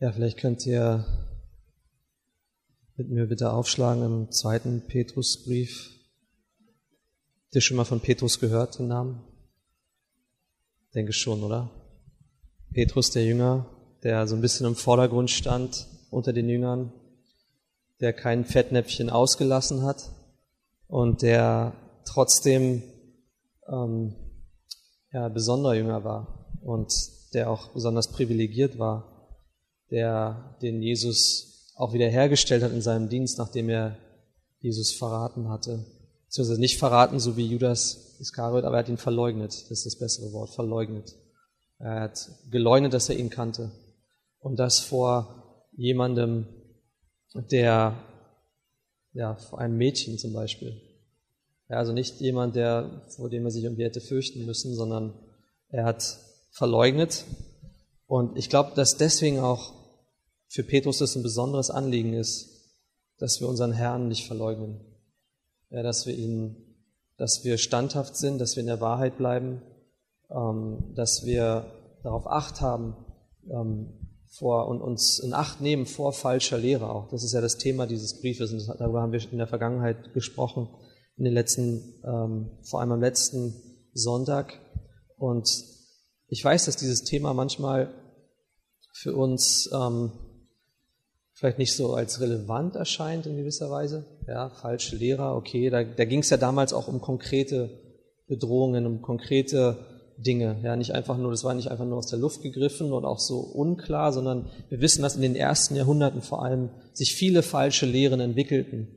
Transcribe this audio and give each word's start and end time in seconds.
Ja, 0.00 0.12
vielleicht 0.12 0.38
könnt 0.38 0.64
ihr 0.64 1.04
mit 2.96 3.10
mir 3.10 3.26
bitte 3.26 3.52
aufschlagen 3.52 4.04
im 4.04 4.30
zweiten 4.30 4.86
Petrusbrief. 4.86 5.90
Habt 7.46 7.56
ihr 7.56 7.60
schon 7.60 7.76
mal 7.76 7.84
von 7.84 7.98
Petrus 7.98 8.38
gehört, 8.38 8.78
den 8.78 8.86
Namen? 8.86 9.24
Denke 10.94 11.12
schon, 11.12 11.42
oder? 11.42 11.72
Petrus, 12.72 13.10
der 13.10 13.24
Jünger, 13.24 13.66
der 14.04 14.28
so 14.28 14.36
ein 14.36 14.40
bisschen 14.40 14.66
im 14.66 14.76
Vordergrund 14.76 15.32
stand 15.32 15.88
unter 16.10 16.32
den 16.32 16.48
Jüngern, 16.48 16.92
der 17.98 18.12
kein 18.12 18.44
Fettnäpfchen 18.44 19.10
ausgelassen 19.10 19.82
hat 19.82 20.10
und 20.86 21.22
der 21.22 21.72
trotzdem 22.04 22.84
ähm, 23.66 24.14
ja, 25.12 25.28
besonderer 25.28 25.74
Jünger 25.74 26.04
war 26.04 26.52
und 26.62 26.92
der 27.34 27.50
auch 27.50 27.72
besonders 27.72 28.12
privilegiert 28.12 28.78
war, 28.78 29.17
der 29.90 30.56
den 30.62 30.82
Jesus 30.82 31.72
auch 31.76 31.92
wiederhergestellt 31.92 32.62
hat 32.62 32.72
in 32.72 32.82
seinem 32.82 33.08
Dienst, 33.08 33.38
nachdem 33.38 33.68
er 33.68 33.96
Jesus 34.60 34.92
verraten 34.92 35.48
hatte. 35.48 35.84
Beziehungsweise 36.26 36.60
nicht 36.60 36.78
verraten, 36.78 37.20
so 37.20 37.36
wie 37.36 37.46
Judas 37.46 38.16
Iskariot, 38.20 38.64
aber 38.64 38.76
er 38.76 38.80
hat 38.80 38.88
ihn 38.88 38.98
verleugnet. 38.98 39.52
Das 39.52 39.70
ist 39.70 39.86
das 39.86 39.98
bessere 39.98 40.32
Wort, 40.32 40.50
verleugnet. 40.50 41.14
Er 41.78 42.00
hat 42.00 42.28
geleugnet, 42.50 42.92
dass 42.92 43.08
er 43.08 43.16
ihn 43.16 43.30
kannte. 43.30 43.70
Und 44.40 44.58
das 44.58 44.80
vor 44.80 45.68
jemandem, 45.76 46.46
der, 47.50 48.02
ja, 49.12 49.36
vor 49.36 49.60
einem 49.60 49.76
Mädchen 49.76 50.18
zum 50.18 50.32
Beispiel. 50.32 50.80
Ja, 51.68 51.76
also 51.76 51.92
nicht 51.92 52.20
jemand, 52.20 52.56
der, 52.56 53.04
vor 53.16 53.30
dem 53.30 53.44
er 53.44 53.50
sich 53.50 53.64
irgendwie 53.64 53.84
hätte 53.84 54.00
fürchten 54.00 54.44
müssen, 54.44 54.74
sondern 54.74 55.14
er 55.68 55.84
hat 55.84 56.18
verleugnet. 56.50 57.24
Und 58.06 58.36
ich 58.36 58.48
glaube, 58.48 58.72
dass 58.74 58.96
deswegen 58.96 59.38
auch 59.38 59.77
für 60.48 60.62
Petrus 60.64 60.98
das 60.98 61.14
ein 61.16 61.22
besonderes 61.22 61.70
Anliegen 61.70 62.14
ist, 62.14 62.48
dass 63.18 63.40
wir 63.40 63.48
unseren 63.48 63.72
Herrn 63.72 64.08
nicht 64.08 64.26
verleugnen. 64.26 64.80
Ja, 65.70 65.82
dass 65.82 66.06
wir 66.06 66.14
ihn, 66.14 66.56
dass 67.18 67.44
wir 67.44 67.58
standhaft 67.58 68.16
sind, 68.16 68.38
dass 68.38 68.56
wir 68.56 68.62
in 68.62 68.68
der 68.68 68.80
Wahrheit 68.80 69.18
bleiben, 69.18 69.62
ähm, 70.30 70.92
dass 70.94 71.26
wir 71.26 71.66
darauf 72.02 72.26
Acht 72.26 72.60
haben 72.60 72.96
ähm, 73.50 73.92
vor 74.30 74.68
und 74.68 74.80
uns 74.80 75.18
in 75.18 75.34
Acht 75.34 75.60
nehmen 75.60 75.84
vor 75.84 76.12
falscher 76.12 76.58
Lehre 76.58 76.90
auch. 76.90 77.08
Das 77.10 77.24
ist 77.24 77.32
ja 77.32 77.40
das 77.40 77.58
Thema 77.58 77.86
dieses 77.86 78.20
Briefes 78.20 78.52
und 78.52 78.66
darüber 78.80 79.02
haben 79.02 79.12
wir 79.12 79.20
in 79.30 79.38
der 79.38 79.46
Vergangenheit 79.46 80.14
gesprochen, 80.14 80.68
in 81.16 81.24
den 81.24 81.34
letzten, 81.34 82.00
ähm, 82.04 82.58
vor 82.62 82.80
allem 82.80 82.92
am 82.92 83.00
letzten 83.00 83.54
Sonntag. 83.92 84.58
Und 85.16 85.64
ich 86.28 86.42
weiß, 86.44 86.66
dass 86.66 86.76
dieses 86.76 87.04
Thema 87.04 87.34
manchmal 87.34 87.92
für 88.92 89.14
uns 89.14 89.68
ähm, 89.72 90.12
vielleicht 91.38 91.58
nicht 91.58 91.74
so 91.74 91.94
als 91.94 92.20
relevant 92.20 92.74
erscheint 92.74 93.26
in 93.26 93.36
gewisser 93.36 93.70
Weise. 93.70 94.04
Ja, 94.26 94.50
falsche 94.50 94.96
Lehrer, 94.96 95.36
okay, 95.36 95.70
da, 95.70 95.84
da 95.84 96.04
ging 96.04 96.20
es 96.20 96.30
ja 96.30 96.36
damals 96.36 96.72
auch 96.72 96.88
um 96.88 97.00
konkrete 97.00 97.70
Bedrohungen, 98.26 98.86
um 98.86 99.02
konkrete 99.02 99.78
Dinge. 100.18 100.58
Ja, 100.64 100.74
nicht 100.74 100.92
einfach 100.92 101.16
nur, 101.16 101.30
das 101.30 101.44
war 101.44 101.54
nicht 101.54 101.70
einfach 101.70 101.84
nur 101.84 101.98
aus 101.98 102.08
der 102.08 102.18
Luft 102.18 102.42
gegriffen 102.42 102.92
und 102.92 103.04
auch 103.04 103.20
so 103.20 103.38
unklar, 103.38 104.12
sondern 104.12 104.46
wir 104.68 104.80
wissen, 104.80 105.02
dass 105.02 105.14
in 105.14 105.22
den 105.22 105.36
ersten 105.36 105.76
Jahrhunderten 105.76 106.22
vor 106.22 106.44
allem 106.44 106.70
sich 106.92 107.14
viele 107.14 107.42
falsche 107.42 107.86
Lehren 107.86 108.18
entwickelten. 108.18 108.88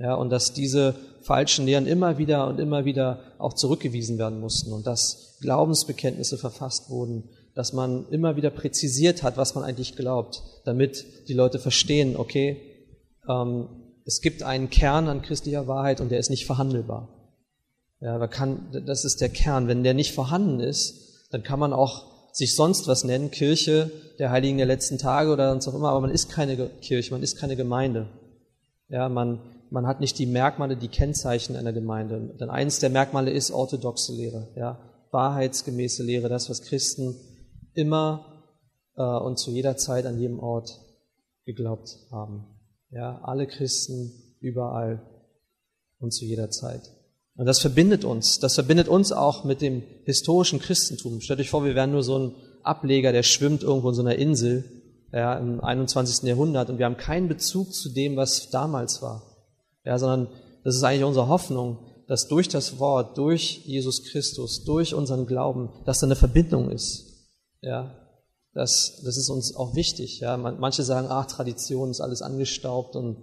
Ja, 0.00 0.14
und 0.14 0.30
dass 0.30 0.54
diese 0.54 0.94
falschen 1.22 1.66
Lehren 1.66 1.86
immer 1.86 2.16
wieder 2.16 2.48
und 2.48 2.58
immer 2.58 2.86
wieder 2.86 3.20
auch 3.38 3.52
zurückgewiesen 3.52 4.18
werden 4.18 4.40
mussten 4.40 4.72
und 4.72 4.86
dass 4.86 5.36
Glaubensbekenntnisse 5.42 6.38
verfasst 6.38 6.88
wurden, 6.88 7.28
dass 7.54 7.74
man 7.74 8.08
immer 8.08 8.36
wieder 8.36 8.48
präzisiert 8.48 9.22
hat, 9.22 9.36
was 9.36 9.54
man 9.54 9.62
eigentlich 9.62 9.96
glaubt, 9.96 10.42
damit 10.64 11.04
die 11.28 11.34
Leute 11.34 11.58
verstehen, 11.58 12.16
okay, 12.16 12.60
ähm, 13.28 13.68
es 14.06 14.22
gibt 14.22 14.42
einen 14.42 14.70
Kern 14.70 15.08
an 15.08 15.20
christlicher 15.20 15.66
Wahrheit 15.66 16.00
und 16.00 16.10
der 16.10 16.18
ist 16.18 16.30
nicht 16.30 16.46
verhandelbar. 16.46 17.08
Ja, 18.00 18.18
da 18.18 18.26
kann, 18.26 18.68
das 18.86 19.04
ist 19.04 19.20
der 19.20 19.28
Kern. 19.28 19.68
Wenn 19.68 19.84
der 19.84 19.92
nicht 19.92 20.14
vorhanden 20.14 20.60
ist, 20.60 21.28
dann 21.30 21.42
kann 21.42 21.60
man 21.60 21.74
auch 21.74 22.06
sich 22.32 22.56
sonst 22.56 22.88
was 22.88 23.04
nennen, 23.04 23.30
Kirche 23.30 23.90
der 24.18 24.30
Heiligen 24.30 24.56
der 24.56 24.66
letzten 24.66 24.96
Tage 24.96 25.30
oder 25.30 25.50
sonst 25.50 25.68
auch 25.68 25.74
immer, 25.74 25.90
aber 25.90 26.00
man 26.00 26.10
ist 26.10 26.30
keine 26.30 26.70
Kirche, 26.80 27.12
man 27.12 27.22
ist 27.22 27.36
keine 27.36 27.56
Gemeinde. 27.56 28.08
Ja, 28.88 29.08
man, 29.08 29.40
man 29.70 29.86
hat 29.86 30.00
nicht 30.00 30.18
die 30.18 30.26
Merkmale, 30.26 30.76
die 30.76 30.88
Kennzeichen 30.88 31.56
einer 31.56 31.72
Gemeinde. 31.72 32.36
Denn 32.40 32.50
eines 32.50 32.80
der 32.80 32.90
Merkmale 32.90 33.30
ist 33.30 33.50
orthodoxe 33.50 34.12
Lehre, 34.12 34.48
ja, 34.56 34.78
wahrheitsgemäße 35.12 36.02
Lehre, 36.02 36.28
das, 36.28 36.50
was 36.50 36.62
Christen 36.62 37.16
immer 37.74 38.44
äh, 38.96 39.02
und 39.02 39.38
zu 39.38 39.50
jeder 39.50 39.76
Zeit 39.76 40.06
an 40.06 40.18
jedem 40.18 40.40
Ort 40.40 40.80
geglaubt 41.44 41.96
haben. 42.10 42.46
Ja, 42.90 43.20
alle 43.22 43.46
Christen 43.46 44.36
überall 44.40 45.02
und 45.98 46.12
zu 46.12 46.24
jeder 46.24 46.50
Zeit. 46.50 46.82
Und 47.36 47.46
das 47.46 47.60
verbindet 47.60 48.04
uns. 48.04 48.38
Das 48.40 48.54
verbindet 48.54 48.88
uns 48.88 49.12
auch 49.12 49.44
mit 49.44 49.62
dem 49.62 49.82
historischen 50.04 50.58
Christentum. 50.58 51.20
Stellt 51.20 51.40
euch 51.40 51.50
vor, 51.50 51.64
wir 51.64 51.74
wären 51.74 51.92
nur 51.92 52.02
so 52.02 52.18
ein 52.18 52.34
Ableger, 52.62 53.12
der 53.12 53.22
schwimmt 53.22 53.62
irgendwo 53.62 53.88
in 53.90 53.94
so 53.94 54.02
einer 54.02 54.16
Insel 54.16 54.64
ja, 55.12 55.38
im 55.38 55.60
21. 55.60 56.28
Jahrhundert 56.28 56.70
und 56.70 56.78
wir 56.78 56.86
haben 56.86 56.96
keinen 56.96 57.28
Bezug 57.28 57.72
zu 57.72 57.88
dem, 57.88 58.16
was 58.16 58.50
damals 58.50 59.02
war. 59.02 59.29
Ja, 59.84 59.98
sondern 59.98 60.28
das 60.64 60.76
ist 60.76 60.82
eigentlich 60.82 61.04
unsere 61.04 61.28
Hoffnung, 61.28 61.78
dass 62.06 62.28
durch 62.28 62.48
das 62.48 62.78
Wort, 62.78 63.16
durch 63.16 63.64
Jesus 63.64 64.04
Christus, 64.04 64.64
durch 64.64 64.94
unseren 64.94 65.26
Glauben, 65.26 65.70
dass 65.84 66.00
da 66.00 66.06
eine 66.06 66.16
Verbindung 66.16 66.70
ist. 66.70 67.28
Ja, 67.60 67.94
das, 68.52 69.00
das 69.04 69.16
ist 69.16 69.28
uns 69.28 69.54
auch 69.54 69.74
wichtig. 69.74 70.20
Ja, 70.20 70.36
manche 70.36 70.82
sagen, 70.82 71.06
ach, 71.08 71.26
Tradition 71.26 71.90
ist 71.90 72.00
alles 72.00 72.20
angestaubt 72.20 72.96
und 72.96 73.18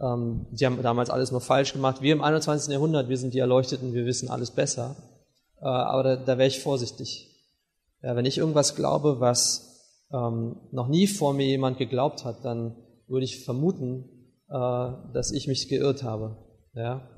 ähm, 0.00 0.46
die 0.50 0.66
haben 0.66 0.82
damals 0.82 1.10
alles 1.10 1.30
nur 1.30 1.40
falsch 1.40 1.72
gemacht. 1.72 2.02
Wir 2.02 2.12
im 2.12 2.22
21. 2.22 2.72
Jahrhundert, 2.72 3.08
wir 3.08 3.16
sind 3.16 3.32
die 3.34 3.38
Erleuchteten, 3.38 3.94
wir 3.94 4.06
wissen 4.06 4.28
alles 4.28 4.50
besser. 4.50 4.96
Äh, 5.60 5.66
aber 5.66 6.02
da, 6.02 6.16
da 6.16 6.38
wäre 6.38 6.48
ich 6.48 6.60
vorsichtig. 6.60 7.28
Ja, 8.02 8.16
wenn 8.16 8.24
ich 8.24 8.38
irgendwas 8.38 8.74
glaube, 8.74 9.20
was 9.20 9.72
ähm, 10.12 10.56
noch 10.72 10.88
nie 10.88 11.06
vor 11.06 11.32
mir 11.32 11.46
jemand 11.46 11.78
geglaubt 11.78 12.24
hat, 12.24 12.44
dann 12.44 12.76
würde 13.06 13.24
ich 13.24 13.44
vermuten, 13.44 14.21
dass 14.52 15.32
ich 15.32 15.46
mich 15.46 15.68
geirrt 15.68 16.02
habe. 16.02 16.36
Ja? 16.74 17.08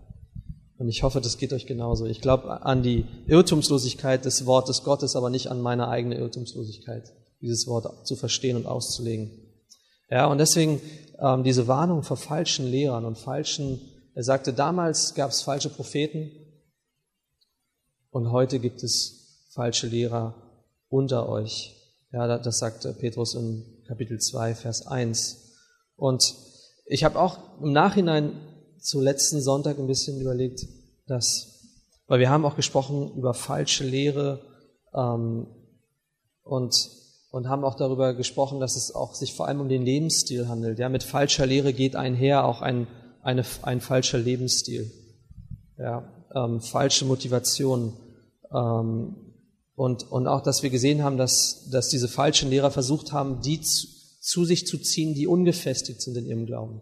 Und 0.78 0.88
ich 0.88 1.02
hoffe, 1.02 1.20
das 1.20 1.38
geht 1.38 1.52
euch 1.52 1.66
genauso. 1.66 2.06
Ich 2.06 2.20
glaube 2.20 2.62
an 2.62 2.82
die 2.82 3.06
Irrtumslosigkeit 3.26 4.24
des 4.24 4.46
Wortes 4.46 4.82
Gottes, 4.82 5.16
aber 5.16 5.30
nicht 5.30 5.50
an 5.50 5.60
meine 5.60 5.88
eigene 5.88 6.16
Irrtumslosigkeit, 6.16 7.12
dieses 7.40 7.66
Wort 7.66 8.06
zu 8.06 8.16
verstehen 8.16 8.56
und 8.56 8.66
auszulegen. 8.66 9.30
Ja, 10.10 10.26
und 10.26 10.38
deswegen 10.38 10.80
ähm, 11.18 11.44
diese 11.44 11.68
Warnung 11.68 12.02
vor 12.02 12.16
falschen 12.16 12.66
Lehrern 12.66 13.04
und 13.04 13.18
falschen, 13.18 13.80
er 14.14 14.24
sagte, 14.24 14.52
damals 14.52 15.14
gab 15.14 15.30
es 15.30 15.42
falsche 15.42 15.70
Propheten 15.70 16.30
und 18.10 18.30
heute 18.30 18.58
gibt 18.60 18.82
es 18.82 19.48
falsche 19.50 19.86
Lehrer 19.86 20.34
unter 20.88 21.28
euch. 21.28 21.74
Ja, 22.12 22.38
das 22.38 22.58
sagte 22.58 22.92
Petrus 22.92 23.34
in 23.34 23.64
Kapitel 23.88 24.20
2, 24.20 24.54
Vers 24.54 24.86
1. 24.86 25.52
Und 25.96 26.22
ich 26.86 27.04
habe 27.04 27.18
auch 27.18 27.60
im 27.60 27.72
Nachhinein 27.72 28.32
zu 28.78 29.00
letzten 29.00 29.40
Sonntag 29.40 29.78
ein 29.78 29.86
bisschen 29.86 30.20
überlegt, 30.20 30.66
dass, 31.06 31.62
weil 32.06 32.20
wir 32.20 32.30
haben 32.30 32.44
auch 32.44 32.56
gesprochen 32.56 33.12
über 33.16 33.34
falsche 33.34 33.84
Lehre 33.84 34.40
ähm, 34.94 35.46
und, 36.42 36.74
und 37.30 37.48
haben 37.48 37.64
auch 37.64 37.76
darüber 37.76 38.14
gesprochen, 38.14 38.60
dass 38.60 38.76
es 38.76 38.94
auch 38.94 39.14
sich 39.14 39.34
vor 39.34 39.48
allem 39.48 39.60
um 39.60 39.68
den 39.68 39.82
Lebensstil 39.82 40.48
handelt. 40.48 40.78
Ja, 40.78 40.88
mit 40.88 41.02
falscher 41.02 41.46
Lehre 41.46 41.72
geht 41.72 41.96
einher 41.96 42.44
auch 42.44 42.60
ein, 42.60 42.86
eine, 43.22 43.44
ein 43.62 43.80
falscher 43.80 44.18
Lebensstil. 44.18 44.92
Ja, 45.78 46.06
ähm, 46.34 46.60
falsche 46.60 47.06
Motivation. 47.06 47.94
Ähm, 48.52 49.16
und, 49.76 50.10
und 50.12 50.28
auch, 50.28 50.42
dass 50.42 50.62
wir 50.62 50.70
gesehen 50.70 51.02
haben, 51.02 51.16
dass, 51.16 51.68
dass 51.70 51.88
diese 51.88 52.06
falschen 52.06 52.50
Lehrer 52.50 52.70
versucht 52.70 53.12
haben, 53.12 53.40
die 53.40 53.60
zu, 53.60 53.88
zu 54.24 54.46
sich 54.46 54.66
zu 54.66 54.78
ziehen, 54.78 55.14
die 55.14 55.26
ungefestigt 55.26 56.00
sind 56.00 56.16
in 56.16 56.24
ihrem 56.24 56.46
Glauben. 56.46 56.80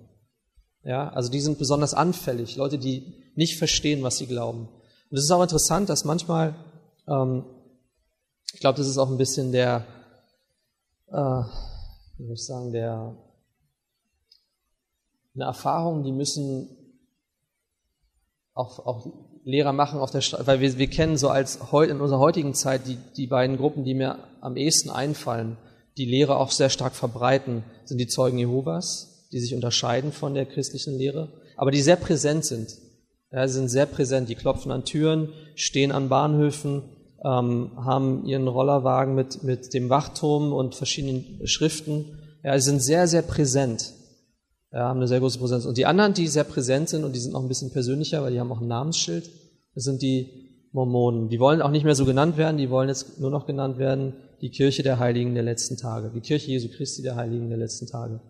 Ja, 0.85 1.09
also 1.09 1.29
die 1.29 1.41
sind 1.41 1.59
besonders 1.59 1.93
anfällig, 1.93 2.55
Leute, 2.55 2.79
die 2.79 3.15
nicht 3.35 3.59
verstehen, 3.59 4.03
was 4.05 4.19
sie 4.19 4.27
glauben. 4.27 4.69
Und 5.11 5.19
es 5.19 5.25
ist 5.25 5.31
auch 5.33 5.43
interessant, 5.43 5.89
dass 5.89 6.05
manchmal, 6.05 6.55
ähm, 7.09 7.45
ich 8.55 8.61
glaube, 8.61 8.79
das 8.79 8.87
ist 8.87 8.97
auch 8.97 9.11
ein 9.11 9.19
bisschen 9.19 9.51
der, 9.51 9.85
äh, 11.09 11.43
wie 12.19 12.27
soll 12.27 12.35
ich 12.35 12.47
sagen, 12.47 12.73
der, 12.73 13.17
eine 15.35 15.45
Erfahrung, 15.45 16.05
die 16.05 16.13
müssen 16.13 16.69
auch, 18.55 18.79
auch 18.87 19.07
Lehrer 19.45 19.73
machen 19.73 19.99
auf 19.99 20.13
der 20.13 20.21
Straße, 20.21 20.47
weil 20.47 20.61
wir, 20.61 20.79
wir 20.79 20.91
kennen 20.91 21.17
so 21.17 21.29
als 21.29 21.57
in 21.57 22.01
unserer 22.01 22.21
heutigen 22.21 22.55
Zeit 22.55 22.87
die, 22.87 22.99
die 23.17 23.27
beiden 23.27 23.57
Gruppen, 23.57 23.83
die 23.85 23.95
mir 23.95 24.19
am 24.41 24.57
ehesten 24.57 24.91
einfallen, 24.91 25.57
die 25.97 26.07
Lehre 26.07 26.37
auch 26.37 26.51
sehr 26.51 26.71
stark 26.71 26.95
verbreiten, 26.95 27.65
sind 27.85 27.99
die 27.99 28.07
Zeugen 28.07 28.39
Jehovas 28.39 29.13
die 29.33 29.41
sich 29.41 29.55
unterscheiden 29.55 30.13
von 30.13 30.35
der 30.35 30.47
christlichen 30.47 30.97
Lehre, 30.97 31.29
aber 31.57 31.71
die 31.71 31.81
sehr 31.81 31.97
präsent 31.97 32.45
sind. 32.45 32.77
Ja, 33.33 33.49
sie 33.49 33.55
sind 33.55 33.71
sehr 33.71 33.87
präsent, 33.87 34.29
die 34.29 34.35
klopfen 34.35 34.71
an 34.71 34.85
Türen, 34.85 35.31
stehen 35.55 35.91
an 35.91 36.11
Bahnhöfen, 36.11 36.83
ähm, 37.25 37.73
haben 37.77 38.27
ihren 38.27 38.47
Rollerwagen 38.47 39.15
mit, 39.15 39.43
mit 39.43 39.73
dem 39.73 39.89
Wachturm 39.89 40.53
und 40.53 40.75
verschiedenen 40.75 41.47
Schriften 41.47 42.19
Ja, 42.45 42.59
sie 42.59 42.69
sind 42.69 42.83
sehr, 42.83 43.09
sehr 43.09 43.23
präsent. 43.23 43.95
Ja, 44.71 44.89
haben 44.89 44.99
eine 44.99 45.09
sehr 45.09 45.21
große 45.21 45.39
Präsenz. 45.39 45.65
Und 45.65 45.79
die 45.79 45.87
anderen, 45.87 46.15
die 46.15 46.27
sehr 46.27 46.45
präsent 46.45 46.89
sind 46.89 47.05
und 47.05 47.15
die 47.15 47.21
sind 47.21 47.33
noch 47.33 47.43
ein 47.43 47.49
bisschen 47.49 47.73
persönlicher, 47.73 48.23
weil 48.23 48.33
die 48.33 48.41
haben 48.41 48.53
auch 48.53 48.61
ein 48.61 48.69
Namensschild, 48.69 49.31
das 49.75 49.85
sind 49.85 50.03
die 50.03 50.69
Mormonen. 50.73 51.29
Die 51.29 51.39
wollen 51.41 51.63
auch 51.63 51.71
nicht 51.71 51.85
mehr 51.85 51.95
so 51.95 52.05
genannt 52.05 52.37
werden, 52.37 52.57
die 52.57 52.71
wollen 52.71 52.89
jetzt 52.89 53.21
nur 53.21 53.31
noch 53.31 53.47
genannt 53.47 53.79
werden, 53.79 54.15
die 54.43 54.51
Kirche 54.51 54.83
der 54.83 54.99
Heiligen 54.99 55.35
der 55.35 55.45
letzten 55.45 55.77
Tage. 55.77 56.11
Die 56.11 56.21
Kirche 56.21 56.51
Jesu 56.51 56.69
Christi 56.69 57.01
der 57.01 57.15
Heiligen 57.15 57.49
der 57.49 57.59
letzten 57.59 57.87
Tage. 57.87 58.21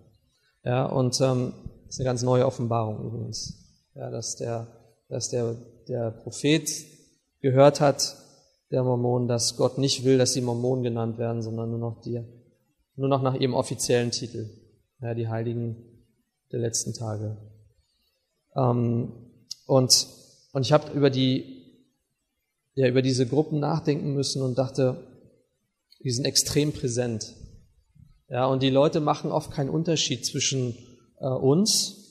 Ja, 0.63 0.85
und 0.85 1.19
ähm, 1.23 1.55
das 1.87 1.95
ist 1.95 2.01
eine 2.01 2.05
ganz 2.05 2.23
neue 2.23 2.47
Offenbarung 2.47 3.07
übrigens. 3.07 3.91
Ja, 3.95 4.11
dass 4.11 4.37
der, 4.37 4.69
dass 5.09 5.31
der, 5.31 5.57
der 5.89 6.11
Prophet 6.11 6.69
gehört 7.41 7.81
hat, 7.81 8.17
der 8.71 8.85
Mormonen, 8.85 9.27
dass 9.27 9.57
Gott 9.57 9.79
nicht 9.79 10.05
will, 10.05 10.19
dass 10.19 10.35
die 10.35 10.43
Mormonen 10.43 10.85
genannt 10.85 11.19
werden, 11.19 11.43
sondern 11.43 11.71
nur 11.71 11.79
noch 11.79 12.03
die, 12.03 12.23
nur 12.95 13.09
noch 13.09 13.23
nach 13.23 13.35
ihrem 13.35 13.55
offiziellen 13.55 14.11
Titel. 14.11 14.51
Ja, 15.01 15.15
die 15.15 15.29
Heiligen 15.29 15.77
der 16.53 16.61
letzten 16.61 16.93
Tage. 16.93 17.39
Ähm, 18.55 19.13
und, 19.67 20.07
und 20.53 20.63
ich 20.63 20.73
habe 20.73 20.93
über 20.93 21.09
die, 21.09 21.63
ja, 22.75 22.87
über 22.87 23.01
diese 23.01 23.27
Gruppen 23.27 23.61
nachdenken 23.61 24.13
müssen 24.13 24.43
und 24.43 24.59
dachte, 24.59 25.12
die 26.05 26.11
sind 26.11 26.25
extrem 26.25 26.73
präsent. 26.73 27.35
Ja, 28.29 28.47
und 28.47 28.63
die 28.63 28.71
Leute 28.71 29.01
machen 29.01 29.31
oft 29.31 29.51
keinen 29.51 29.71
Unterschied 29.71 30.25
zwischen 30.25 30.77
äh, 31.21 31.27
uns 31.27 32.03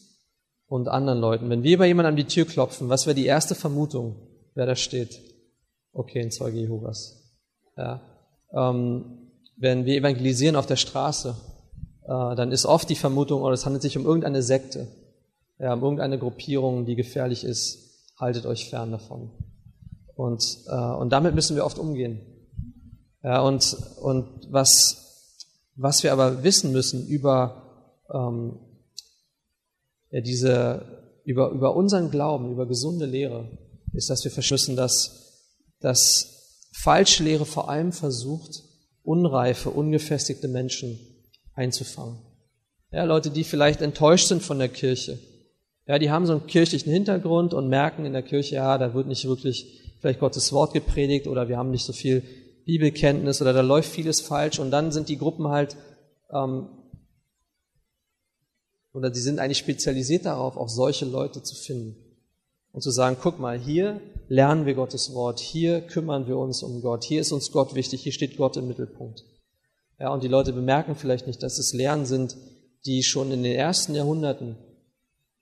und 0.67 0.88
anderen 0.88 1.19
Leuten. 1.19 1.49
Wenn 1.49 1.63
wir 1.63 1.77
bei 1.77 1.88
jemandem 1.88 2.11
an 2.11 2.15
die 2.15 2.25
Tür 2.25 2.45
klopfen, 2.45 2.89
was 2.89 3.05
wäre 3.05 3.15
die 3.15 3.25
erste 3.25 3.55
Vermutung, 3.55 4.15
wer 4.53 4.65
da 4.65 4.75
steht? 4.75 5.19
Okay, 5.93 6.21
ein 6.21 6.31
Zeuge 6.31 6.59
Jehovas. 6.59 7.35
Ja. 7.75 8.01
Ähm, 8.53 9.31
wenn 9.57 9.85
wir 9.85 9.95
evangelisieren 9.95 10.55
auf 10.55 10.65
der 10.65 10.75
Straße, 10.77 11.35
äh, 12.03 12.35
dann 12.35 12.51
ist 12.51 12.65
oft 12.65 12.89
die 12.89 12.95
Vermutung, 12.95 13.41
oh, 13.41 13.49
es 13.49 13.65
handelt 13.65 13.81
sich 13.81 13.97
um 13.97 14.05
irgendeine 14.05 14.41
Sekte, 14.41 14.88
ja, 15.59 15.73
um 15.73 15.81
irgendeine 15.81 16.17
Gruppierung, 16.17 16.85
die 16.85 16.95
gefährlich 16.95 17.43
ist. 17.43 17.79
Haltet 18.17 18.45
euch 18.45 18.69
fern 18.69 18.91
davon. 18.91 19.31
Und, 20.15 20.43
äh, 20.67 20.75
und 20.75 21.09
damit 21.09 21.35
müssen 21.35 21.55
wir 21.55 21.65
oft 21.65 21.79
umgehen. 21.79 22.21
Ja, 23.23 23.41
und, 23.41 23.77
und 24.01 24.47
was, 24.50 25.45
was 25.75 26.03
wir 26.03 26.12
aber 26.12 26.44
wissen 26.44 26.71
müssen 26.71 27.07
über, 27.07 27.95
ähm, 28.13 28.59
ja, 30.09 30.21
diese, 30.21 31.19
über, 31.23 31.50
über 31.51 31.75
unseren 31.75 32.09
Glauben, 32.09 32.51
über 32.51 32.65
gesunde 32.65 33.06
Lehre, 33.06 33.57
ist, 33.94 34.09
dass 34.09 34.23
wir 34.23 34.31
verschlüssen, 34.31 34.75
dass, 34.75 35.68
dass 35.79 36.69
falsche 36.73 37.23
Lehre 37.23 37.45
vor 37.45 37.69
allem 37.69 37.91
versucht, 37.91 38.63
unreife, 39.03 39.69
ungefestigte 39.69 40.47
Menschen 40.47 41.00
einzufangen. 41.53 42.19
Ja, 42.91 43.03
Leute, 43.03 43.29
die 43.29 43.44
vielleicht 43.44 43.81
enttäuscht 43.81 44.27
sind 44.27 44.44
von 44.44 44.59
der 44.59 44.69
Kirche. 44.69 45.19
Ja, 45.88 46.00
die 46.00 46.12
haben 46.12 46.25
so 46.25 46.33
einen 46.33 46.47
kirchlichen 46.47 46.91
Hintergrund 46.91 47.53
und 47.53 47.67
merken 47.67 48.06
in 48.06 48.13
der 48.13 48.21
Kirche, 48.21 48.56
ja, 48.56 48.77
da 48.77 48.94
wird 48.94 49.07
nicht 49.07 49.25
wirklich 49.27 49.79
vielleicht 50.00 50.19
Gottes 50.19 50.51
Wort 50.51 50.74
gepredigt 50.74 51.27
oder 51.27 51.47
wir 51.47 51.57
haben 51.57 51.71
nicht 51.71 51.85
so 51.85 51.94
viel 51.94 52.24
Bibelkenntnis 52.66 53.42
oder 53.42 53.54
da 53.54 53.62
läuft 53.62 53.90
vieles 53.90 54.22
falsch 54.22 54.60
und 54.60 54.72
dann 54.72 54.92
sind 54.92 55.10
die 55.10 55.18
Gruppen 55.18 55.48
halt 55.48 55.75
ähm, 56.31 56.69
oder 58.94 59.10
die 59.10 59.19
sind 59.19 59.40
eigentlich 59.40 59.58
spezialisiert 59.58 60.25
darauf, 60.25 60.58
auch 60.58 60.69
solche 60.69 61.06
Leute 61.06 61.42
zu 61.44 61.56
finden 61.56 61.96
und 62.72 62.81
zu 62.81 62.92
sagen, 62.92 63.18
guck 63.22 63.40
mal, 63.40 63.58
hier 63.58 64.02
lernen 64.28 64.66
wir 64.66 64.74
Gottes 64.74 65.13
Wort, 65.13 65.40
hier 65.40 65.81
kümmern 65.81 66.28
wir 66.28 66.38
uns 66.38 66.63
um 66.63 66.81
Gott, 66.81 67.04
hier 67.04 67.22
ist 67.22 67.31
uns 67.31 67.52
Gott 67.52 67.75
wichtig, 67.75 68.04
hier 68.04 68.12
steht 68.12 68.38
Gott 68.38 68.58
im 68.58 68.68
Mittelpunkt. 68.68 69.24
Ja, 70.00 70.10
und 70.13 70.24
die 70.24 70.28
Leute 70.28 70.52
bemerken 70.54 70.96
vielleicht 70.96 71.28
nicht, 71.28 71.44
dass 71.44 71.60
es 71.60 71.74
Lernen 71.74 72.06
sind, 72.06 72.36
die 72.86 73.04
schon 73.04 73.31
in 73.31 73.44
den 73.44 73.56
ersten 73.56 73.94
Jahrhunderten, 73.94 74.58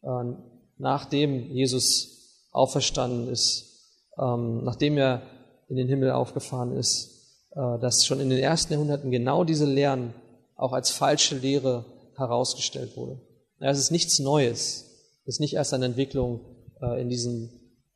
äh, 0.01 0.33
nachdem 0.77 1.51
Jesus 1.51 2.47
auferstanden 2.51 3.29
ist, 3.29 3.69
ähm, 4.17 4.63
nachdem 4.63 4.97
er 4.97 5.21
in 5.69 5.77
den 5.77 5.87
Himmel 5.87 6.11
aufgefahren 6.11 6.75
ist, 6.75 7.19
äh, 7.51 7.79
dass 7.79 8.05
schon 8.05 8.19
in 8.19 8.29
den 8.29 8.39
ersten 8.39 8.73
Jahrhunderten 8.73 9.11
genau 9.11 9.43
diese 9.43 9.65
Lehren 9.65 10.13
auch 10.55 10.73
als 10.73 10.89
falsche 10.89 11.37
Lehre 11.37 11.85
herausgestellt 12.15 12.97
wurde. 12.97 13.21
Es 13.59 13.79
ist 13.79 13.91
nichts 13.91 14.19
Neues. 14.19 14.85
Es 15.23 15.35
ist 15.35 15.39
nicht 15.39 15.53
erst 15.53 15.73
eine 15.73 15.85
Entwicklung 15.85 16.41
äh, 16.81 17.01
in 17.01 17.09
diesem, 17.09 17.49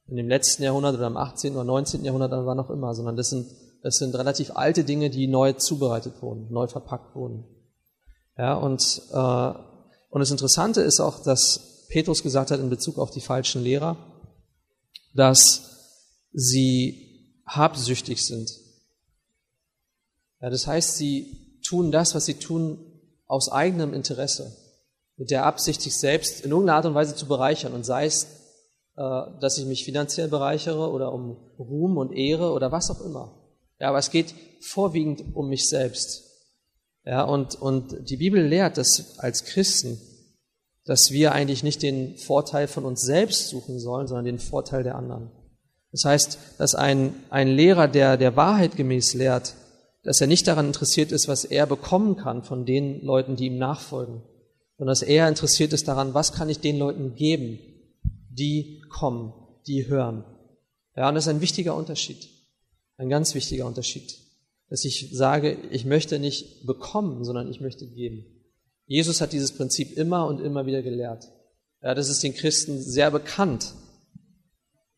in 0.07 0.15
dem 0.15 0.29
letzten 0.29 0.63
Jahrhundert 0.63 0.95
oder 0.95 1.07
im 1.07 1.17
18. 1.17 1.53
oder 1.53 1.63
19. 1.63 2.05
Jahrhundert 2.05 2.31
oder 2.31 2.45
wann 2.45 2.59
auch 2.59 2.69
immer, 2.69 2.93
sondern 2.93 3.15
das 3.15 3.29
sind, 3.29 3.47
das 3.81 3.97
sind 3.97 4.15
relativ 4.15 4.55
alte 4.55 4.83
Dinge, 4.83 5.09
die 5.09 5.27
neu 5.27 5.53
zubereitet 5.53 6.21
wurden, 6.21 6.47
neu 6.51 6.67
verpackt 6.67 7.15
wurden. 7.15 7.45
Ja, 8.37 8.55
und, 8.55 9.01
äh, 9.11 9.53
und 10.09 10.19
das 10.19 10.31
Interessante 10.31 10.81
ist 10.81 10.99
auch, 10.99 11.23
dass 11.23 11.87
Petrus 11.89 12.23
gesagt 12.23 12.51
hat 12.51 12.59
in 12.59 12.69
Bezug 12.69 12.97
auf 12.97 13.11
die 13.11 13.21
falschen 13.21 13.63
Lehrer, 13.63 13.97
dass 15.13 15.73
sie 16.33 17.12
habsüchtig 17.55 18.25
sind. 18.25 18.51
Ja, 20.41 20.49
das 20.49 20.67
heißt, 20.67 20.97
sie 20.97 21.59
tun 21.65 21.91
das, 21.91 22.15
was 22.15 22.25
sie 22.25 22.35
tun, 22.35 22.79
aus 23.25 23.51
eigenem 23.51 23.93
Interesse, 23.93 24.55
mit 25.17 25.31
der 25.31 25.45
Absicht, 25.45 25.81
sich 25.81 25.95
selbst 25.95 26.41
in 26.41 26.51
irgendeiner 26.51 26.77
Art 26.77 26.85
und 26.85 26.95
Weise 26.95 27.15
zu 27.15 27.27
bereichern 27.27 27.73
und 27.73 27.85
sei 27.85 28.05
es 28.05 28.27
äh, 28.95 29.23
dass 29.39 29.57
ich 29.57 29.65
mich 29.65 29.85
finanziell 29.85 30.27
bereichere 30.27 30.91
oder 30.91 31.11
um 31.13 31.37
Ruhm 31.57 31.97
und 31.97 32.11
Ehre 32.11 32.51
oder 32.51 32.71
was 32.71 32.91
auch 32.91 33.01
immer. 33.01 33.33
Ja, 33.79 33.89
aber 33.89 33.97
es 33.97 34.11
geht 34.11 34.35
vorwiegend 34.61 35.35
um 35.35 35.49
mich 35.49 35.67
selbst. 35.67 36.23
Ja, 37.03 37.23
und, 37.23 37.59
und 37.59 38.07
die 38.09 38.17
Bibel 38.17 38.45
lehrt, 38.45 38.77
dass 38.77 39.17
als 39.17 39.45
Christen, 39.45 39.99
dass 40.85 41.09
wir 41.09 41.31
eigentlich 41.31 41.63
nicht 41.63 41.81
den 41.81 42.17
Vorteil 42.17 42.67
von 42.67 42.85
uns 42.85 43.01
selbst 43.01 43.49
suchen 43.49 43.79
sollen, 43.79 44.07
sondern 44.07 44.25
den 44.25 44.39
Vorteil 44.39 44.83
der 44.83 44.95
anderen. 44.95 45.31
Das 45.93 46.05
heißt, 46.05 46.39
dass 46.57 46.75
ein, 46.75 47.13
ein 47.29 47.47
Lehrer, 47.47 47.87
der 47.87 48.17
der 48.17 48.35
Wahrheit 48.35 48.75
gemäß 48.75 49.13
lehrt, 49.13 49.53
dass 50.03 50.19
er 50.19 50.27
nicht 50.27 50.47
daran 50.47 50.67
interessiert 50.67 51.11
ist, 51.11 51.27
was 51.27 51.45
er 51.45 51.65
bekommen 51.67 52.17
kann 52.17 52.43
von 52.43 52.65
den 52.65 53.01
Leuten, 53.05 53.35
die 53.35 53.45
ihm 53.45 53.57
nachfolgen, 53.57 54.21
sondern 54.77 54.91
dass 54.91 55.03
er 55.03 55.29
interessiert 55.29 55.71
ist 55.71 55.87
daran, 55.87 56.13
was 56.15 56.33
kann 56.33 56.49
ich 56.49 56.59
den 56.59 56.77
Leuten 56.77 57.15
geben, 57.15 57.59
die 58.29 58.81
kommen, 58.89 59.33
die 59.67 59.87
hören. 59.87 60.25
Ja, 60.97 61.07
und 61.07 61.15
das 61.15 61.25
ist 61.25 61.29
ein 61.29 61.41
wichtiger 61.41 61.75
Unterschied. 61.75 62.27
Ein 62.97 63.09
ganz 63.09 63.35
wichtiger 63.35 63.67
Unterschied. 63.67 64.17
Dass 64.69 64.85
ich 64.85 65.09
sage, 65.13 65.57
ich 65.69 65.85
möchte 65.85 66.17
nicht 66.17 66.65
bekommen, 66.65 67.23
sondern 67.23 67.49
ich 67.49 67.61
möchte 67.61 67.85
geben. 67.85 68.25
Jesus 68.87 69.21
hat 69.21 69.31
dieses 69.31 69.51
Prinzip 69.51 69.95
immer 69.95 70.25
und 70.25 70.41
immer 70.41 70.65
wieder 70.65 70.81
gelehrt. 70.81 71.29
Ja, 71.83 71.93
das 71.93 72.09
ist 72.09 72.23
den 72.23 72.33
Christen 72.33 72.81
sehr 72.81 73.11
bekannt. 73.11 73.73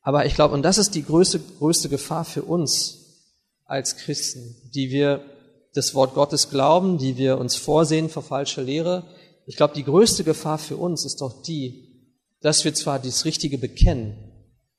Aber 0.05 0.27
ich 0.27 0.35
glaube, 0.35 0.53
und 0.53 0.61
das 0.61 0.77
ist 0.77 0.91
die 0.91 1.03
größte, 1.03 1.39
größte 1.57 1.89
Gefahr 1.89 2.25
für 2.25 2.43
uns 2.43 2.99
als 3.65 3.97
Christen, 3.97 4.55
die 4.75 4.91
wir 4.91 5.25
das 5.73 5.95
Wort 5.95 6.13
Gottes 6.13 6.51
glauben, 6.51 6.99
die 6.99 7.17
wir 7.17 7.39
uns 7.39 7.55
vorsehen 7.55 8.09
vor 8.09 8.21
falscher 8.21 8.61
Lehre. 8.61 9.03
Ich 9.47 9.55
glaube, 9.55 9.73
die 9.73 9.83
größte 9.83 10.23
Gefahr 10.23 10.59
für 10.59 10.77
uns 10.77 11.05
ist 11.05 11.21
doch 11.21 11.41
die, 11.41 12.05
dass 12.39 12.63
wir 12.63 12.75
zwar 12.75 12.99
das 12.99 13.25
Richtige 13.25 13.57
bekennen, 13.57 14.31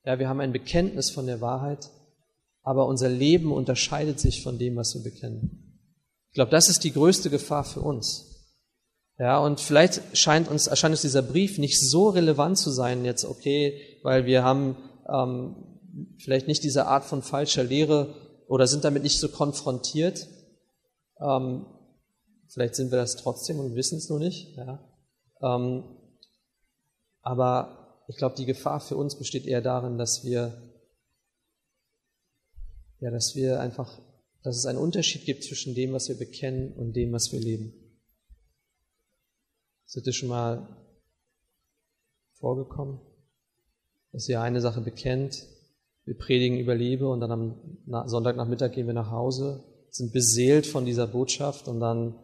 ja, 0.05 0.21
wir 0.21 0.29
haben 0.29 0.39
ein 0.39 0.53
Bekenntnis 0.53 1.11
von 1.11 1.27
der 1.27 1.41
Wahrheit, 1.41 1.91
aber 2.63 2.87
unser 2.87 3.09
Leben 3.09 3.51
unterscheidet 3.51 4.21
sich 4.21 4.45
von 4.45 4.57
dem, 4.57 4.77
was 4.77 4.95
wir 4.95 5.03
bekennen. 5.03 5.81
Ich 6.29 6.35
glaube, 6.35 6.53
das 6.53 6.69
ist 6.69 6.85
die 6.85 6.93
größte 6.93 7.31
Gefahr 7.31 7.65
für 7.65 7.81
uns. 7.81 8.25
Ja, 9.19 9.41
und 9.41 9.59
vielleicht 9.59 10.17
scheint 10.17 10.49
uns, 10.49 10.69
erscheint 10.69 10.93
uns 10.93 11.03
dieser 11.03 11.23
Brief 11.23 11.59
nicht 11.59 11.81
so 11.81 12.11
relevant 12.11 12.57
zu 12.59 12.71
sein 12.71 13.05
jetzt, 13.05 13.25
okay, 13.25 13.81
weil 14.05 14.27
wir 14.27 14.45
haben 14.45 14.77
ähm, 15.09 15.79
vielleicht 16.19 16.47
nicht 16.47 16.63
diese 16.63 16.87
Art 16.87 17.05
von 17.05 17.23
falscher 17.23 17.65
Lehre 17.65 18.15
oder 18.49 18.67
sind 18.67 18.85
damit 18.85 19.03
nicht 19.03 19.19
so 19.19 19.29
konfrontiert. 19.29 20.27
Ähm, 21.21 21.67
vielleicht 22.49 22.75
sind 22.75 22.91
wir 22.91 22.99
das 22.99 23.17
trotzdem 23.17 23.59
und 23.59 23.75
wissen 23.75 23.99
es 23.99 24.09
nur 24.09 24.19
nicht. 24.19 24.57
Ja. 24.57 24.85
Ähm, 25.43 25.85
aber 27.23 28.05
ich 28.09 28.17
glaube, 28.17 28.37
die 28.37 28.47
Gefahr 28.47 28.81
für 28.81 28.97
uns 28.97 29.19
besteht 29.19 29.47
eher 29.47 29.63
darin, 29.63 29.99
dass 29.99 30.25
wir, 30.25 30.63
ja, 33.01 33.11
dass 33.11 33.35
wir 33.35 33.61
einfach, 33.61 34.01
dass 34.43 34.57
es 34.57 34.67
einen 34.67 34.79
Unterschied 34.79 35.25
gibt 35.25 35.43
zwischen 35.43 35.75
dem, 35.75 35.93
was 35.93 36.09
wir 36.09 36.17
bekennen 36.17 36.73
und 36.73 36.95
dem, 36.95 37.13
was 37.13 37.33
wir 37.33 37.41
leben. 37.41 37.73
Ist 39.87 40.07
das 40.07 40.15
schon 40.15 40.29
mal 40.29 40.69
vorgekommen? 42.35 43.01
Dass 44.17 44.31
ihr 44.31 44.41
eine 44.41 44.63
Sache 44.63 44.81
bekennt, 44.81 45.45
wir 46.07 46.17
predigen 46.17 46.59
über 46.59 46.75
Liebe 46.75 47.07
und 47.07 47.21
dann 47.21 47.31
am 47.31 48.09
Sonntagnachmittag 48.09 48.73
gehen 48.73 48.87
wir 48.87 48.95
nach 48.95 49.11
Hause, 49.11 49.63
sind 49.91 50.11
beseelt 50.15 50.67
von 50.67 50.87
dieser 50.87 51.07
Botschaft 51.07 51.69
und 51.69 51.81
dann 51.81 52.15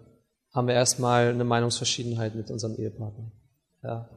haben 0.55 0.69
wir 0.69 0.75
erstmal 0.75 1.29
eine 1.29 1.45
Meinungsverschiedenheit 1.45 2.35
mit 2.35 2.51
unserem 2.51 2.77
Ehepartner. 2.77 3.31
Ja, 3.83 4.09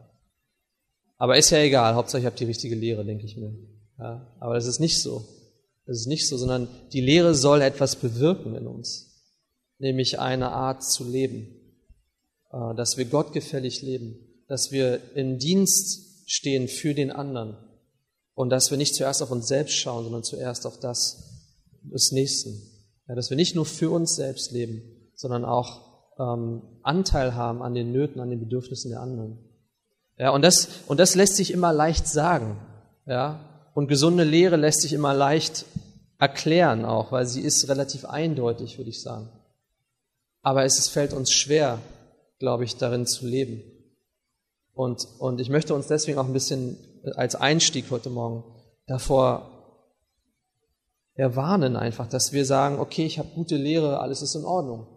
aber 1.18 1.38
ist 1.38 1.50
ja 1.50 1.58
egal, 1.58 1.96
Hauptsache 1.96 2.22
ich 2.22 2.26
habe 2.26 2.38
die 2.38 2.46
richtige 2.46 2.76
Lehre, 2.76 3.04
denke 3.04 3.26
ich 3.26 3.36
mir. 3.36 3.54
Ja, 4.00 4.26
aber 4.40 4.54
das 4.54 4.68
ist 4.68 4.80
nicht 4.80 5.02
so. 5.02 5.26
Das 5.86 5.98
ist 5.98 6.08
nicht 6.08 6.30
so, 6.30 6.38
sondern 6.38 6.70
die 6.94 7.02
Lehre 7.02 7.36
soll 7.36 7.62
etwas 7.62 7.98
bewirken 7.98 8.56
in 8.56 8.68
uns, 8.68 9.22
nämlich 9.80 10.18
eine 10.18 10.54
Art 10.54 10.82
zu 10.82 11.04
leben. 11.04 11.48
äh, 12.54 12.74
dass 12.76 12.96
wir 12.96 13.04
gottgefällig 13.04 13.82
leben, 13.82 14.16
dass 14.48 14.72
wir 14.72 15.02
in 15.14 15.40
Dienst 15.40 16.06
stehen 16.26 16.70
für 16.70 16.94
den 16.94 17.12
anderen 17.12 17.58
und 18.36 18.50
dass 18.50 18.70
wir 18.70 18.78
nicht 18.78 18.94
zuerst 18.94 19.24
auf 19.24 19.32
uns 19.32 19.48
selbst 19.48 19.76
schauen, 19.76 20.04
sondern 20.04 20.24
zuerst 20.24 20.68
auf 20.68 20.80
das 20.80 21.36
des 21.82 22.12
Nächsten. 22.12 22.62
Ja, 23.08 23.16
dass 23.16 23.30
wir 23.30 23.38
nicht 23.38 23.56
nur 23.56 23.66
für 23.66 23.90
uns 23.92 24.16
selbst 24.16 24.52
leben, 24.52 24.82
sondern 25.16 25.46
auch 25.46 25.82
ähm, 26.20 26.62
Anteil 26.84 27.36
haben 27.36 27.62
an 27.62 27.74
den 27.74 27.92
Nöten, 27.92 28.20
an 28.20 28.30
den 28.30 28.40
Bedürfnissen 28.40 28.92
der 28.92 29.02
anderen. 29.02 29.40
Ja, 30.18 30.32
und 30.32 30.42
das, 30.42 30.70
und 30.88 31.00
das 31.00 31.16
lässt 31.16 31.36
sich 31.36 31.52
immer 31.52 31.74
leicht 31.74 32.08
sagen. 32.08 32.60
Ja, 33.06 33.40
und 33.74 33.88
gesunde 33.88 34.24
Lehre 34.24 34.56
lässt 34.56 34.82
sich 34.82 34.94
immer 34.94 35.14
leicht 35.14 35.66
erklären 36.18 36.86
auch, 36.86 37.12
weil 37.12 37.28
sie 37.28 37.42
ist 37.42 37.68
relativ 37.68 38.06
eindeutig, 38.06 38.78
würde 38.78 38.90
ich 38.90 39.02
sagen. 39.02 39.30
Aber 40.42 40.64
es, 40.64 40.80
es 40.80 40.88
fällt 40.88 41.14
uns 41.14 41.32
schwer, 41.32 41.80
glaube 42.40 42.64
ich, 42.64 42.78
darin 42.78 43.06
zu 43.06 43.28
leben. 43.28 43.62
Und, 44.74 45.08
und 45.20 45.40
ich 45.40 45.50
möchte 45.50 45.76
uns 45.76 45.88
deswegen 45.88 46.18
auch 46.18 46.26
ein 46.26 46.34
bisschen 46.34 46.78
als 47.16 47.36
Einstieg 47.36 47.92
heute 47.92 48.10
Morgen 48.10 48.44
davor 48.88 49.52
erwarnen 51.14 51.76
einfach, 51.76 52.08
dass 52.08 52.34
wir 52.34 52.46
sagen, 52.46 52.80
okay, 52.80 53.06
ich 53.06 53.20
habe 53.20 53.30
gute 53.34 53.56
Lehre, 53.56 54.00
alles 54.00 54.22
ist 54.22 54.36
in 54.36 54.44
Ordnung. 54.44 54.88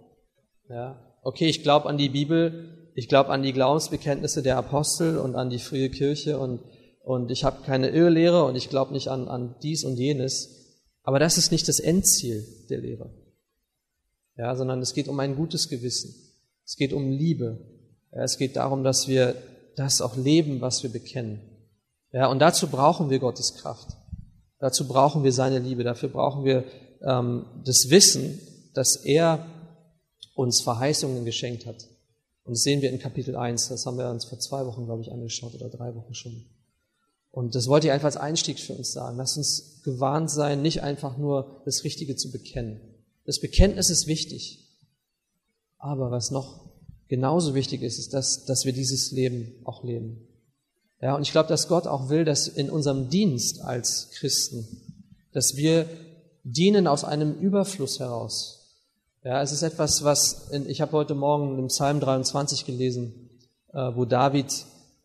Ja, 0.68 1.14
okay, 1.22 1.46
ich 1.46 1.62
glaube 1.62 1.88
an 1.88 1.96
die 1.96 2.08
Bibel, 2.08 2.90
ich 2.94 3.08
glaube 3.08 3.30
an 3.30 3.42
die 3.42 3.52
Glaubensbekenntnisse 3.52 4.42
der 4.42 4.56
Apostel 4.56 5.18
und 5.18 5.36
an 5.36 5.50
die 5.50 5.60
frühe 5.60 5.88
Kirche 5.88 6.38
und, 6.38 6.60
und 7.04 7.30
ich 7.30 7.44
habe 7.44 7.62
keine 7.64 7.90
Irrlehre 7.90 8.44
und 8.44 8.56
ich 8.56 8.68
glaube 8.68 8.92
nicht 8.92 9.08
an, 9.08 9.28
an 9.28 9.54
dies 9.62 9.84
und 9.84 9.96
jenes. 9.96 10.56
Aber 11.04 11.18
das 11.18 11.38
ist 11.38 11.52
nicht 11.52 11.68
das 11.68 11.78
Endziel 11.78 12.44
der 12.68 12.78
Lehre. 12.78 13.14
Ja, 14.36 14.54
sondern 14.56 14.80
es 14.80 14.94
geht 14.94 15.08
um 15.08 15.18
ein 15.20 15.36
gutes 15.36 15.68
Gewissen. 15.68 16.14
Es 16.64 16.76
geht 16.76 16.92
um 16.92 17.10
Liebe. 17.10 17.58
Ja, 18.12 18.24
es 18.24 18.36
geht 18.36 18.56
darum, 18.56 18.84
dass 18.84 19.08
wir 19.08 19.36
das 19.76 20.00
auch 20.00 20.16
leben, 20.16 20.60
was 20.60 20.82
wir 20.82 20.90
bekennen. 20.90 21.57
Ja, 22.12 22.28
und 22.28 22.38
dazu 22.38 22.68
brauchen 22.68 23.10
wir 23.10 23.18
Gottes 23.18 23.54
Kraft. 23.54 23.88
Dazu 24.58 24.88
brauchen 24.88 25.24
wir 25.24 25.32
seine 25.32 25.58
Liebe. 25.58 25.84
Dafür 25.84 26.08
brauchen 26.08 26.44
wir 26.44 26.64
ähm, 27.02 27.44
das 27.64 27.90
Wissen, 27.90 28.40
dass 28.74 28.96
er 28.96 29.46
uns 30.34 30.62
Verheißungen 30.62 31.24
geschenkt 31.24 31.66
hat. 31.66 31.88
Und 32.44 32.52
das 32.54 32.62
sehen 32.62 32.80
wir 32.80 32.90
in 32.90 32.98
Kapitel 32.98 33.36
1. 33.36 33.68
Das 33.68 33.84
haben 33.86 33.98
wir 33.98 34.08
uns 34.08 34.24
vor 34.24 34.38
zwei 34.38 34.64
Wochen, 34.64 34.86
glaube 34.86 35.02
ich, 35.02 35.12
angeschaut 35.12 35.54
oder 35.54 35.68
drei 35.68 35.94
Wochen 35.94 36.14
schon. 36.14 36.46
Und 37.30 37.54
das 37.54 37.66
wollte 37.66 37.88
ich 37.88 37.92
einfach 37.92 38.06
als 38.06 38.16
Einstieg 38.16 38.58
für 38.58 38.72
uns 38.72 38.92
sagen. 38.92 39.18
Lass 39.18 39.36
uns 39.36 39.82
gewarnt 39.84 40.30
sein, 40.30 40.62
nicht 40.62 40.82
einfach 40.82 41.18
nur 41.18 41.62
das 41.64 41.84
Richtige 41.84 42.16
zu 42.16 42.30
bekennen. 42.30 42.80
Das 43.26 43.40
Bekenntnis 43.40 43.90
ist 43.90 44.06
wichtig. 44.06 44.64
Aber 45.76 46.10
was 46.10 46.30
noch 46.30 46.70
genauso 47.08 47.54
wichtig 47.54 47.82
ist, 47.82 47.98
ist, 47.98 48.14
dass, 48.14 48.44
dass 48.44 48.64
wir 48.64 48.72
dieses 48.72 49.12
Leben 49.12 49.54
auch 49.64 49.84
leben. 49.84 50.27
Ja, 51.00 51.14
und 51.14 51.22
ich 51.22 51.32
glaube, 51.32 51.48
dass 51.48 51.68
Gott 51.68 51.86
auch 51.86 52.08
will, 52.08 52.24
dass 52.24 52.48
in 52.48 52.70
unserem 52.70 53.08
Dienst 53.08 53.62
als 53.62 54.10
Christen, 54.18 54.66
dass 55.32 55.56
wir 55.56 55.88
dienen 56.42 56.86
aus 56.86 57.04
einem 57.04 57.34
Überfluss 57.34 58.00
heraus. 58.00 58.58
Ja, 59.24 59.42
es 59.42 59.52
ist 59.52 59.62
etwas, 59.62 60.02
was 60.02 60.48
in, 60.50 60.68
ich 60.68 60.80
habe 60.80 60.92
heute 60.92 61.14
Morgen 61.14 61.58
im 61.58 61.68
Psalm 61.68 62.00
23 62.00 62.64
gelesen, 62.64 63.30
äh, 63.72 63.90
wo 63.94 64.04
David 64.04 64.46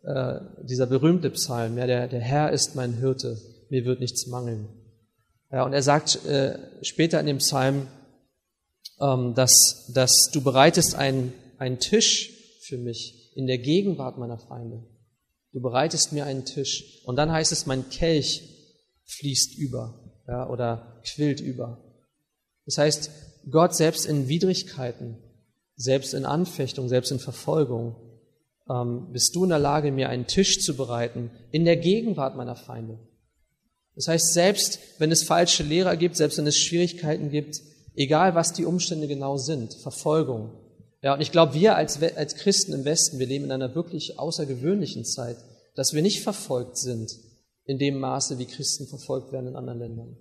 äh, 0.03 0.39
dieser 0.63 0.85
berühmte 0.85 1.29
Psalm, 1.31 1.77
ja, 1.77 1.85
der, 1.85 2.07
der 2.07 2.21
Herr 2.21 2.51
ist 2.51 2.75
mein 2.75 2.93
Hirte, 2.93 3.39
mir 3.69 3.85
wird 3.85 3.99
nichts 3.99 4.27
mangeln. 4.27 4.69
Ja, 5.51 5.65
und 5.65 5.73
er 5.73 5.83
sagt 5.83 6.25
äh, 6.25 6.57
später 6.81 7.19
in 7.19 7.27
dem 7.27 7.37
Psalm, 7.37 7.87
ähm, 8.99 9.33
dass, 9.35 9.91
dass 9.93 10.29
du 10.31 10.41
bereitest 10.41 10.95
einen, 10.95 11.33
Tisch 11.79 12.59
für 12.59 12.77
mich 12.77 13.31
in 13.35 13.47
der 13.47 13.57
Gegenwart 13.57 14.17
meiner 14.17 14.37
Feinde. 14.37 14.83
Du 15.53 15.61
bereitest 15.61 16.11
mir 16.11 16.25
einen 16.25 16.45
Tisch. 16.45 17.01
Und 17.05 17.15
dann 17.15 17.31
heißt 17.31 17.51
es, 17.51 17.65
mein 17.65 17.89
Kelch 17.89 18.41
fließt 19.05 19.57
über 19.57 19.99
ja, 20.27 20.49
oder 20.49 21.01
quillt 21.05 21.39
über. 21.39 21.77
Das 22.65 22.77
heißt, 22.77 23.11
Gott 23.51 23.75
selbst 23.75 24.05
in 24.05 24.27
Widrigkeiten, 24.27 25.17
selbst 25.75 26.13
in 26.13 26.25
Anfechtung, 26.25 26.89
selbst 26.89 27.11
in 27.11 27.19
Verfolgung, 27.19 27.95
ähm, 28.69 29.11
bist 29.11 29.35
du 29.35 29.43
in 29.43 29.49
der 29.49 29.59
Lage, 29.59 29.91
mir 29.91 30.09
einen 30.09 30.27
Tisch 30.27 30.59
zu 30.59 30.75
bereiten 30.75 31.29
in 31.51 31.65
der 31.65 31.77
Gegenwart 31.77 32.35
meiner 32.35 32.55
Feinde. 32.55 32.99
Das 33.95 34.07
heißt, 34.07 34.33
selbst 34.33 34.79
wenn 34.97 35.11
es 35.11 35.23
falsche 35.23 35.63
Lehrer 35.63 35.97
gibt, 35.97 36.15
selbst 36.15 36.37
wenn 36.37 36.47
es 36.47 36.57
Schwierigkeiten 36.57 37.29
gibt, 37.29 37.61
egal 37.95 38.33
was 38.33 38.53
die 38.53 38.65
Umstände 38.65 39.07
genau 39.07 39.37
sind, 39.37 39.75
Verfolgung, 39.83 40.51
ja, 41.03 41.13
und 41.13 41.21
ich 41.21 41.33
glaube, 41.33 41.53
wir 41.53 41.75
als, 41.75 42.01
als 42.01 42.35
Christen 42.35 42.71
im 42.71 42.85
Westen, 42.85 43.19
wir 43.19 43.27
leben 43.27 43.43
in 43.43 43.51
einer 43.51 43.75
wirklich 43.75 44.17
außergewöhnlichen 44.17 45.03
Zeit, 45.03 45.35
dass 45.75 45.93
wir 45.93 46.01
nicht 46.01 46.23
verfolgt 46.23 46.77
sind 46.77 47.11
in 47.65 47.77
dem 47.77 47.99
Maße, 47.99 48.39
wie 48.39 48.45
Christen 48.45 48.87
verfolgt 48.87 49.33
werden 49.33 49.47
in 49.49 49.55
anderen 49.57 49.79
Ländern. 49.79 50.17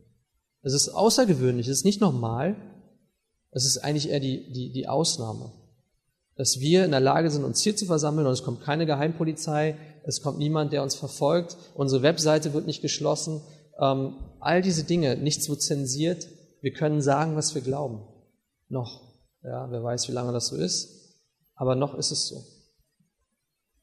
Es 0.62 0.74
ist 0.74 0.88
außergewöhnlich, 0.88 1.68
es 1.68 1.78
ist 1.78 1.84
nicht 1.84 2.00
normal, 2.00 2.56
es 3.52 3.64
ist 3.64 3.78
eigentlich 3.78 4.10
eher 4.10 4.18
die, 4.18 4.52
die, 4.52 4.72
die 4.72 4.88
Ausnahme. 4.88 5.52
Dass 6.34 6.58
wir 6.58 6.84
in 6.84 6.90
der 6.90 7.00
Lage 7.00 7.30
sind, 7.30 7.44
uns 7.44 7.62
hier 7.62 7.76
zu 7.76 7.86
versammeln 7.86 8.26
und 8.26 8.32
es 8.32 8.42
kommt 8.42 8.62
keine 8.62 8.84
Geheimpolizei, 8.84 9.76
es 10.04 10.20
kommt 10.20 10.38
niemand, 10.38 10.72
der 10.72 10.82
uns 10.82 10.96
verfolgt, 10.96 11.56
unsere 11.74 12.02
Webseite 12.02 12.54
wird 12.54 12.66
nicht 12.66 12.82
geschlossen, 12.82 13.40
ähm, 13.80 14.16
all 14.40 14.62
diese 14.62 14.82
Dinge, 14.82 15.16
nichts 15.16 15.48
wird 15.48 15.62
zensiert, 15.62 16.26
wir 16.60 16.72
können 16.72 17.02
sagen, 17.02 17.36
was 17.36 17.54
wir 17.54 17.62
glauben. 17.62 18.02
Noch. 18.68 19.11
Ja, 19.42 19.70
wer 19.70 19.82
weiß, 19.82 20.08
wie 20.08 20.12
lange 20.12 20.32
das 20.32 20.48
so 20.48 20.56
ist, 20.56 21.18
aber 21.54 21.74
noch 21.74 21.94
ist 21.94 22.10
es 22.12 22.28
so. 22.28 22.44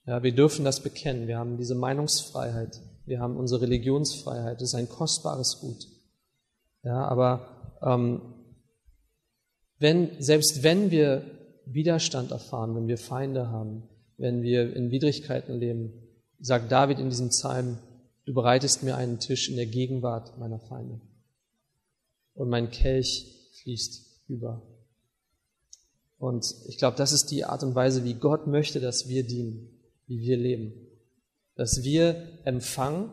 Ja, 0.06 0.24
wir 0.24 0.34
dürfen 0.34 0.66
das 0.66 0.82
bekennen. 0.82 1.28
Wir 1.28 1.38
haben 1.38 1.58
diese 1.58 1.76
Meinungsfreiheit. 1.76 2.82
Wir 3.06 3.20
haben 3.20 3.38
unsere 3.38 3.62
Religionsfreiheit. 3.62 4.56
Das 4.62 4.70
ist 4.70 4.76
ein 4.76 4.90
kostbares 4.90 5.60
Gut. 5.60 5.86
Ja, 6.84 7.06
aber 7.06 7.78
ähm, 7.82 8.22
wenn, 9.78 10.22
selbst 10.22 10.64
wenn 10.64 10.92
wir 10.92 11.24
Widerstand 11.66 12.32
erfahren, 12.32 12.76
wenn 12.76 12.88
wir 12.88 12.98
Feinde 12.98 13.50
haben, 13.50 13.84
wenn 14.18 14.42
wir 14.42 14.76
in 14.76 14.92
Widrigkeiten 14.92 15.60
leben, 15.60 15.94
sagt 16.40 16.72
David 16.72 17.00
in 17.00 17.10
diesem 17.10 17.30
Psalm, 17.30 17.78
du 18.26 18.34
bereitest 18.34 18.84
mir 18.84 18.96
einen 18.96 19.20
Tisch 19.20 19.50
in 19.50 19.56
der 19.56 19.66
Gegenwart 19.66 20.38
meiner 20.38 20.60
Feinde. 20.60 21.00
Und 22.34 22.50
mein 22.50 22.72
Kelch 22.72 23.52
fließt 23.62 24.24
über. 24.28 24.62
Und 26.20 26.46
ich 26.68 26.78
glaube, 26.78 26.98
das 26.98 27.12
ist 27.12 27.32
die 27.32 27.46
Art 27.46 27.64
und 27.64 27.74
Weise, 27.74 28.04
wie 28.04 28.14
Gott 28.14 28.46
möchte, 28.46 28.80
dass 28.80 29.08
wir 29.08 29.26
dienen, 29.26 29.70
wie 30.06 30.20
wir 30.20 30.38
leben. 30.38 30.74
Dass 31.56 31.84
wir 31.84 32.28
empfangen 32.46 33.12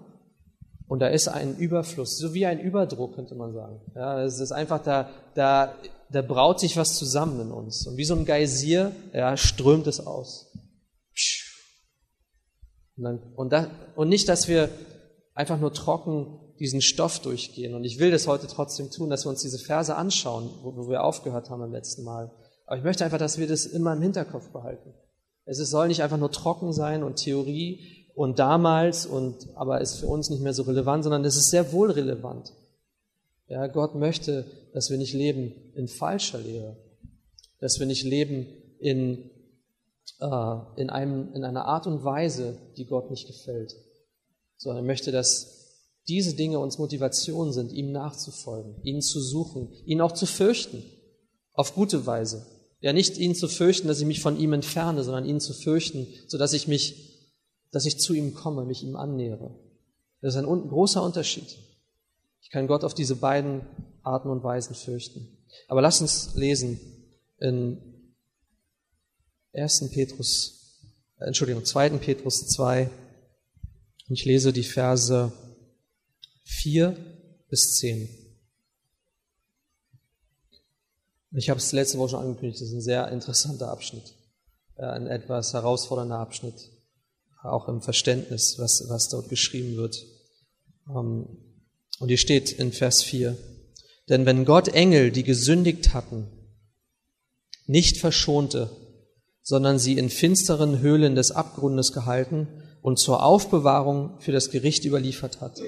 und 0.88 1.00
da 1.00 1.08
ist 1.08 1.28
ein 1.28 1.56
Überfluss, 1.56 2.16
so 2.16 2.32
wie 2.32 2.46
ein 2.46 2.60
Überdruck, 2.60 3.14
könnte 3.14 3.34
man 3.34 3.52
sagen. 3.52 3.80
Ja, 3.94 4.22
es 4.22 4.38
ist 4.38 4.52
einfach 4.52 4.82
da, 4.82 5.10
da, 5.34 5.75
da 6.10 6.22
braut 6.22 6.60
sich 6.60 6.76
was 6.76 6.96
zusammen 6.96 7.40
in 7.40 7.50
uns. 7.50 7.86
Und 7.86 7.96
wie 7.96 8.04
so 8.04 8.14
ein 8.14 8.25
Geysir, 8.25 8.92
ja, 9.12 9.36
strömt 9.36 9.88
es 9.88 10.06
aus. 10.06 10.52
Und, 12.96 13.04
dann, 13.04 13.18
und, 13.34 13.52
da, 13.52 13.68
und 13.96 14.08
nicht, 14.08 14.28
dass 14.28 14.46
wir 14.46 14.68
einfach 15.34 15.58
nur 15.58 15.72
trocken 15.72 16.38
diesen 16.60 16.80
Stoff 16.80 17.18
durchgehen. 17.18 17.75
Und 17.75 17.84
ich 17.84 17.98
will 17.98 18.10
das 18.10 18.28
heute 18.28 18.46
trotzdem 18.46 18.90
tun, 18.90 19.10
dass 19.10 19.26
wir 19.26 19.30
uns 19.30 19.42
diese 19.42 19.58
Verse 19.58 19.94
anschauen, 19.94 20.48
wo, 20.62 20.76
wo 20.76 20.88
wir 20.88 21.02
aufgehört 21.02 21.50
haben 21.50 21.60
beim 21.60 21.72
letzten 21.72 22.04
Mal. 22.04 22.30
Aber 22.66 22.76
ich 22.76 22.85
möchte 22.85 23.04
einfach, 23.04 23.18
dass 23.18 23.38
wir 23.38 23.46
das 23.46 23.64
immer 23.64 23.92
im 23.94 24.02
Hinterkopf 24.02 24.50
behalten. 24.50 24.92
Es 25.44 25.58
soll 25.58 25.88
nicht 25.88 26.02
einfach 26.02 26.18
nur 26.18 26.32
trocken 26.32 26.73
sein 26.73 27.04
und 27.04 27.16
Theorie 27.16 28.06
und 28.14 28.38
damals 28.38 29.06
und, 29.06 29.49
aber 29.54 29.80
ist 29.80 30.00
für 30.00 30.08
uns 30.08 30.28
nicht 30.28 30.42
mehr 30.42 30.54
so 30.54 30.64
relevant, 30.64 31.04
sondern 31.04 31.25
es 31.25 31.37
ist 31.37 31.50
sehr 31.50 31.73
wohl 31.73 31.92
relevant. 31.92 32.52
Ja, 33.49 33.68
Gott 33.68 33.94
möchte, 33.94 34.44
dass 34.73 34.90
wir 34.90 34.99
nicht 34.99 35.14
leben 35.14 35.52
in 35.75 35.87
falscher 35.87 36.38
Lehre, 36.38 36.76
dass 37.61 37.78
wir 37.78 37.87
nicht 37.87 38.04
leben 38.04 38.46
in, 38.80 39.30
äh, 40.18 40.56
in, 40.76 40.90
einem, 40.90 41.32
in 41.32 41.44
einer 41.44 41.66
Art 41.66 41.87
und 41.87 42.02
Weise, 42.02 42.58
die 42.76 42.87
Gott 42.87 43.11
nicht 43.11 43.28
gefällt, 43.28 43.76
sondern 44.56 44.85
er 44.85 44.87
möchte, 44.87 45.12
dass 45.12 45.52
diese 46.08 46.35
Dinge 46.35 46.58
uns 46.58 46.78
Motivation 46.78 47.52
sind, 47.52 47.73
ihm 47.73 47.92
nachzufolgen, 47.92 48.82
ihn 48.82 49.00
zu 49.00 49.20
suchen, 49.20 49.73
ihn 49.85 50.00
auch 50.00 50.12
zu 50.12 50.26
fürchten, 50.26 50.82
auf 51.52 51.75
gute 51.75 52.06
Weise. 52.06 52.44
Ja, 52.87 52.93
nicht 52.93 53.19
ihn 53.19 53.35
zu 53.35 53.49
fürchten, 53.49 53.88
dass 53.88 53.99
ich 53.99 54.07
mich 54.07 54.21
von 54.21 54.38
ihm 54.38 54.52
entferne, 54.52 55.02
sondern 55.02 55.25
ihn 55.25 55.40
zu 55.40 55.52
fürchten, 55.52 56.07
so 56.28 56.38
dass 56.38 56.52
ich 56.52 56.69
mich, 56.69 57.19
dass 57.73 57.85
ich 57.85 57.99
zu 57.99 58.14
ihm 58.14 58.33
komme, 58.33 58.64
mich 58.64 58.85
ihm 58.85 58.95
annähere. 58.95 59.59
Das 60.21 60.37
ist 60.37 60.38
ein 60.38 60.47
großer 60.47 61.02
Unterschied. 61.02 61.59
Ich 62.40 62.50
kann 62.50 62.69
Gott 62.69 62.85
auf 62.85 62.95
diese 62.95 63.16
beiden 63.16 63.62
Arten 64.05 64.31
und 64.31 64.45
Weisen 64.45 64.76
fürchten. 64.76 65.26
Aber 65.66 65.83
lass 65.83 66.00
uns 66.00 66.37
lesen 66.37 66.78
in 67.40 68.12
1. 69.52 69.90
Petrus, 69.90 70.78
äh, 71.19 71.25
Entschuldigung, 71.25 71.64
2. 71.64 71.90
Petrus 71.99 72.47
2. 72.47 72.88
Ich 74.11 74.25
lese 74.25 74.52
die 74.52 74.62
Verse 74.62 75.33
4 76.45 76.97
bis 77.49 77.78
10. 77.78 78.25
Ich 81.38 81.50
habe 81.50 81.59
es 81.59 81.73
letzte 81.73 81.99
Woche 81.99 82.11
schon 82.11 82.21
angekündigt, 82.21 82.62
das 82.62 82.69
ist 82.69 82.75
ein 82.75 82.81
sehr 82.81 83.09
interessanter 83.12 83.69
Abschnitt. 83.69 84.14
äh, 84.76 84.87
ein 84.87 85.07
etwas 85.07 85.52
herausfordernder 85.52 86.19
Abschnitt, 86.19 86.55
auch 87.43 87.69
im 87.69 87.83
Verständnis, 87.83 88.57
was, 88.59 88.87
was 88.88 89.09
dort 89.09 89.28
geschrieben 89.28 89.76
wird. 89.76 90.02
Ähm, 90.88 91.26
und 91.99 92.09
hier 92.09 92.16
steht 92.16 92.52
in 92.52 92.73
Vers 92.73 93.02
4, 93.02 93.37
denn 94.09 94.25
wenn 94.25 94.47
Gott 94.47 94.69
Engel, 94.69 95.11
die 95.11 95.25
gesündigt 95.25 95.93
hatten, 95.93 96.26
nicht 97.66 97.99
verschonte, 97.99 98.71
sondern 99.43 99.78
sie 99.78 99.99
in 99.99 100.09
finsteren 100.09 100.81
Höhlen 100.81 101.14
des 101.14 101.33
Abgrundes 101.33 101.93
gehalten 101.93 102.49
und 102.81 102.99
zur 102.99 103.23
Aufbewahrung 103.23 104.21
für 104.21 104.33
das 104.33 104.50
Gericht 104.50 104.85
überliefert 104.85 105.40
hat. 105.43 105.61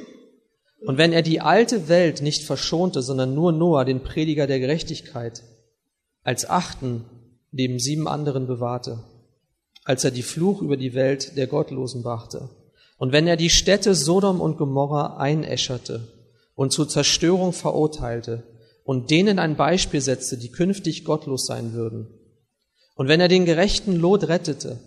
Und 0.87 0.97
wenn 0.97 1.13
er 1.13 1.23
die 1.23 1.41
alte 1.41 1.89
Welt 1.89 2.23
nicht 2.23 2.45
verschonte, 2.45 3.03
sondern 3.03 3.35
nur 3.35 3.53
Noah, 3.53 3.85
den 3.85 4.03
Prediger 4.03 4.47
der 4.47 4.61
Gerechtigkeit, 4.61 5.43
als 6.29 6.51
Achten 6.51 7.07
neben 7.53 7.79
sieben 7.79 8.07
anderen 8.07 8.47
bewahrte, 8.47 9.03
als 9.85 10.05
er 10.05 10.11
die 10.11 10.23
Fluch 10.23 10.61
über 10.61 10.77
die 10.77 10.93
Welt 10.93 11.39
der 11.39 11.47
Gottlosen 11.47 12.03
brachte, 12.03 12.51
und 12.99 13.13
wenn 13.13 13.27
er 13.27 13.39
die 13.39 13.49
Städte 13.49 13.95
Sodom 13.95 14.43
und 14.43 14.59
Gomorra 14.59 15.17
einäscherte 15.17 16.07
und 16.55 16.71
zur 16.71 16.87
Zerstörung 16.87 17.55
verurteilte 17.55 18.43
und 18.85 19.11
denen 19.11 19.39
ein 19.39 19.57
Beispiel 19.57 20.03
setzte, 20.03 20.37
die 20.37 20.51
künftig 20.51 21.07
gottlos 21.07 21.47
sein 21.47 21.73
würden, 21.73 22.09
und 22.95 23.09
wenn 23.09 23.21
er 23.23 23.29
den 23.29 23.47
gerechten 23.47 23.97
Lot 23.97 24.29
rettete, 24.29 24.81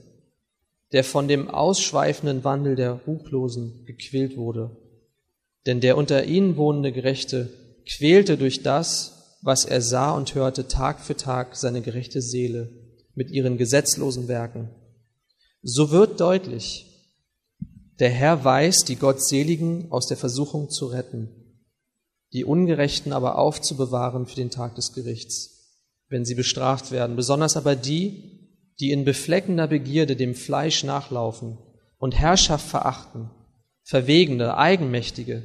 der 0.91 1.03
von 1.03 1.27
dem 1.27 1.49
ausschweifenden 1.49 2.43
Wandel 2.43 2.75
der 2.75 2.99
Ruchlosen 3.07 3.83
gequält 3.87 4.37
wurde, 4.37 4.77
denn 5.65 5.79
der 5.79 5.97
unter 5.97 6.23
ihnen 6.23 6.55
wohnende 6.55 6.91
Gerechte 6.91 7.49
quälte 7.87 8.37
durch 8.37 8.61
das, 8.61 9.20
was 9.41 9.65
er 9.65 9.81
sah 9.81 10.11
und 10.11 10.35
hörte, 10.35 10.67
Tag 10.67 10.99
für 10.99 11.15
Tag 11.15 11.55
seine 11.55 11.81
gerechte 11.81 12.21
Seele 12.21 12.69
mit 13.15 13.31
ihren 13.31 13.57
gesetzlosen 13.57 14.27
Werken. 14.27 14.69
So 15.61 15.91
wird 15.91 16.19
deutlich, 16.19 16.87
der 17.99 18.09
Herr 18.09 18.43
weiß, 18.43 18.85
die 18.87 18.95
Gottseligen 18.95 19.91
aus 19.91 20.07
der 20.07 20.17
Versuchung 20.17 20.69
zu 20.69 20.87
retten, 20.87 21.29
die 22.33 22.45
Ungerechten 22.45 23.13
aber 23.13 23.37
aufzubewahren 23.37 24.25
für 24.25 24.35
den 24.35 24.49
Tag 24.49 24.75
des 24.75 24.93
Gerichts, 24.93 25.77
wenn 26.07 26.25
sie 26.25 26.35
bestraft 26.35 26.91
werden, 26.91 27.15
besonders 27.15 27.57
aber 27.57 27.75
die, 27.75 28.49
die 28.79 28.91
in 28.91 29.05
befleckender 29.05 29.67
Begierde 29.67 30.15
dem 30.15 30.33
Fleisch 30.33 30.83
nachlaufen 30.83 31.57
und 31.97 32.15
Herrschaft 32.15 32.67
verachten, 32.67 33.29
Verwegene, 33.83 34.57
Eigenmächtige. 34.57 35.43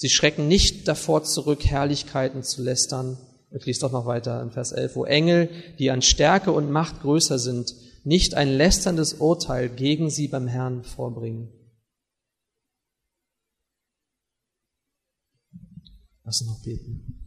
Sie 0.00 0.08
schrecken 0.08 0.48
nicht 0.48 0.88
davor 0.88 1.24
zurück, 1.24 1.66
Herrlichkeiten 1.66 2.42
zu 2.42 2.62
lästern. 2.62 3.18
Ich 3.50 3.66
lese 3.66 3.80
doch 3.80 3.92
noch 3.92 4.06
weiter 4.06 4.40
in 4.40 4.50
Vers 4.50 4.72
11, 4.72 4.96
wo 4.96 5.04
Engel, 5.04 5.50
die 5.78 5.90
an 5.90 6.00
Stärke 6.00 6.52
und 6.52 6.70
Macht 6.70 7.02
größer 7.02 7.38
sind, 7.38 7.74
nicht 8.02 8.32
ein 8.32 8.48
lästerndes 8.48 9.12
Urteil 9.12 9.68
gegen 9.68 10.08
sie 10.08 10.26
beim 10.26 10.46
Herrn 10.46 10.84
vorbringen. 10.84 11.52
Lass 16.24 16.40
uns 16.40 16.50
noch 16.50 16.62
beten. 16.62 17.20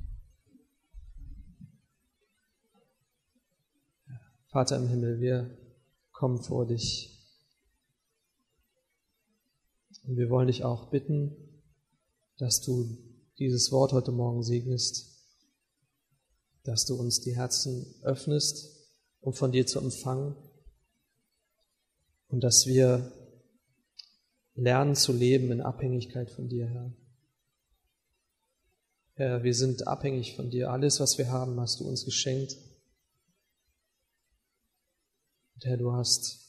Vater 4.48 4.78
im 4.78 4.88
Himmel, 4.88 5.22
wir 5.22 5.56
kommen 6.12 6.42
vor 6.42 6.66
dich. 6.66 7.20
Und 10.08 10.18
wir 10.18 10.32
wollen 10.32 10.48
dich 10.48 10.64
auch 10.64 10.90
bitten, 10.90 11.43
dass 12.38 12.62
du 12.62 12.98
dieses 13.40 13.72
Wort 13.72 13.94
heute 13.94 14.12
Morgen 14.12 14.44
segnest, 14.44 15.14
dass 16.64 16.86
du 16.86 16.96
uns 16.96 17.22
die 17.22 17.36
Herzen 17.36 17.96
öffnest, 18.04 18.70
um 19.22 19.34
von 19.34 19.52
dir 19.52 19.66
zu 19.66 19.80
empfangen 19.80 20.36
und 22.28 22.44
dass 22.44 22.66
wir 22.66 23.12
lernen 24.56 24.96
zu 24.96 25.14
leben 25.14 25.52
in 25.52 25.62
Abhängigkeit 25.62 26.30
von 26.30 26.48
dir, 26.48 26.68
Herr. 26.68 26.94
Herr, 29.16 29.44
wir 29.44 29.54
sind 29.54 29.88
abhängig 29.88 30.36
von 30.36 30.50
dir. 30.50 30.72
Alles, 30.72 31.00
was 31.00 31.18
wir 31.18 31.30
haben, 31.30 31.60
hast 31.60 31.80
du 31.80 31.88
uns 31.88 32.04
geschenkt. 32.04 32.58
Und 35.56 35.66
Herr, 35.66 35.78
du 35.78 35.94
hast 35.94 36.40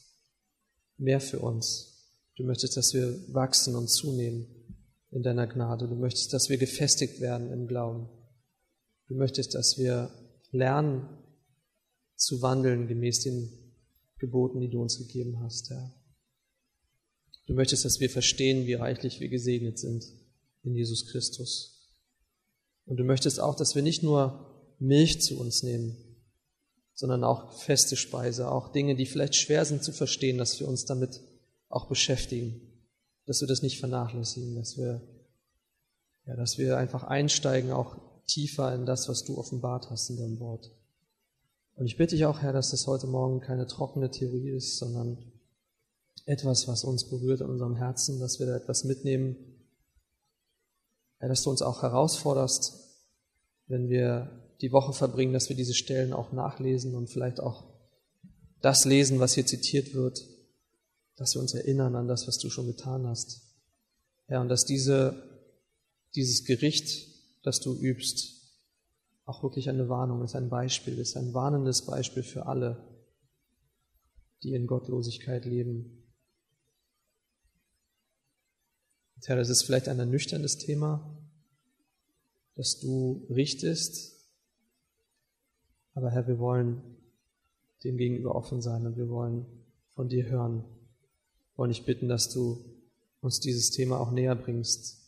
mehr 0.97 1.21
für 1.21 1.41
uns. 1.41 2.11
Du 2.37 2.45
möchtest, 2.45 2.77
dass 2.77 2.95
wir 2.95 3.21
wachsen 3.35 3.77
und 3.77 3.89
zunehmen 3.89 4.54
in 5.15 5.23
deiner 5.23 5.47
Gnade. 5.47 5.87
Du 5.89 5.95
möchtest, 5.95 6.33
dass 6.33 6.49
wir 6.49 6.59
gefestigt 6.59 7.21
werden 7.21 7.53
im 7.53 7.69
Glauben. 7.69 8.09
Du 9.07 9.15
möchtest, 9.15 9.55
dass 9.55 9.79
wir 9.79 10.11
lernen 10.51 11.09
zu 12.17 12.43
wandeln 12.43 12.89
gemäß 12.89 13.21
den 13.21 13.49
Geboten, 14.19 14.61
die 14.61 14.71
du 14.71 14.83
uns 14.83 14.99
gegeben 14.99 15.41
hast, 15.41 15.71
Herr. 15.71 15.95
Du 17.47 17.55
möchtest, 17.55 17.85
dass 17.85 18.01
wir 18.01 18.11
verstehen, 18.11 18.67
wie 18.67 18.75
reichlich 18.75 19.21
wir 19.21 19.29
gesegnet 19.29 19.79
sind 19.79 20.05
in 20.63 20.75
Jesus 20.75 21.07
Christus. 21.07 21.95
Und 22.87 22.97
du 22.97 23.05
möchtest 23.05 23.39
auch, 23.39 23.55
dass 23.55 23.75
wir 23.75 23.83
nicht 23.83 24.03
nur 24.03 24.75
Milch 24.79 25.21
zu 25.21 25.39
uns 25.39 25.63
nehmen, 25.63 25.97
sondern 26.95 27.23
auch 27.23 27.53
feste 27.61 27.97
Speise, 27.97 28.51
auch 28.51 28.73
Dinge, 28.73 28.97
die 28.97 29.07
vielleicht 29.07 29.37
schwer 29.37 29.65
sind 29.65 29.85
zu 29.85 29.93
verstehen, 29.93 30.39
dass 30.39 30.59
wir 30.59 30.67
uns 30.67 30.87
damit 30.87 31.21
auch 31.69 31.89
beschäftigen, 31.89 32.74
dass 33.27 33.41
wir 33.41 33.49
das 33.49 33.63
nicht 33.63 33.79
vernachlässigen, 33.79 34.55
dass 34.55 34.77
wir, 34.77 35.01
ja, 36.27 36.37
dass 36.37 36.59
wir 36.59 36.77
einfach 36.77 37.05
einsteigen, 37.05 37.73
auch 37.73 37.97
tiefer 38.27 38.75
in 38.75 38.87
das, 38.87 39.09
was 39.09 39.25
du 39.25 39.39
offenbart 39.39 39.91
hast 39.91 40.11
in 40.11 40.17
deinem 40.17 40.41
Wort. 40.41 40.71
Und 41.77 41.87
ich 41.87 41.97
bitte 41.97 42.15
dich 42.15 42.25
auch, 42.25 42.41
Herr, 42.41 42.53
dass 42.53 42.71
das 42.71 42.87
heute 42.87 43.07
Morgen 43.07 43.41
keine 43.41 43.67
trockene 43.67 44.11
Theorie 44.11 44.51
ist, 44.51 44.79
sondern 44.79 45.19
etwas, 46.27 46.69
was 46.69 46.85
uns 46.85 47.09
berührt 47.09 47.41
in 47.41 47.49
unserem 47.49 47.77
Herzen, 47.77 48.21
dass 48.21 48.39
wir 48.39 48.47
da 48.47 48.57
etwas 48.57 48.85
mitnehmen, 48.85 49.37
Herr, 51.19 51.29
dass 51.29 51.43
du 51.43 51.51
uns 51.51 51.63
auch 51.63 51.83
herausforderst, 51.83 52.75
wenn 53.67 53.89
wir 53.89 54.31
die 54.61 54.73
Woche 54.73 54.93
verbringen, 54.93 55.33
dass 55.33 55.49
wir 55.49 55.57
diese 55.57 55.75
Stellen 55.75 56.13
auch 56.13 56.33
nachlesen 56.33 56.95
und 56.95 57.11
vielleicht 57.11 57.41
auch 57.41 57.65
das 58.61 58.85
lesen, 58.85 59.21
was 59.21 59.35
hier 59.35 59.47
zitiert 59.47 59.95
wird, 59.95 60.23
dass 61.17 61.35
wir 61.35 61.41
uns 61.41 61.55
erinnern 61.55 61.95
an 61.97 62.09
das, 62.09 62.27
was 62.27 62.39
du 62.39 62.51
schon 62.51 62.67
getan 62.67 63.07
hast. 63.07 63.43
Ja, 64.29 64.41
und 64.41 64.49
dass 64.49 64.65
diese, 64.65 65.41
dieses 66.15 66.45
Gericht, 66.45 67.09
das 67.43 67.61
du 67.61 67.75
übst, 67.75 68.35
auch 69.27 69.43
wirklich 69.43 69.69
eine 69.69 69.89
Warnung 69.89 70.23
ist, 70.23 70.35
ein 70.35 70.49
Beispiel 70.49 70.99
ist, 70.99 71.17
ein 71.17 71.33
warnendes 71.33 71.87
Beispiel 71.87 72.23
für 72.23 72.47
alle, 72.47 72.83
die 74.43 74.55
in 74.55 74.67
Gottlosigkeit 74.67 75.45
leben. 75.45 76.03
Herr, 79.27 79.37
das 79.37 79.49
ist 79.49 79.63
vielleicht 79.63 79.89
ein 79.89 79.99
ernüchterndes 79.99 80.59
Thema, 80.59 81.17
dass 82.57 82.79
du 82.79 83.27
richtest, 83.31 84.15
aber 85.95 86.11
Herr, 86.11 86.27
wir 86.27 86.39
wollen 86.39 86.83
dem 87.85 87.97
gegenüber 87.97 88.35
offen 88.35 88.61
sein 88.61 88.87
und 88.87 88.97
wir 88.97 89.09
wollen 89.09 89.47
von 89.91 90.09
dir 90.09 90.27
hören. 90.27 90.65
Wollen 91.57 91.71
dich 91.71 91.85
bitten, 91.85 92.09
dass 92.09 92.31
du 92.33 92.65
uns 93.21 93.41
dieses 93.41 93.71
Thema 93.71 94.01
auch 94.01 94.11
näher 94.11 94.35
bringst, 94.35 94.99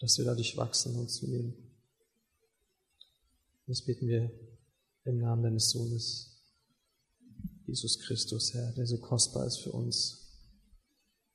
dass 0.00 0.18
wir 0.18 0.24
dadurch 0.24 0.56
wachsen 0.56 0.96
und 0.96 1.08
zunehmen. 1.08 1.54
Das 3.66 3.82
beten 3.82 4.06
wir 4.06 4.30
im 5.04 5.18
Namen 5.18 5.42
deines 5.42 5.70
Sohnes, 5.70 6.42
Jesus 7.66 7.98
Christus, 8.00 8.54
Herr, 8.54 8.72
der 8.72 8.86
so 8.86 8.98
kostbar 8.98 9.46
ist 9.46 9.58
für 9.58 9.72
uns. 9.72 10.28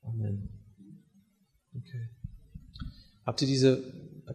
Amen. 0.02 0.48
Okay. 1.74 2.08
Habt 3.24 3.42
ihr 3.42 3.48
diese 3.48 3.82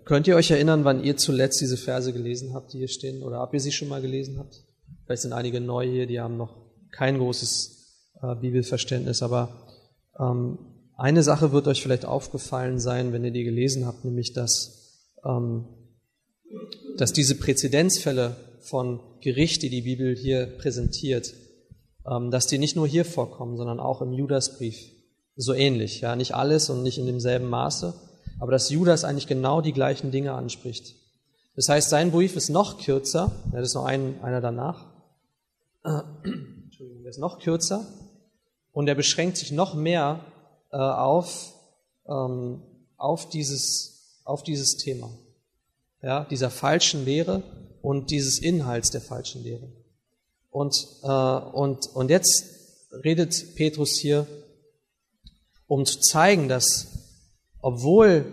Könnt 0.03 0.27
ihr 0.27 0.35
euch 0.35 0.51
erinnern, 0.51 0.83
wann 0.83 1.03
ihr 1.03 1.17
zuletzt 1.17 1.61
diese 1.61 1.77
Verse 1.77 2.11
gelesen 2.11 2.53
habt, 2.53 2.73
die 2.73 2.79
hier 2.79 2.87
stehen? 2.87 3.23
Oder 3.23 3.41
ob 3.41 3.53
ihr 3.53 3.59
sie 3.59 3.71
schon 3.71 3.87
mal 3.87 4.01
gelesen 4.01 4.37
habt? 4.37 4.63
Vielleicht 5.05 5.21
sind 5.21 5.33
einige 5.33 5.61
neu 5.61 5.89
hier, 5.89 6.07
die 6.07 6.19
haben 6.19 6.37
noch 6.37 6.55
kein 6.91 7.17
großes 7.17 7.76
äh, 8.21 8.35
Bibelverständnis, 8.35 9.21
aber 9.21 9.49
ähm, 10.19 10.57
eine 10.97 11.21
Sache 11.21 11.51
wird 11.51 11.67
euch 11.67 11.83
vielleicht 11.83 12.05
aufgefallen 12.05 12.79
sein, 12.79 13.13
wenn 13.13 13.23
ihr 13.23 13.31
die 13.31 13.43
gelesen 13.43 13.85
habt, 13.85 14.03
nämlich 14.03 14.33
dass, 14.33 15.13
ähm, 15.23 15.65
dass 16.97 17.13
diese 17.13 17.35
Präzedenzfälle 17.35 18.35
von 18.61 18.99
Gericht, 19.21 19.61
die 19.61 19.69
die 19.69 19.83
Bibel 19.83 20.15
hier 20.15 20.47
präsentiert, 20.57 21.35
ähm, 22.09 22.31
dass 22.31 22.47
die 22.47 22.57
nicht 22.57 22.75
nur 22.75 22.87
hier 22.87 23.05
vorkommen, 23.05 23.57
sondern 23.57 23.79
auch 23.79 24.01
im 24.01 24.11
Judasbrief 24.11 24.77
so 25.35 25.53
ähnlich. 25.53 26.01
Ja, 26.01 26.15
nicht 26.15 26.33
alles 26.33 26.71
und 26.71 26.81
nicht 26.81 26.97
in 26.97 27.05
demselben 27.05 27.47
Maße, 27.47 27.93
aber 28.39 28.51
dass 28.51 28.71
Judas 28.71 29.03
eigentlich 29.03 29.27
genau 29.27 29.61
die 29.61 29.73
gleichen 29.73 30.09
Dinge 30.09 30.33
anspricht. 30.33 30.95
Das 31.55 31.69
heißt, 31.69 31.89
sein 31.89 32.11
Brief 32.11 32.35
ist 32.35 32.49
noch 32.49 32.79
kürzer, 32.79 33.31
ja, 33.51 33.59
das 33.59 33.69
ist 33.69 33.75
noch 33.75 33.85
ein, 33.85 34.19
einer 34.23 34.41
danach, 34.41 34.85
Entschuldigung, 36.23 37.03
der 37.03 37.11
ist 37.11 37.19
noch 37.19 37.39
kürzer 37.39 37.85
und 38.77 38.87
er 38.87 38.93
beschränkt 38.93 39.37
sich 39.37 39.51
noch 39.51 39.73
mehr 39.73 40.19
äh, 40.71 40.77
auf, 40.77 41.55
ähm, 42.07 42.61
auf, 42.95 43.27
dieses, 43.27 44.21
auf 44.23 44.43
dieses 44.43 44.77
Thema, 44.77 45.09
ja, 46.03 46.25
dieser 46.25 46.51
falschen 46.51 47.03
Lehre 47.03 47.41
und 47.81 48.11
dieses 48.11 48.37
Inhalts 48.37 48.91
der 48.91 49.01
falschen 49.01 49.41
Lehre. 49.41 49.67
Und, 50.51 50.75
äh, 51.01 51.07
und, 51.07 51.87
und 51.87 52.11
jetzt 52.11 52.45
redet 53.03 53.55
Petrus 53.55 53.97
hier, 53.97 54.27
um 55.65 55.83
zu 55.83 55.99
zeigen, 55.99 56.47
dass 56.47 56.85
obwohl 57.59 58.25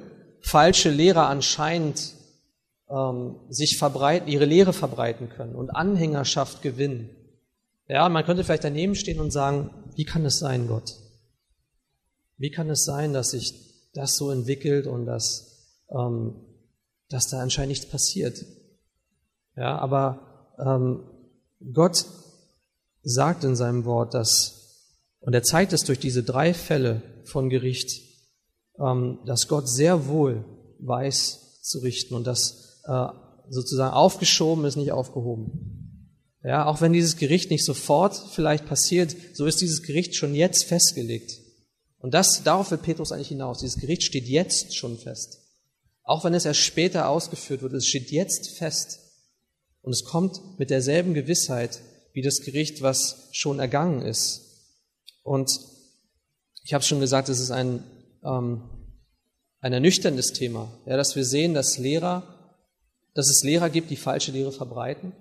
falsche 0.43 0.91
Lehrer 0.91 1.27
anscheinend 1.27 2.13
ähm, 2.91 3.37
sich 3.49 3.79
verbreiten, 3.79 4.29
ihre 4.29 4.45
Lehre 4.45 4.75
verbreiten 4.75 5.31
können 5.31 5.55
und 5.55 5.71
Anhängerschaft 5.71 6.61
gewinnen. 6.61 7.09
Ja, 7.89 8.11
man 8.11 8.27
könnte 8.27 8.45
vielleicht 8.45 8.65
daneben 8.65 8.95
stehen 8.95 9.21
und 9.21 9.31
sagen, 9.31 9.71
wie 9.97 10.05
kann 10.05 10.25
es 10.25 10.39
sein, 10.39 10.67
Gott? 10.67 10.95
Wie 12.37 12.51
kann 12.51 12.71
es 12.71 12.85
sein, 12.85 13.13
dass 13.13 13.31
sich 13.31 13.55
das 13.95 14.17
so 14.17 14.31
entwickelt 14.31 14.87
und 14.87 15.07
dass, 15.07 15.79
ähm, 15.91 16.35
dass 17.09 17.29
da 17.29 17.41
anscheinend 17.41 17.71
nichts 17.71 17.87
passiert? 17.87 18.45
Ja, 19.57 19.79
aber 19.79 20.55
ähm, 20.59 21.05
Gott 21.73 22.05
sagt 23.03 23.45
in 23.45 23.55
seinem 23.55 23.85
Wort, 23.85 24.15
dass, 24.15 24.91
und 25.21 25.35
er 25.35 25.43
zeigt 25.43 25.73
es 25.73 25.85
durch 25.85 25.99
diese 25.99 26.23
drei 26.23 26.55
Fälle 26.55 27.03
von 27.25 27.49
Gericht, 27.49 28.01
ähm, 28.79 29.21
dass 29.27 29.49
Gott 29.49 29.69
sehr 29.69 30.09
wohl 30.09 30.45
weiß 30.81 31.63
zu 31.63 31.79
richten 31.79 32.15
und 32.15 32.27
dass 32.27 32.83
äh, 32.85 33.07
sozusagen 33.49 33.95
aufgeschoben 33.95 34.65
ist, 34.65 34.77
nicht 34.77 34.93
aufgehoben. 34.93 35.84
Ja, 36.45 36.67
auch 36.67 36.83
wenn 36.83 36.93
dieses 36.93 37.17
Gericht 37.17 37.51
nicht 37.51 37.65
sofort 37.65 38.15
vielleicht 38.33 38.67
passiert, 38.67 39.17
so 39.33 39.47
ist 39.47 39.63
dieses 39.63 39.83
Gericht 39.83 40.15
schon 40.15 40.35
jetzt 40.35 40.65
festgelegt. 40.65 41.41
Und 41.99 42.13
das, 42.13 42.43
darauf 42.45 42.71
will 42.71 42.77
Petrus 42.77 43.13
eigentlich 43.13 43.29
hinaus. 43.29 43.61
Dieses 43.61 43.81
Gericht 43.81 44.03
steht 44.03 44.29
jetzt 44.29 44.77
schon 44.77 44.99
fest. 44.99 45.39
Auch 46.03 46.23
wenn 46.23 46.35
es 46.35 46.45
erst 46.45 46.61
später 46.61 47.09
ausgeführt 47.09 47.63
wird, 47.63 47.73
es 47.73 47.87
steht 47.87 48.11
jetzt 48.11 48.59
fest. 48.59 49.01
Und 49.81 49.93
es 49.93 50.05
kommt 50.05 50.59
mit 50.59 50.69
derselben 50.69 51.15
Gewissheit 51.15 51.81
wie 52.13 52.21
das 52.21 52.43
Gericht, 52.43 52.83
was 52.83 53.31
schon 53.33 53.59
ergangen 53.59 54.03
ist. 54.03 54.43
Und 55.23 55.51
ich 56.63 56.75
habe 56.75 56.85
schon 56.85 57.01
gesagt, 57.01 57.31
es 57.31 57.41
ist 57.41 57.53
ein, 57.53 57.83
ähm, 58.23 58.63
ein 59.61 59.73
ernüchterndes 59.73 60.35
Thema, 60.35 60.71
ja, 60.85 60.99
dass 60.99 61.17
wir 61.17 61.25
sehen, 61.25 61.55
dass 61.55 61.79
Lehrer, 61.79 62.23
dass 63.15 63.31
es 63.31 63.43
Lehrer 63.45 63.71
gibt, 63.71 63.91
die 63.91 63.97
falsche 63.97 64.31
Lehre 64.31 64.53
verbreiten 64.53 65.13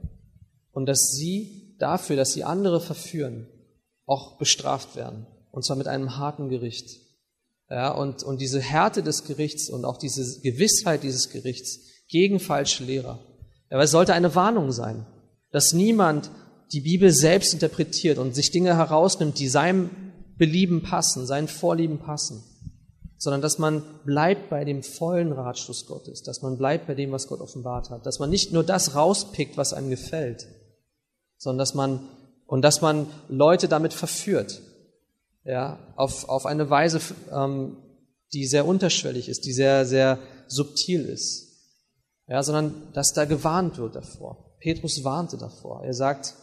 und 0.74 0.86
dass 0.88 1.12
sie 1.12 1.76
dafür, 1.80 2.16
dass 2.16 2.34
sie 2.34 2.44
andere 2.44 2.82
verführen, 2.82 3.48
auch 4.06 4.38
bestraft 4.38 4.96
werden. 4.96 5.28
Und 5.52 5.66
zwar 5.66 5.78
mit 5.78 5.88
einem 5.88 6.18
harten 6.18 6.50
Gericht. 6.50 7.00
Ja, 7.70 7.92
und, 7.92 8.24
und 8.24 8.42
diese 8.42 8.60
Härte 8.60 9.02
des 9.02 9.24
Gerichts 9.24 9.70
und 9.70 9.86
auch 9.86 9.98
diese 9.98 10.42
Gewissheit 10.42 11.04
dieses 11.04 11.30
Gerichts 11.30 11.80
gegen 12.08 12.40
falsche 12.40 12.84
Lehrer. 12.84 13.20
Ja, 13.72 13.78
weil 13.78 13.86
es 13.86 13.92
sollte 13.92 14.14
eine 14.14 14.36
Warnung 14.36 14.72
sein, 14.72 15.06
dass 15.52 15.74
niemand 15.74 16.30
die 16.74 16.82
Bibel 16.82 17.12
selbst 17.12 17.54
interpretiert 17.54 18.18
und 18.18 18.36
sich 18.36 18.52
Dinge 18.52 18.76
herausnimmt, 18.76 19.40
die 19.40 19.48
seinem 19.48 19.90
Belieben 20.38 20.82
passen, 20.82 21.26
seinen 21.26 21.48
Vorlieben 21.48 22.00
passen, 22.00 22.44
sondern 23.18 23.42
dass 23.42 23.60
man 23.60 23.84
bleibt 24.06 24.50
bei 24.50 24.66
dem 24.66 24.84
vollen 24.84 25.32
Ratschluss 25.32 25.86
Gottes, 25.86 26.24
dass 26.24 26.42
man 26.42 26.58
bleibt 26.58 26.88
bei 26.88 26.96
dem, 26.96 27.12
was 27.12 27.28
Gott 27.28 27.40
offenbart 27.40 27.90
hat, 27.92 28.06
dass 28.06 28.20
man 28.20 28.30
nicht 28.30 28.52
nur 28.52 28.64
das 28.64 28.96
rauspickt, 28.96 29.56
was 29.58 29.74
einem 29.74 29.90
gefällt, 29.90 30.48
sondern 31.44 31.60
dass 31.60 31.74
man 31.74 32.00
und 32.48 32.62
dass 32.62 32.82
man 32.82 33.08
Leute 33.28 33.68
damit 33.68 33.94
verführt, 33.94 34.62
ja, 35.44 35.78
auf, 35.98 36.30
auf 36.30 36.46
eine 36.46 36.70
Weise, 36.70 37.02
ähm, 37.32 37.78
die 38.32 38.46
sehr 38.46 38.66
unterschwellig 38.66 39.28
ist, 39.28 39.46
die 39.46 39.52
sehr, 39.52 39.86
sehr 39.86 40.20
subtil 40.48 41.06
ist. 41.06 41.50
Ja, 42.28 42.42
sondern 42.42 42.94
dass 42.94 43.12
da 43.12 43.26
gewarnt 43.26 43.78
wird 43.78 43.96
davor. 43.96 44.56
Petrus 44.60 45.04
warnte 45.04 45.38
davor. 45.38 45.84
Er 45.84 45.94
sagt, 45.94 46.36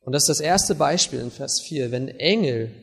und 0.00 0.12
das 0.12 0.24
ist 0.24 0.28
das 0.28 0.40
erste 0.40 0.74
Beispiel 0.74 1.20
in 1.20 1.30
Vers 1.30 1.60
4, 1.60 1.92
wenn 1.92 2.08
Engel, 2.08 2.74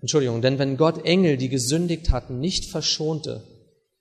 Entschuldigung, 0.00 0.42
denn 0.42 0.58
wenn 0.58 0.76
Gott 0.76 1.04
Engel, 1.04 1.36
die 1.36 1.48
gesündigt 1.48 2.10
hatten, 2.10 2.40
nicht 2.40 2.70
verschonte, 2.70 3.44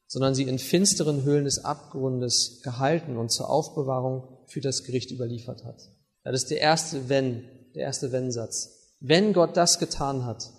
sondern 0.08 0.34
sie 0.34 0.44
in 0.44 0.58
finsteren 0.58 1.24
Höhlen 1.24 1.46
des 1.46 1.64
Abgrundes 1.64 2.62
gehalten 2.64 3.18
und 3.18 3.32
zur 3.32 3.50
Aufbewahrung 3.50 4.24
für 4.48 4.62
das 4.62 4.84
Gericht 4.84 5.12
überliefert 5.12 5.64
hat. 5.64 5.97
Das 6.32 6.44
ist 6.44 6.52
der 6.52 6.62
erste 6.62 7.10
Wenn, 7.10 7.44
der 7.76 7.84
erste 7.84 8.12
Wenn-Satz 8.12 8.78
wenn 9.00 9.34
Gott 9.34 9.56
das 9.58 9.80
getan 9.80 10.26
hat, 10.26 10.50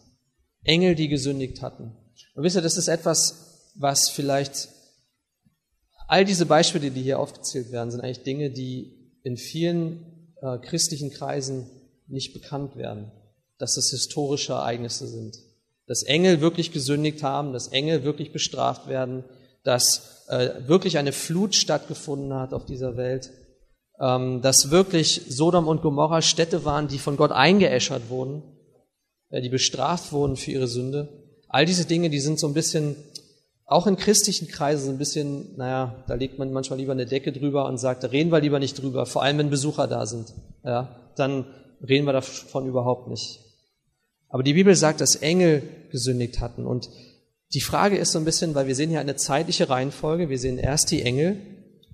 Engel, 0.62 0.94
die 0.94 1.08
gesündigt 1.08 1.62
hatten. 1.62 1.96
Und 2.34 2.42
wisst 2.42 2.56
ihr, 2.56 2.62
das 2.62 2.76
ist 2.76 2.88
etwas, 2.88 3.72
was 3.74 4.08
vielleicht, 4.08 4.68
all 6.06 6.24
diese 6.24 6.46
Beispiele, 6.46 6.90
die 6.90 7.02
hier 7.02 7.18
aufgezählt 7.18 7.72
werden, 7.72 7.90
sind 7.90 8.00
eigentlich 8.00 8.22
Dinge, 8.22 8.50
die 8.50 9.18
in 9.22 9.36
vielen 9.36 10.34
äh, 10.40 10.58
christlichen 10.58 11.10
Kreisen 11.10 11.66
nicht 12.06 12.32
bekannt 12.32 12.76
werden, 12.76 13.10
dass 13.58 13.74
das 13.74 13.90
historische 13.90 14.52
Ereignisse 14.52 15.06
sind. 15.06 15.36
Dass 15.86 16.02
Engel 16.02 16.40
wirklich 16.40 16.72
gesündigt 16.72 17.22
haben, 17.22 17.52
dass 17.52 17.68
Engel 17.68 18.04
wirklich 18.04 18.32
bestraft 18.32 18.88
werden, 18.88 19.24
dass 19.64 20.26
äh, 20.28 20.66
wirklich 20.66 20.98
eine 20.98 21.12
Flut 21.12 21.54
stattgefunden 21.54 22.34
hat 22.34 22.52
auf 22.52 22.66
dieser 22.66 22.96
Welt 22.96 23.30
dass 23.98 24.70
wirklich 24.70 25.22
Sodom 25.28 25.66
und 25.66 25.82
Gomorra 25.82 26.22
Städte 26.22 26.64
waren, 26.64 26.88
die 26.88 26.98
von 26.98 27.16
Gott 27.16 27.32
eingeäschert 27.32 28.08
wurden, 28.08 28.42
äh, 29.30 29.40
die 29.40 29.48
bestraft 29.48 30.12
wurden 30.12 30.36
für 30.36 30.52
ihre 30.52 30.68
Sünde. 30.68 31.08
All 31.48 31.66
diese 31.66 31.84
Dinge, 31.84 32.10
die 32.10 32.20
sind 32.20 32.38
so 32.38 32.46
ein 32.46 32.54
bisschen, 32.54 32.96
auch 33.64 33.86
in 33.86 33.96
christlichen 33.96 34.48
Kreisen, 34.48 34.86
so 34.86 34.90
ein 34.92 34.98
bisschen, 34.98 35.56
naja, 35.56 36.04
da 36.06 36.14
legt 36.14 36.38
man 36.38 36.52
manchmal 36.52 36.78
lieber 36.78 36.92
eine 36.92 37.06
Decke 37.06 37.32
drüber 37.32 37.66
und 37.66 37.78
sagt, 37.78 38.04
da 38.04 38.08
reden 38.08 38.30
wir 38.30 38.40
lieber 38.40 38.58
nicht 38.58 38.80
drüber, 38.80 39.04
vor 39.06 39.22
allem 39.22 39.38
wenn 39.38 39.50
Besucher 39.50 39.86
da 39.86 40.06
sind. 40.06 40.32
Ja, 40.64 41.10
dann 41.16 41.46
reden 41.86 42.06
wir 42.06 42.12
davon 42.12 42.66
überhaupt 42.66 43.08
nicht. 43.08 43.40
Aber 44.28 44.42
die 44.42 44.52
Bibel 44.52 44.74
sagt, 44.74 45.00
dass 45.00 45.16
Engel 45.16 45.62
gesündigt 45.90 46.40
hatten. 46.40 46.66
Und 46.66 46.90
die 47.54 47.60
Frage 47.60 47.96
ist 47.96 48.12
so 48.12 48.18
ein 48.18 48.24
bisschen, 48.24 48.54
weil 48.54 48.66
wir 48.66 48.74
sehen 48.74 48.90
hier 48.90 49.00
eine 49.00 49.16
zeitliche 49.16 49.70
Reihenfolge, 49.70 50.28
wir 50.28 50.38
sehen 50.38 50.58
erst 50.58 50.90
die 50.90 51.02
Engel, 51.02 51.40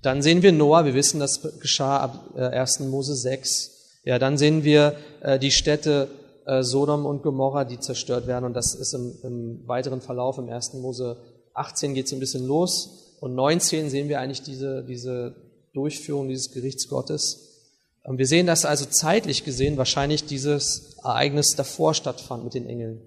dann 0.05 0.21
sehen 0.21 0.41
wir 0.41 0.51
Noah, 0.51 0.85
wir 0.85 0.93
wissen, 0.93 1.19
das 1.19 1.41
geschah 1.59 1.97
ab 1.97 2.35
1. 2.35 2.79
Äh, 2.79 2.83
Mose 2.83 3.15
6. 3.15 3.71
Ja, 4.03 4.19
dann 4.19 4.37
sehen 4.37 4.63
wir 4.63 4.95
äh, 5.21 5.39
die 5.39 5.51
Städte 5.51 6.09
äh, 6.45 6.61
Sodom 6.61 7.05
und 7.05 7.23
Gomorra, 7.23 7.65
die 7.65 7.79
zerstört 7.79 8.27
werden. 8.27 8.45
Und 8.45 8.53
das 8.53 8.75
ist 8.75 8.93
im, 8.93 9.13
im 9.23 9.67
weiteren 9.67 10.01
Verlauf, 10.01 10.37
im 10.37 10.49
1. 10.49 10.73
Mose 10.75 11.17
18 11.53 11.93
geht 11.93 12.05
es 12.05 12.13
ein 12.13 12.19
bisschen 12.19 12.45
los. 12.45 13.17
Und 13.19 13.33
19 13.33 13.89
sehen 13.89 14.09
wir 14.09 14.19
eigentlich 14.19 14.43
diese, 14.43 14.83
diese 14.83 15.35
Durchführung 15.73 16.27
dieses 16.27 16.51
Gerichts 16.51 16.87
Gottes. 16.87 17.55
Und 18.03 18.19
wir 18.19 18.27
sehen, 18.27 18.45
dass 18.45 18.65
also 18.65 18.85
zeitlich 18.85 19.43
gesehen 19.43 19.77
wahrscheinlich 19.77 20.25
dieses 20.25 20.97
Ereignis 21.03 21.55
davor 21.55 21.95
stattfand 21.95 22.43
mit 22.43 22.53
den 22.53 22.67
Engeln. 22.67 23.01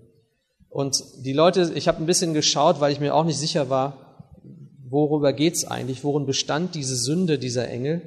Und 0.68 1.04
die 1.18 1.32
Leute, 1.32 1.72
ich 1.74 1.87
habe 1.87 2.02
ein 2.02 2.06
bisschen 2.06 2.34
geschaut, 2.34 2.80
weil 2.80 2.92
ich 2.92 3.00
mir 3.00 3.14
auch 3.14 3.24
nicht 3.24 3.38
sicher 3.38 3.70
war, 3.70 4.08
worüber 4.90 5.33
geht's 5.33 5.64
eigentlich? 5.64 6.05
Worin 6.05 6.27
bestand 6.27 6.74
diese 6.74 6.96
Sünde 6.96 7.38
dieser 7.38 7.68
Engel? 7.68 8.03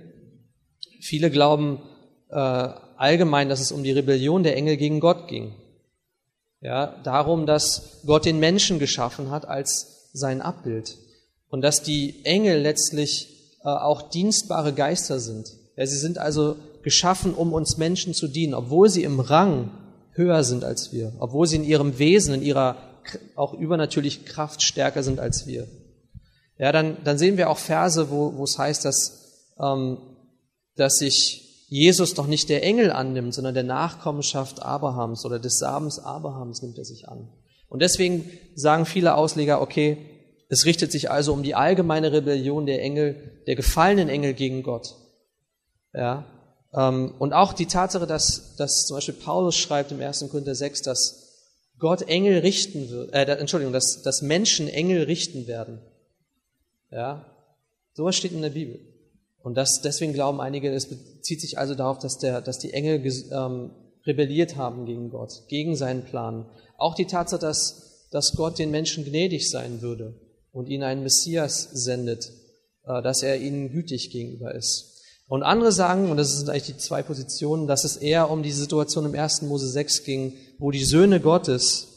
Viele 1.02 1.32
glauben 1.32 1.82
äh, 2.30 2.36
allgemein, 2.36 3.50
dass 3.50 3.60
es 3.60 3.72
um 3.72 3.84
die 3.84 3.92
Rebellion 3.92 4.44
der 4.44 4.56
Engel 4.56 4.78
gegen 4.78 5.00
Gott 5.00 5.28
ging. 5.28 5.54
Ja, 6.62 7.02
darum, 7.04 7.46
dass 7.46 8.02
Gott 8.06 8.26
den 8.26 8.40
Menschen 8.40 8.78
geschaffen 8.78 9.32
hat 9.32 9.46
als 9.46 10.10
sein 10.14 10.42
Abbild 10.42 10.98
und 11.50 11.62
dass 11.62 11.82
die 11.82 12.24
Engel 12.24 12.62
letztlich 12.62 13.58
äh, 13.64 13.70
auch 13.70 14.10
dienstbare 14.10 14.74
Geister 14.74 15.20
sind. 15.20 15.52
Ja, 15.76 15.86
sie 15.88 15.98
sind 15.98 16.20
also 16.20 16.58
geschaffen, 16.84 17.34
um 17.34 17.54
uns 17.54 17.78
Menschen 17.78 18.14
zu 18.14 18.28
dienen, 18.28 18.54
obwohl 18.54 18.90
sie 18.90 19.04
im 19.04 19.20
Rang 19.20 19.72
höher 20.14 20.44
sind 20.44 20.64
als 20.64 20.92
wir, 20.92 21.14
obwohl 21.20 21.48
sie 21.48 21.56
in 21.56 21.64
ihrem 21.64 21.98
Wesen, 21.98 22.36
in 22.36 22.44
ihrer 22.44 22.78
auch 23.36 23.54
übernatürlichen 23.54 24.26
Kraft 24.26 24.62
stärker 24.62 25.02
sind 25.02 25.20
als 25.20 25.48
wir 25.48 25.68
ja, 26.62 26.72
dann, 26.72 26.98
dann 27.04 27.18
sehen 27.18 27.38
wir 27.38 27.50
auch 27.50 27.58
Verse, 27.58 28.12
wo, 28.12 28.38
wo 28.38 28.44
es 28.44 28.56
heißt, 28.56 28.86
dass, 28.86 29.48
ähm, 29.60 29.98
dass 30.76 30.98
sich 30.98 31.66
Jesus 31.70 32.14
doch 32.14 32.28
nicht 32.28 32.50
der 32.50 32.62
Engel 32.62 32.92
annimmt, 32.92 33.34
sondern 33.34 33.56
der 33.56 33.64
Nachkommenschaft 33.64 34.62
Abrahams 34.62 35.26
oder 35.26 35.40
des 35.40 35.58
Samens 35.58 35.98
Abrahams 35.98 36.62
nimmt 36.62 36.78
er 36.78 36.86
sich 36.86 37.10
an. 37.10 37.30
Und 37.68 37.82
deswegen 37.82 38.30
sagen 38.54 38.86
viele 38.86 39.16
Ausleger, 39.16 39.60
okay, 39.60 39.98
es 40.50 40.66
richtet 40.66 40.92
sich 40.92 41.10
also 41.10 41.34
um 41.34 41.42
die 41.42 41.56
allgemeine 41.56 42.12
Rebellion 42.12 42.68
der 42.68 42.84
Engel, 42.84 43.42
der 43.48 43.56
gefallenen 43.56 44.08
Engel 44.08 44.36
gegen 44.36 44.62
Gott. 44.62 44.94
Ja, 45.96 46.28
ähm, 46.76 47.16
und 47.18 47.34
auch 47.34 47.54
die 47.54 47.66
Tatsache, 47.66 48.06
dass, 48.06 48.56
dass 48.58 48.86
zum 48.86 48.98
Beispiel 48.98 49.16
Paulus 49.16 49.56
schreibt 49.56 49.92
im 49.92 50.00
1. 50.00 50.28
Korinther 50.30 50.54
6, 50.54 50.84
dass 50.84 51.28
Gott 51.80 52.04
Engel 52.04 52.38
richten 52.40 52.92
wird, 52.92 53.16
äh, 53.16 53.24
Entschuldigung, 53.24 53.74
dass, 53.74 54.04
dass 54.04 54.22
Menschen 54.22 54.68
Engel 54.68 55.06
richten 55.06 55.48
werden. 55.48 55.82
Ja, 56.92 57.26
sowas 57.94 58.16
steht 58.16 58.34
in 58.34 58.42
der 58.42 58.50
Bibel. 58.50 58.80
Und 59.44 59.56
das, 59.56 59.82
deswegen 59.82 60.14
glauben 60.14 60.40
einige, 60.40 60.72
es 60.72 60.88
bezieht 60.88 61.42
sich 61.42 61.58
also 61.58 61.74
darauf, 61.74 61.98
dass, 61.98 62.18
der, 62.18 62.42
dass 62.42 62.60
die 62.60 62.74
Engel 62.74 63.04
ähm, 63.32 63.72
rebelliert 64.06 64.56
haben 64.56 64.86
gegen 64.86 65.10
Gott, 65.10 65.48
gegen 65.48 65.76
seinen 65.76 66.04
Plan. 66.04 66.46
Auch 66.78 66.96
die 66.96 67.06
Tatsache, 67.06 67.42
dass, 67.42 68.08
dass 68.12 68.36
Gott 68.36 68.60
den 68.60 68.72
Menschen 68.72 69.04
gnädig 69.04 69.50
sein 69.50 69.82
würde 69.82 70.14
und 70.52 70.68
ihnen 70.68 70.84
einen 70.84 71.04
Messias 71.04 71.70
sendet, 71.72 72.32
äh, 72.86 73.02
dass 73.02 73.24
er 73.24 73.40
ihnen 73.40 73.72
gütig 73.72 74.12
gegenüber 74.12 74.54
ist. 74.54 74.92
Und 75.28 75.44
andere 75.44 75.72
sagen, 75.72 76.12
und 76.12 76.18
das 76.18 76.38
sind 76.38 76.50
eigentlich 76.50 76.76
die 76.76 76.78
zwei 76.78 77.04
Positionen, 77.04 77.66
dass 77.66 77.86
es 77.86 77.96
eher 77.96 78.30
um 78.30 78.44
die 78.44 78.52
Situation 78.52 79.06
im 79.06 79.16
1. 79.16 79.44
Mose 79.44 79.70
6 79.70 80.04
ging, 80.04 80.34
wo 80.60 80.72
die 80.72 80.84
Söhne 80.84 81.22
Gottes 81.22 81.88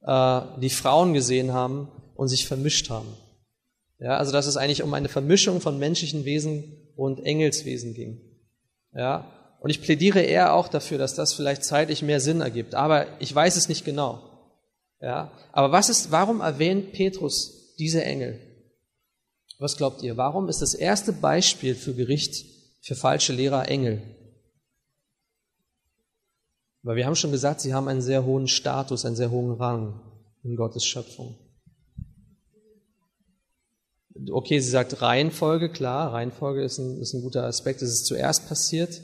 äh, 0.00 0.40
die 0.60 0.70
Frauen 0.70 1.12
gesehen 1.12 1.52
haben 1.52 1.88
und 2.16 2.28
sich 2.28 2.46
vermischt 2.46 2.88
haben. 2.88 3.08
Ja, 4.02 4.16
also 4.16 4.32
dass 4.32 4.46
es 4.46 4.56
eigentlich 4.56 4.82
um 4.82 4.92
eine 4.94 5.08
Vermischung 5.08 5.60
von 5.60 5.78
menschlichen 5.78 6.24
Wesen 6.24 6.64
und 6.96 7.24
Engelswesen 7.24 7.94
ging. 7.94 8.20
Ja, 8.92 9.56
und 9.60 9.70
ich 9.70 9.80
plädiere 9.80 10.20
eher 10.20 10.54
auch 10.54 10.66
dafür, 10.66 10.98
dass 10.98 11.14
das 11.14 11.34
vielleicht 11.34 11.62
zeitlich 11.62 12.02
mehr 12.02 12.18
Sinn 12.18 12.40
ergibt. 12.40 12.74
Aber 12.74 13.06
ich 13.20 13.32
weiß 13.32 13.56
es 13.56 13.68
nicht 13.68 13.84
genau. 13.84 14.20
Ja, 15.00 15.30
aber 15.52 15.70
was 15.70 15.88
ist, 15.88 16.10
warum 16.10 16.40
erwähnt 16.40 16.92
Petrus 16.92 17.76
diese 17.78 18.04
Engel? 18.04 18.40
Was 19.60 19.76
glaubt 19.76 20.02
ihr? 20.02 20.16
Warum 20.16 20.48
ist 20.48 20.62
das 20.62 20.74
erste 20.74 21.12
Beispiel 21.12 21.76
für 21.76 21.94
Gericht 21.94 22.44
für 22.80 22.96
falsche 22.96 23.32
Lehrer 23.32 23.68
Engel? 23.68 24.02
Weil 26.82 26.96
wir 26.96 27.06
haben 27.06 27.14
schon 27.14 27.30
gesagt, 27.30 27.60
sie 27.60 27.72
haben 27.72 27.86
einen 27.86 28.02
sehr 28.02 28.24
hohen 28.24 28.48
Status, 28.48 29.04
einen 29.04 29.14
sehr 29.14 29.30
hohen 29.30 29.52
Rang 29.52 30.00
in 30.42 30.56
Gottes 30.56 30.84
Schöpfung. 30.84 31.38
Okay, 34.30 34.60
sie 34.60 34.70
sagt 34.70 35.00
Reihenfolge, 35.00 35.70
klar, 35.70 36.12
Reihenfolge 36.12 36.62
ist 36.62 36.78
ein, 36.78 37.00
ist 37.00 37.14
ein 37.14 37.22
guter 37.22 37.44
Aspekt, 37.44 37.82
es 37.82 37.90
ist 37.90 38.06
zuerst 38.06 38.48
passiert, 38.48 39.00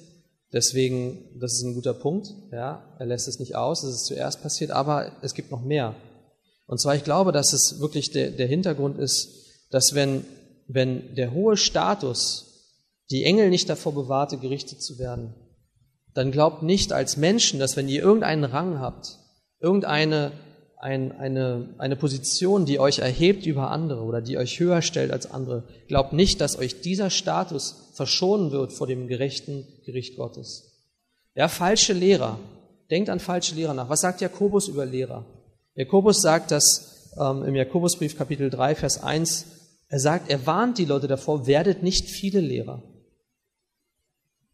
deswegen, 0.53 1.39
das 1.41 1.55
ist 1.55 1.63
ein 1.63 1.75
guter 1.75 1.95
Punkt, 1.95 2.29
ja, 2.53 2.95
er 2.99 3.07
lässt 3.07 3.27
es 3.27 3.39
nicht 3.39 3.57
aus, 3.57 3.83
es 3.85 3.97
ist 3.97 4.07
zuerst 4.07 4.43
passiert, 4.43 4.71
aber 4.71 5.13
es 5.23 5.35
gibt 5.35 5.51
noch 5.51 5.63
mehr. 5.63 5.95
Und 6.67 6.79
zwar, 6.79 6.95
ich 6.95 7.05
glaube, 7.05 7.33
dass 7.33 7.55
es 7.55 7.81
wirklich 7.81 8.11
der, 8.11 8.31
der 8.31 8.47
Hintergrund 8.47 8.99
ist, 8.99 9.67
dass 9.71 9.95
wenn, 9.95 10.25
wenn 10.67 11.15
der 11.15 11.33
hohe 11.33 11.57
Status 11.57 12.45
die 13.11 13.25
Engel 13.25 13.49
nicht 13.49 13.71
davor 13.71 13.95
bewahrte, 13.95 14.37
gerichtet 14.37 14.83
zu 14.83 14.99
werden, 14.99 15.35
dann 16.13 16.31
glaubt 16.31 16.63
nicht 16.63 16.93
als 16.93 17.17
Menschen, 17.17 17.59
dass 17.59 17.77
wenn 17.77 17.89
ihr 17.89 18.03
irgendeinen 18.03 18.45
Rang 18.45 18.81
habt, 18.81 19.19
irgendeine 19.61 20.33
ein, 20.81 21.13
eine, 21.19 21.69
eine 21.79 21.97
Position, 21.97 22.65
die 22.65 22.79
euch 22.79 23.01
erhebt 23.01 23.47
über 23.47 23.71
andere 23.71 24.03
oder 24.03 24.21
die 24.21 24.39
euch 24.39 24.61
höher 24.61 24.83
stellt 24.83 25.11
als 25.11 25.31
andere, 25.31 25.65
glaubt 25.89 26.13
nicht, 26.13 26.41
dass 26.41 26.59
euch 26.59 26.81
dieser 26.81 27.11
Status 27.11 27.91
verschonen 27.95 28.53
wird 28.53 28.73
vor 28.73 28.87
dem 28.87 29.09
gerechten 29.09 29.67
Gericht 29.85 30.17
Gottes. 30.17 30.73
Ja, 31.35 31.49
falsche 31.49 31.93
Lehrer. 31.93 32.39
Denkt 32.91 33.11
an 33.11 33.21
falsche 33.21 33.55
Lehrer 33.55 33.75
nach. 33.75 33.89
Was 33.89 34.01
sagt 34.01 34.21
Jakobus 34.21 34.69
über 34.69 34.87
Lehrer? 34.87 35.25
Jakobus 35.75 36.21
sagt 36.21 36.51
das 36.51 37.13
ähm, 37.21 37.45
im 37.45 37.55
Jakobusbrief 37.55 38.17
Kapitel 38.17 38.49
3, 38.51 38.75
Vers 38.75 39.03
1. 39.03 39.47
Er 39.89 40.01
sagt, 40.01 40.31
er 40.31 40.47
warnt 40.47 40.79
die 40.79 40.85
Leute 40.85 41.09
davor, 41.09 41.47
werdet 41.47 41.83
nicht 41.83 42.09
viele 42.09 42.41
Lehrer. 42.41 42.83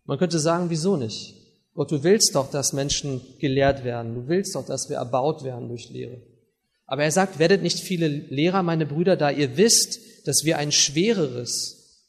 Man 0.04 0.18
könnte 0.18 0.38
sagen, 0.38 0.70
wieso 0.70 0.96
nicht? 0.96 1.43
Gott, 1.74 1.90
du 1.90 2.04
willst 2.04 2.34
doch, 2.34 2.50
dass 2.50 2.72
Menschen 2.72 3.20
gelehrt 3.40 3.84
werden. 3.84 4.14
Du 4.14 4.28
willst 4.28 4.54
doch, 4.54 4.64
dass 4.64 4.88
wir 4.88 4.96
erbaut 4.96 5.42
werden 5.42 5.68
durch 5.68 5.90
Lehre. 5.90 6.22
Aber 6.86 7.02
er 7.02 7.10
sagt, 7.10 7.38
werdet 7.38 7.62
nicht 7.62 7.80
viele 7.80 8.06
Lehrer, 8.06 8.62
meine 8.62 8.86
Brüder, 8.86 9.16
da 9.16 9.30
ihr 9.30 9.56
wisst, 9.56 9.98
dass 10.26 10.44
wir 10.44 10.58
ein 10.58 10.70
schwereres, 10.70 12.04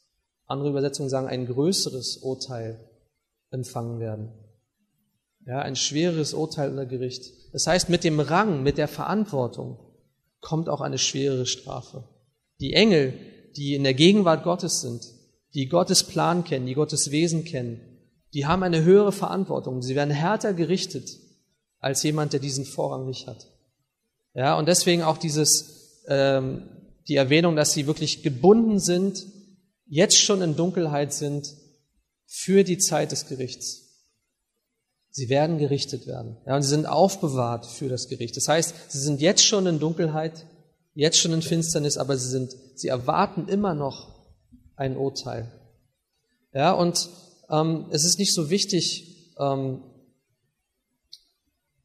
andere 0.46 0.68
Übersetzungen 0.70 1.10
sagen, 1.10 1.26
ein 1.26 1.46
größeres 1.46 2.18
Urteil 2.18 2.78
empfangen 3.50 3.98
werden. 3.98 4.32
Ja, 5.46 5.60
ein 5.60 5.76
schwereres 5.76 6.34
Urteil 6.34 6.70
unter 6.70 6.86
Gericht. 6.86 7.32
Das 7.52 7.66
heißt, 7.66 7.88
mit 7.88 8.04
dem 8.04 8.20
Rang, 8.20 8.62
mit 8.62 8.78
der 8.78 8.88
Verantwortung 8.88 9.78
kommt 10.40 10.68
auch 10.68 10.80
eine 10.80 10.98
schwerere 10.98 11.46
Strafe. 11.46 12.04
Die 12.60 12.74
Engel, 12.74 13.14
die 13.56 13.74
in 13.74 13.84
der 13.84 13.94
Gegenwart 13.94 14.44
Gottes 14.44 14.80
sind, 14.80 15.06
die 15.54 15.68
Gottes 15.68 16.04
Plan 16.04 16.44
kennen, 16.44 16.66
die 16.66 16.74
Gottes 16.74 17.10
Wesen 17.10 17.44
kennen, 17.44 17.80
die 18.36 18.44
haben 18.44 18.62
eine 18.62 18.84
höhere 18.84 19.12
Verantwortung. 19.12 19.80
Sie 19.80 19.94
werden 19.94 20.10
härter 20.10 20.52
gerichtet 20.52 21.08
als 21.78 22.02
jemand, 22.02 22.34
der 22.34 22.40
diesen 22.40 22.66
Vorrang 22.66 23.06
nicht 23.06 23.26
hat. 23.26 23.46
Ja, 24.34 24.58
und 24.58 24.68
deswegen 24.68 25.02
auch 25.02 25.16
dieses, 25.16 26.02
ähm, 26.06 26.68
die 27.08 27.16
Erwähnung, 27.16 27.56
dass 27.56 27.72
sie 27.72 27.86
wirklich 27.86 28.22
gebunden 28.22 28.78
sind, 28.78 29.24
jetzt 29.86 30.18
schon 30.18 30.42
in 30.42 30.54
Dunkelheit 30.54 31.14
sind 31.14 31.50
für 32.26 32.62
die 32.62 32.76
Zeit 32.76 33.10
des 33.10 33.26
Gerichts. 33.26 33.84
Sie 35.08 35.30
werden 35.30 35.56
gerichtet 35.56 36.06
werden. 36.06 36.36
Ja, 36.46 36.56
und 36.56 36.62
sie 36.62 36.68
sind 36.68 36.84
aufbewahrt 36.84 37.64
für 37.64 37.88
das 37.88 38.06
Gericht. 38.06 38.36
Das 38.36 38.48
heißt, 38.48 38.74
sie 38.88 38.98
sind 38.98 39.22
jetzt 39.22 39.46
schon 39.46 39.66
in 39.66 39.78
Dunkelheit, 39.78 40.44
jetzt 40.92 41.18
schon 41.18 41.32
in 41.32 41.40
Finsternis, 41.40 41.96
aber 41.96 42.18
sie 42.18 42.28
sind, 42.28 42.54
sie 42.74 42.88
erwarten 42.88 43.48
immer 43.48 43.72
noch 43.74 44.14
ein 44.76 44.98
Urteil. 44.98 45.50
Ja, 46.52 46.72
und 46.72 47.08
ähm, 47.50 47.86
es 47.90 48.04
ist 48.04 48.18
nicht 48.18 48.34
so 48.34 48.50
wichtig 48.50 49.34
ähm, 49.38 49.82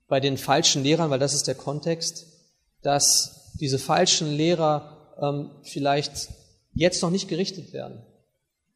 bei 0.07 0.19
den 0.19 0.37
falschen 0.37 0.83
Lehrern, 0.83 1.09
weil 1.09 1.19
das 1.19 1.33
ist 1.33 1.47
der 1.47 1.55
Kontext, 1.55 2.27
dass 2.81 3.53
diese 3.59 3.79
falschen 3.79 4.31
Lehrer 4.31 5.15
ähm, 5.21 5.51
vielleicht 5.63 6.29
jetzt 6.73 7.01
noch 7.01 7.11
nicht 7.11 7.27
gerichtet 7.27 7.73
werden. 7.73 8.03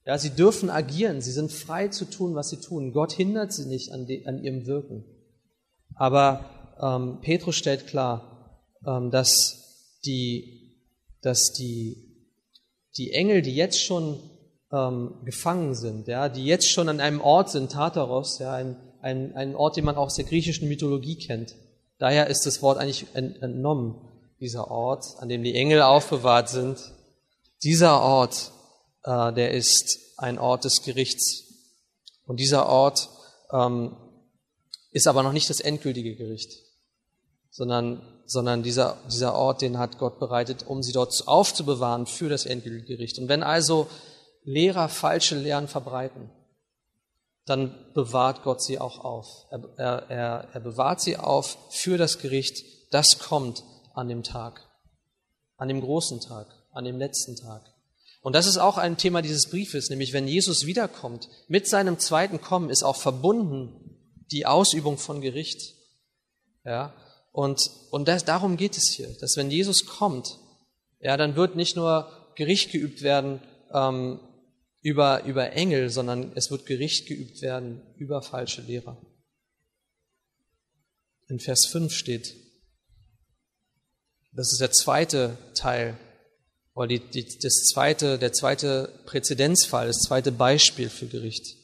Ja, 0.05 0.17
sie 0.19 0.29
dürfen 0.29 0.69
agieren, 0.69 1.21
sie 1.21 1.31
sind 1.31 1.51
frei 1.51 1.87
zu 1.87 2.05
tun, 2.05 2.35
was 2.35 2.49
sie 2.49 2.61
tun. 2.61 2.91
Gott 2.91 3.11
hindert 3.13 3.51
sie 3.51 3.65
nicht 3.65 3.91
an, 3.91 4.05
de, 4.05 4.25
an 4.27 4.43
ihrem 4.43 4.67
Wirken. 4.67 5.03
Aber 5.95 6.75
ähm, 6.79 7.19
Petrus 7.21 7.55
stellt 7.55 7.87
klar, 7.87 8.61
ähm, 8.85 9.09
dass 9.09 9.97
die, 10.05 10.77
dass 11.21 11.53
die, 11.53 12.27
die 12.97 13.13
Engel, 13.13 13.41
die 13.41 13.55
jetzt 13.55 13.83
schon 13.83 14.19
ähm, 14.71 15.15
gefangen 15.23 15.75
sind, 15.75 16.07
ja, 16.07 16.29
die 16.29 16.45
jetzt 16.45 16.69
schon 16.69 16.89
an 16.89 16.99
einem 16.99 17.21
Ort 17.21 17.49
sind, 17.49 17.71
Tartaros, 17.71 18.39
ja, 18.39 18.53
ein, 18.53 18.77
ein, 19.01 19.35
ein 19.35 19.55
Ort, 19.55 19.77
den 19.77 19.85
man 19.85 19.95
auch 19.95 20.05
aus 20.05 20.15
der 20.15 20.25
griechischen 20.25 20.67
Mythologie 20.67 21.17
kennt. 21.17 21.55
Daher 21.97 22.27
ist 22.27 22.45
das 22.45 22.61
Wort 22.61 22.77
eigentlich 22.77 23.07
entnommen, 23.13 23.95
dieser 24.39 24.69
Ort, 24.69 25.05
an 25.19 25.29
dem 25.29 25.43
die 25.43 25.55
Engel 25.55 25.81
aufbewahrt 25.81 26.49
sind. 26.49 26.77
Dieser 27.63 28.01
Ort, 28.01 28.51
äh, 29.03 29.31
der 29.33 29.51
ist 29.51 29.99
ein 30.17 30.37
Ort 30.37 30.65
des 30.65 30.81
Gerichts. 30.81 31.43
Und 32.25 32.39
dieser 32.39 32.67
Ort 32.67 33.09
ähm, 33.53 33.95
ist 34.91 35.07
aber 35.07 35.23
noch 35.23 35.31
nicht 35.31 35.49
das 35.49 35.59
endgültige 35.59 36.15
Gericht, 36.15 36.51
sondern, 37.49 38.01
sondern 38.25 38.63
dieser, 38.63 38.97
dieser 39.09 39.35
Ort, 39.35 39.61
den 39.61 39.77
hat 39.77 39.97
Gott 39.99 40.19
bereitet, 40.19 40.65
um 40.67 40.81
sie 40.83 40.91
dort 40.91 41.13
aufzubewahren 41.27 42.07
für 42.07 42.29
das 42.29 42.45
endgültige 42.45 42.97
Gericht. 42.97 43.19
Und 43.19 43.29
wenn 43.29 43.43
also 43.43 43.87
Lehrer 44.45 44.89
falsche 44.89 45.35
Lehren 45.35 45.67
verbreiten, 45.67 46.29
dann 47.45 47.75
bewahrt 47.93 48.43
Gott 48.43 48.63
sie 48.63 48.79
auch 48.79 48.99
auf. 48.99 49.27
Er, 49.77 50.09
er, 50.09 50.47
er 50.53 50.59
bewahrt 50.59 51.01
sie 51.01 51.17
auf 51.17 51.57
für 51.69 51.97
das 51.97 52.19
Gericht. 52.19 52.63
Das 52.91 53.19
kommt 53.19 53.63
an 53.93 54.07
dem 54.07 54.23
Tag, 54.23 54.67
an 55.57 55.67
dem 55.67 55.81
großen 55.81 56.21
Tag, 56.21 56.47
an 56.71 56.85
dem 56.85 56.97
letzten 56.97 57.35
Tag. 57.35 57.63
Und 58.21 58.33
das 58.33 58.47
ist 58.47 58.57
auch 58.57 58.77
ein 58.77 58.97
Thema 58.97 59.21
dieses 59.21 59.49
Briefes, 59.49 59.89
nämlich 59.89 60.11
wenn 60.13 60.27
Jesus 60.27 60.65
wiederkommt, 60.65 61.29
mit 61.47 61.67
seinem 61.67 61.99
zweiten 61.99 62.41
Kommen 62.41 62.71
ist 62.71 62.83
auch 62.83 62.95
verbunden 62.95 63.99
die 64.31 64.47
Ausübung 64.47 64.97
von 64.97 65.21
Gericht. 65.21 65.75
Ja, 66.63 66.95
und, 67.31 67.69
und 67.91 68.07
das, 68.07 68.25
darum 68.25 68.57
geht 68.57 68.77
es 68.77 68.91
hier, 68.95 69.09
dass 69.19 69.37
wenn 69.37 69.51
Jesus 69.51 69.85
kommt, 69.85 70.39
ja, 70.99 71.17
dann 71.17 71.35
wird 71.35 71.55
nicht 71.55 71.75
nur 71.75 72.09
Gericht 72.35 72.71
geübt 72.71 73.03
werden 73.03 73.41
ähm, 73.71 74.19
über, 74.85 75.23
über 75.23 75.53
Engel, 75.53 75.89
sondern 75.89 76.31
es 76.35 76.51
wird 76.51 76.67
Gericht 76.67 77.07
geübt 77.07 77.41
werden 77.41 77.81
über 77.97 78.21
falsche 78.21 78.61
Lehrer. 78.61 79.01
In 81.27 81.39
Vers 81.39 81.65
5 81.71 81.91
steht, 81.91 82.35
das 84.31 84.51
ist 84.51 84.61
der 84.61 84.71
zweite 84.71 85.39
Teil, 85.55 85.97
oder 86.75 86.85
die, 86.85 86.99
die, 86.99 87.25
das 87.39 87.63
zweite, 87.63 88.19
der 88.19 88.31
zweite 88.31 88.93
Präzedenzfall, 89.07 89.87
das 89.87 90.01
zweite 90.01 90.31
Beispiel 90.31 90.91
für 90.91 91.07
Gericht. 91.07 91.55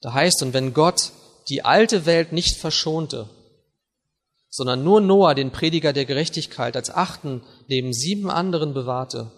Da 0.00 0.12
heißt, 0.12 0.44
und 0.44 0.52
wenn 0.52 0.72
Gott 0.72 1.10
die 1.48 1.64
alte 1.64 2.06
Welt 2.06 2.30
nicht 2.30 2.56
verschonte, 2.56 3.28
sondern 4.48 4.84
nur 4.84 5.00
Noah, 5.00 5.34
den 5.34 5.50
Prediger 5.50 5.92
der 5.92 6.04
Gerechtigkeit, 6.04 6.76
als 6.76 6.90
Achten 6.90 7.42
neben 7.66 7.92
sieben 7.92 8.30
anderen 8.30 8.74
bewahrte, 8.74 9.32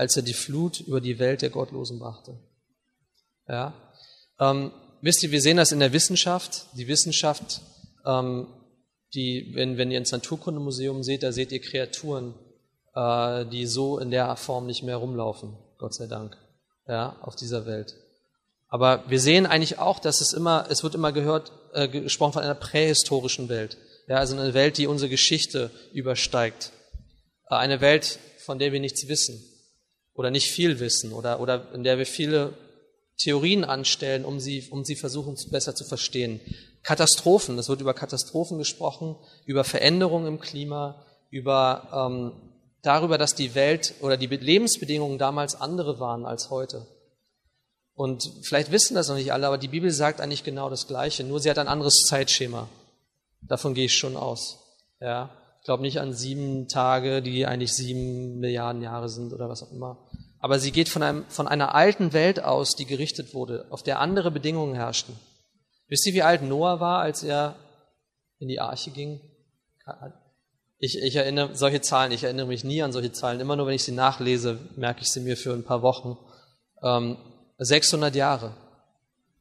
als 0.00 0.16
er 0.16 0.22
die 0.22 0.32
Flut 0.32 0.80
über 0.80 1.02
die 1.02 1.18
Welt 1.18 1.42
der 1.42 1.50
Gottlosen 1.50 1.98
brachte. 1.98 2.38
Ja? 3.46 3.74
Ähm, 4.40 4.72
wisst 5.02 5.22
ihr, 5.22 5.30
wir 5.30 5.42
sehen 5.42 5.58
das 5.58 5.72
in 5.72 5.78
der 5.78 5.92
Wissenschaft. 5.92 6.64
Die 6.72 6.88
Wissenschaft, 6.88 7.60
ähm, 8.06 8.46
die, 9.12 9.52
wenn, 9.54 9.76
wenn 9.76 9.90
ihr 9.90 9.98
ins 9.98 10.12
Naturkundemuseum 10.12 11.02
seht, 11.02 11.22
da 11.22 11.32
seht 11.32 11.52
ihr 11.52 11.60
Kreaturen, 11.60 12.34
äh, 12.94 13.44
die 13.44 13.66
so 13.66 13.98
in 13.98 14.10
der 14.10 14.34
Form 14.36 14.64
nicht 14.64 14.82
mehr 14.82 14.96
rumlaufen, 14.96 15.58
Gott 15.76 15.94
sei 15.94 16.06
Dank, 16.06 16.34
ja, 16.88 17.18
auf 17.20 17.36
dieser 17.36 17.66
Welt. 17.66 17.94
Aber 18.68 19.04
wir 19.10 19.20
sehen 19.20 19.44
eigentlich 19.44 19.78
auch, 19.80 19.98
dass 19.98 20.22
es 20.22 20.32
immer, 20.32 20.64
es 20.70 20.82
wird 20.82 20.94
immer 20.94 21.12
gehört, 21.12 21.52
äh, 21.74 21.88
gesprochen 21.88 22.32
von 22.32 22.42
einer 22.42 22.54
prähistorischen 22.54 23.50
Welt. 23.50 23.76
Ja, 24.08 24.16
also 24.16 24.34
eine 24.34 24.54
Welt, 24.54 24.78
die 24.78 24.86
unsere 24.86 25.10
Geschichte 25.10 25.70
übersteigt. 25.92 26.72
Äh, 27.50 27.56
eine 27.56 27.82
Welt, 27.82 28.18
von 28.38 28.58
der 28.58 28.72
wir 28.72 28.80
nichts 28.80 29.06
wissen 29.06 29.44
oder 30.20 30.30
nicht 30.30 30.50
viel 30.50 30.80
wissen 30.80 31.14
oder, 31.14 31.40
oder 31.40 31.72
in 31.72 31.82
der 31.82 31.96
wir 31.96 32.04
viele 32.04 32.52
Theorien 33.16 33.64
anstellen, 33.64 34.26
um 34.26 34.38
sie, 34.38 34.68
um 34.70 34.84
sie 34.84 34.96
versuchen 34.96 35.34
besser 35.50 35.74
zu 35.74 35.86
verstehen. 35.86 36.40
Katastrophen, 36.82 37.58
es 37.58 37.70
wird 37.70 37.80
über 37.80 37.94
Katastrophen 37.94 38.58
gesprochen, 38.58 39.16
über 39.46 39.64
Veränderungen 39.64 40.26
im 40.26 40.38
Klima, 40.38 41.06
über 41.30 41.88
ähm, 41.90 42.32
darüber, 42.82 43.16
dass 43.16 43.34
die 43.34 43.54
Welt 43.54 43.94
oder 44.02 44.18
die 44.18 44.26
Lebensbedingungen 44.26 45.16
damals 45.16 45.58
andere 45.58 46.00
waren 46.00 46.26
als 46.26 46.50
heute. 46.50 46.86
Und 47.94 48.30
vielleicht 48.42 48.72
wissen 48.72 48.94
das 48.94 49.08
noch 49.08 49.16
nicht 49.16 49.32
alle, 49.32 49.46
aber 49.46 49.56
die 49.56 49.68
Bibel 49.68 49.90
sagt 49.90 50.20
eigentlich 50.20 50.44
genau 50.44 50.68
das 50.68 50.86
Gleiche, 50.86 51.24
nur 51.24 51.40
sie 51.40 51.48
hat 51.48 51.58
ein 51.58 51.68
anderes 51.68 52.04
Zeitschema. 52.06 52.68
Davon 53.40 53.72
gehe 53.72 53.86
ich 53.86 53.96
schon 53.96 54.18
aus. 54.18 54.58
Ja, 55.00 55.30
ich 55.60 55.64
glaube 55.64 55.82
nicht 55.82 55.98
an 55.98 56.12
sieben 56.12 56.68
Tage, 56.68 57.22
die 57.22 57.46
eigentlich 57.46 57.72
sieben 57.72 58.38
Milliarden 58.38 58.82
Jahre 58.82 59.08
sind 59.08 59.32
oder 59.32 59.48
was 59.48 59.62
auch 59.62 59.72
immer. 59.72 60.09
Aber 60.40 60.58
sie 60.58 60.72
geht 60.72 60.88
von, 60.88 61.02
einem, 61.02 61.24
von 61.28 61.46
einer 61.46 61.74
alten 61.74 62.12
Welt 62.12 62.42
aus, 62.42 62.74
die 62.74 62.86
gerichtet 62.86 63.34
wurde, 63.34 63.66
auf 63.70 63.82
der 63.82 64.00
andere 64.00 64.30
Bedingungen 64.30 64.74
herrschten. 64.74 65.14
Wisst 65.88 66.06
ihr, 66.06 66.14
wie 66.14 66.22
alt 66.22 66.42
Noah 66.42 66.80
war, 66.80 67.00
als 67.00 67.22
er 67.22 67.56
in 68.38 68.48
die 68.48 68.60
Arche 68.60 68.90
ging? 68.90 69.20
Ich, 70.78 70.96
ich 70.96 71.16
erinnere 71.16 71.54
solche 71.54 71.82
Zahlen, 71.82 72.12
ich 72.12 72.24
erinnere 72.24 72.46
mich 72.46 72.64
nie 72.64 72.82
an 72.82 72.92
solche 72.92 73.12
Zahlen. 73.12 73.40
Immer 73.40 73.56
nur, 73.56 73.66
wenn 73.66 73.74
ich 73.74 73.84
sie 73.84 73.92
nachlese, 73.92 74.58
merke 74.76 75.02
ich 75.02 75.10
sie 75.10 75.20
mir 75.20 75.36
für 75.36 75.52
ein 75.52 75.64
paar 75.64 75.82
Wochen. 75.82 76.16
Ähm, 76.82 77.18
600 77.58 78.14
Jahre. 78.14 78.54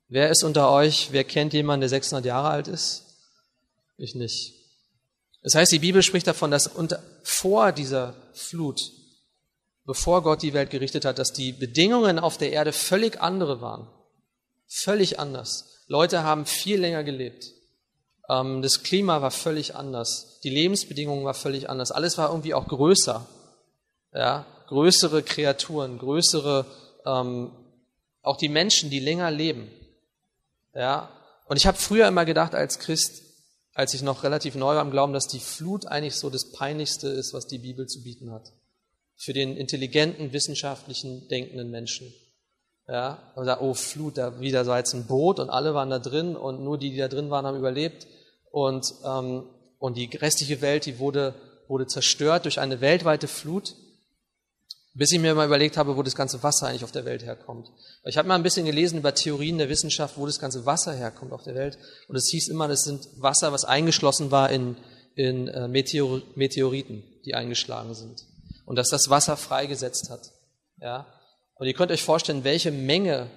Wer 0.09 0.29
ist 0.29 0.43
unter 0.43 0.71
euch, 0.71 1.09
wer 1.11 1.23
kennt 1.23 1.53
jemanden, 1.53 1.81
der 1.81 1.89
600 1.89 2.25
Jahre 2.25 2.49
alt 2.49 2.67
ist? 2.67 3.05
Ich 3.97 4.15
nicht. 4.15 4.55
Das 5.41 5.55
heißt, 5.55 5.71
die 5.71 5.79
Bibel 5.79 6.03
spricht 6.03 6.27
davon, 6.27 6.51
dass 6.51 6.67
unter, 6.67 7.01
vor 7.23 7.71
dieser 7.71 8.15
Flut, 8.33 8.81
bevor 9.89 10.21
Gott 10.21 10.43
die 10.43 10.53
Welt 10.53 10.69
gerichtet 10.69 11.03
hat, 11.03 11.17
dass 11.17 11.33
die 11.33 11.51
Bedingungen 11.51 12.19
auf 12.19 12.37
der 12.37 12.51
Erde 12.51 12.73
völlig 12.73 13.19
andere 13.21 13.59
waren. 13.59 13.87
Völlig 14.67 15.17
anders. 15.17 15.83
Leute 15.87 16.21
haben 16.21 16.45
viel 16.45 16.79
länger 16.79 17.03
gelebt. 17.03 17.47
Ähm, 18.29 18.61
das 18.61 18.83
Klima 18.83 19.23
war 19.23 19.31
völlig 19.31 19.75
anders. 19.75 20.41
Die 20.43 20.51
Lebensbedingungen 20.51 21.25
waren 21.25 21.33
völlig 21.33 21.71
anders. 21.71 21.89
Alles 21.89 22.19
war 22.19 22.29
irgendwie 22.29 22.53
auch 22.53 22.67
größer. 22.67 23.25
Ja, 24.13 24.45
größere 24.67 25.23
Kreaturen, 25.23 25.97
größere 25.97 26.67
ähm, 27.07 27.49
auch 28.21 28.37
die 28.37 28.49
Menschen, 28.49 28.91
die 28.91 28.99
länger 28.99 29.31
leben. 29.31 29.71
Ja, 30.75 31.09
und 31.47 31.57
ich 31.57 31.65
habe 31.65 31.79
früher 31.79 32.07
immer 32.07 32.25
gedacht 32.25 32.53
als 32.53 32.77
Christ, 32.77 33.23
als 33.73 33.95
ich 33.95 34.03
noch 34.03 34.21
relativ 34.21 34.53
neu 34.53 34.75
war 34.75 34.83
im 34.83 34.91
Glauben, 34.91 35.13
dass 35.13 35.25
die 35.25 35.39
Flut 35.39 35.87
eigentlich 35.87 36.15
so 36.15 36.29
das 36.29 36.51
Peinlichste 36.51 37.07
ist, 37.07 37.33
was 37.33 37.47
die 37.47 37.57
Bibel 37.57 37.87
zu 37.87 38.03
bieten 38.03 38.31
hat. 38.31 38.51
Für 39.21 39.33
den 39.33 39.57
intelligenten, 39.57 40.31
wissenschaftlichen, 40.31 41.27
denkenden 41.27 41.69
Menschen. 41.69 42.13
Ja, 42.87 43.31
und 43.35 43.45
da, 43.45 43.59
oh 43.59 43.75
Flut, 43.75 44.17
da 44.17 44.39
wieder 44.39 44.65
so 44.65 44.73
jetzt 44.73 44.93
ein 44.93 45.05
Boot 45.05 45.39
und 45.39 45.51
alle 45.51 45.75
waren 45.75 45.91
da 45.91 45.99
drin 45.99 46.35
und 46.35 46.63
nur 46.63 46.79
die, 46.79 46.89
die 46.89 46.97
da 46.97 47.07
drin 47.07 47.29
waren, 47.29 47.45
haben 47.45 47.57
überlebt. 47.57 48.07
Und, 48.49 48.93
ähm, 49.05 49.43
und 49.77 49.95
die 49.95 50.05
restliche 50.15 50.61
Welt, 50.61 50.85
die 50.87 50.97
wurde, 50.97 51.35
wurde 51.67 51.85
zerstört 51.85 52.45
durch 52.45 52.59
eine 52.59 52.81
weltweite 52.81 53.27
Flut. 53.27 53.75
Bis 54.95 55.11
ich 55.11 55.19
mir 55.19 55.35
mal 55.35 55.45
überlegt 55.45 55.77
habe, 55.77 55.95
wo 55.95 56.01
das 56.01 56.15
ganze 56.15 56.41
Wasser 56.41 56.67
eigentlich 56.67 56.83
auf 56.83 56.91
der 56.91 57.05
Welt 57.05 57.23
herkommt. 57.23 57.69
Ich 58.05 58.17
habe 58.17 58.27
mal 58.27 58.35
ein 58.35 58.43
bisschen 58.43 58.65
gelesen 58.65 58.97
über 58.97 59.13
Theorien 59.13 59.59
der 59.59 59.69
Wissenschaft, 59.69 60.17
wo 60.17 60.25
das 60.25 60.39
ganze 60.39 60.65
Wasser 60.65 60.93
herkommt 60.93 61.31
auf 61.31 61.43
der 61.43 61.53
Welt. 61.53 61.77
Und 62.07 62.15
es 62.15 62.27
hieß 62.29 62.47
immer, 62.47 62.67
das 62.67 62.81
sind 62.81 63.07
Wasser, 63.17 63.51
was 63.51 63.65
eingeschlossen 63.65 64.31
war 64.31 64.49
in, 64.49 64.77
in 65.15 65.47
äh, 65.47 65.67
Meteor 65.67 66.23
Meteoriten, 66.33 67.03
die 67.23 67.35
eingeschlagen 67.35 67.93
sind. 67.93 68.25
Und 68.69 68.75
dass 68.75 68.89
das 68.89 69.09
Wasser 69.09 69.35
freigesetzt 69.35 70.11
hat. 70.11 70.29
Ja? 70.79 71.07
Und 71.55 71.65
ihr 71.65 71.73
könnt 71.73 71.91
euch 71.91 72.03
vorstellen, 72.03 72.43
welche 72.43 72.69
Menge 72.69 73.27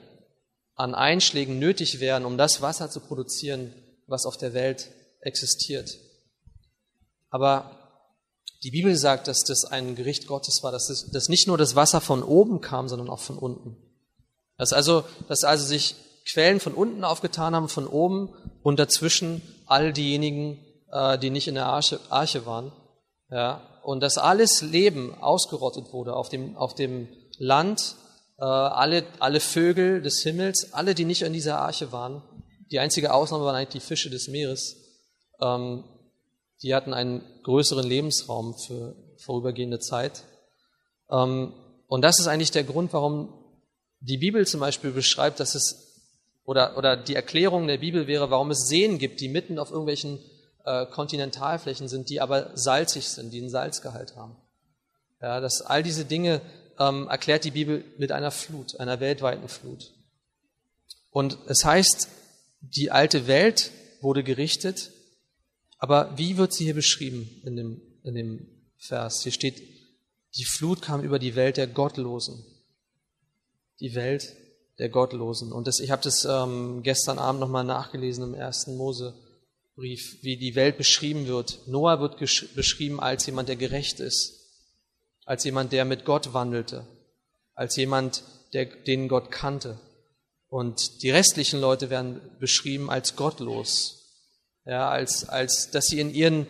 an 0.75 0.95
Einschlägen 0.95 1.59
nötig 1.59 2.01
wären, 2.01 2.27
um 2.27 2.37
das 2.37 2.61
Wasser 2.61 2.91
zu 2.91 3.01
produzieren, 3.01 3.73
was 4.07 4.27
auf 4.27 4.37
der 4.37 4.53
Welt 4.53 4.91
existiert. 5.23 5.89
Aber 7.31 7.79
die 8.63 8.73
Bibel 8.73 8.95
sagt, 8.95 9.27
dass 9.27 9.43
das 9.43 9.65
ein 9.65 9.97
Gericht 9.97 10.27
Gottes 10.27 10.63
war, 10.63 10.71
dass, 10.71 10.89
das, 10.89 11.11
dass 11.11 11.31
nicht 11.31 11.47
nur 11.47 11.57
das 11.57 11.77
Wasser 11.77 12.03
von 12.03 12.23
oben 12.23 12.61
kam, 12.61 12.91
sondern 12.91 13.09
auch 13.09 13.21
von 13.21 13.39
unten. 13.39 13.79
Dass 14.59 14.75
also, 14.75 15.03
dass 15.29 15.45
also 15.45 15.65
sich 15.65 15.95
Quellen 16.31 16.61
von 16.61 16.75
unten 16.75 17.05
aufgetan 17.05 17.57
haben, 17.57 17.71
von 17.71 17.87
oben 17.87 18.35
und 18.63 18.79
dazwischen 18.79 19.41
all 19.65 19.95
diejenigen, 19.95 20.63
äh, 20.91 21.19
die 21.19 21.31
nicht 21.31 21.49
in 21.49 21.55
der 21.55 21.69
Arche, 21.69 22.01
Arche 22.11 22.45
waren. 22.45 22.71
Ja, 23.31 23.67
und 23.83 24.01
dass 24.01 24.19
alles 24.19 24.63
Leben 24.63 25.15
ausgerottet 25.21 25.93
wurde 25.93 26.15
auf 26.15 26.29
dem, 26.29 26.57
auf 26.57 26.75
dem 26.75 27.09
Land, 27.39 27.97
äh, 28.39 28.45
alle, 28.45 29.05
alle 29.19 29.41
Vögel 29.41 30.03
des 30.03 30.23
Himmels, 30.23 30.73
alle, 30.73 30.95
die 30.95 31.05
nicht 31.05 31.23
in 31.23 31.33
dieser 31.33 31.59
Arche 31.61 31.93
waren. 31.93 32.23
Die 32.71 32.79
einzige 32.79 33.13
Ausnahme 33.13 33.45
waren 33.45 33.57
eigentlich 33.57 33.83
die 33.83 33.87
Fische 33.87 34.11
des 34.11 34.29
Meeres. 34.29 34.77
Ähm, 35.41 35.85
die 36.63 36.75
hatten 36.75 36.95
einen 36.95 37.23
größeren 37.43 37.87
Lebensraum 37.87 38.55
für 38.57 38.95
vorübergehende 39.19 39.81
Zeit. 39.81 40.23
Ähm, 41.11 41.53
und 41.89 42.03
das 42.03 42.21
ist 42.21 42.29
eigentlich 42.29 42.53
der 42.53 42.65
Grund, 42.65 42.93
warum 42.93 43.35
die 44.01 44.19
Bibel 44.19 44.47
zum 44.47 44.61
Beispiel 44.61 44.93
beschreibt, 44.93 45.41
dass 45.41 45.55
es, 45.55 46.05
oder, 46.45 46.77
oder 46.77 46.97
die 46.97 47.15
Erklärung 47.15 47.67
der 47.67 47.79
Bibel 47.79 48.07
wäre, 48.07 48.31
warum 48.31 48.51
es 48.51 48.67
Seen 48.67 48.99
gibt, 48.99 49.21
die 49.21 49.29
mitten 49.29 49.59
auf 49.59 49.71
irgendwelchen 49.71 50.19
äh, 50.65 50.87
Kontinentalflächen 50.87 51.89
sind, 51.89 52.09
die 52.09 52.21
aber 52.21 52.51
salzig 52.55 53.09
sind, 53.09 53.33
die 53.33 53.41
einen 53.41 53.51
Salzgehalt 53.51 54.17
haben. 54.17 54.37
Ja, 55.21 55.41
dass 55.41 55.63
all 55.63 55.83
diese 55.83 56.05
Dinge 56.05 56.41
ähm, 56.79 57.09
erklärt 57.09 57.45
die 57.45 57.51
Bibel 57.53 57.85
mit 57.99 58.13
einer 58.13 58.31
Flut, 58.31 58.79
einer 58.81 59.01
weltweiten 59.01 59.49
Flut. 59.49 59.93
Und 61.11 61.39
es 61.47 61.65
heißt, 61.65 62.09
die 62.61 62.91
alte 62.91 63.27
Welt 63.27 63.71
wurde 64.01 64.25
gerichtet 64.25 64.91
aber 65.83 66.17
wie 66.17 66.37
wird 66.37 66.53
sie 66.53 66.63
hier 66.63 66.75
beschrieben 66.75 67.29
in 67.45 67.57
dem, 67.57 67.83
in 68.05 68.15
dem 68.15 68.47
Vers? 68.77 69.25
Hier 69.25 69.33
steht, 69.33 69.61
die 70.37 70.45
Flut 70.45 70.81
kam 70.81 71.03
über 71.03 71.19
die 71.19 71.35
Welt 71.35 71.57
der 71.57 71.67
Gottlosen. 71.67 72.45
Die 73.81 73.97
Welt 73.97 74.33
der 74.79 74.91
Gottlosen. 74.91 75.51
Und 75.51 75.67
das, 75.67 75.81
ich 75.81 75.91
habe 75.91 76.01
das 76.01 76.25
ähm, 76.25 76.85
gestern 76.85 77.19
Abend 77.19 77.41
nochmal 77.41 77.65
nachgelesen 77.65 78.23
im 78.23 78.35
ersten 78.35 78.77
Mosebrief, 79.75 80.19
wie 80.23 80.37
die 80.37 80.55
Welt 80.55 80.77
beschrieben 80.77 81.27
wird. 81.27 81.67
Noah 81.67 82.01
wird 82.01 82.19
beschrieben 82.19 83.01
als 83.01 83.27
jemand, 83.27 83.49
der 83.49 83.57
gerecht 83.57 84.01
ist, 84.01 84.35
als 85.25 85.45
jemand, 85.45 85.73
der 85.73 85.85
mit 85.85 86.05
Gott 86.05 86.35
wandelte, 86.35 86.87
als 87.55 87.77
jemand, 87.77 88.23
der, 88.53 88.67
den 88.67 89.09
Gott 89.09 89.31
kannte. 89.31 89.79
Und 90.49 91.03
die 91.03 91.11
restlichen 91.11 91.61
Leute 91.61 91.89
werden 91.89 92.21
beschrieben 92.39 92.91
als 92.91 93.17
gottlos, 93.17 93.99
ja, 94.67 94.91
als, 94.91 95.29
als 95.29 95.71
dass 95.71 95.87
sie 95.87 96.01
in 96.01 96.13
ihren, 96.13 96.47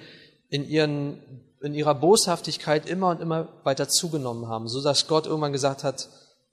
in 0.49 0.69
ihren, 0.69 1.45
in 1.63 1.75
ihrer 1.75 1.95
Boshaftigkeit 1.95 2.89
immer 2.89 3.11
und 3.11 3.21
immer 3.21 3.61
weiter 3.63 3.89
zugenommen 3.89 4.49
haben, 4.49 4.69
so 4.69 4.83
dass 4.83 5.07
Gott 5.07 5.27
irgendwann 5.27 5.53
gesagt 5.53 5.85
hat, 5.85 6.09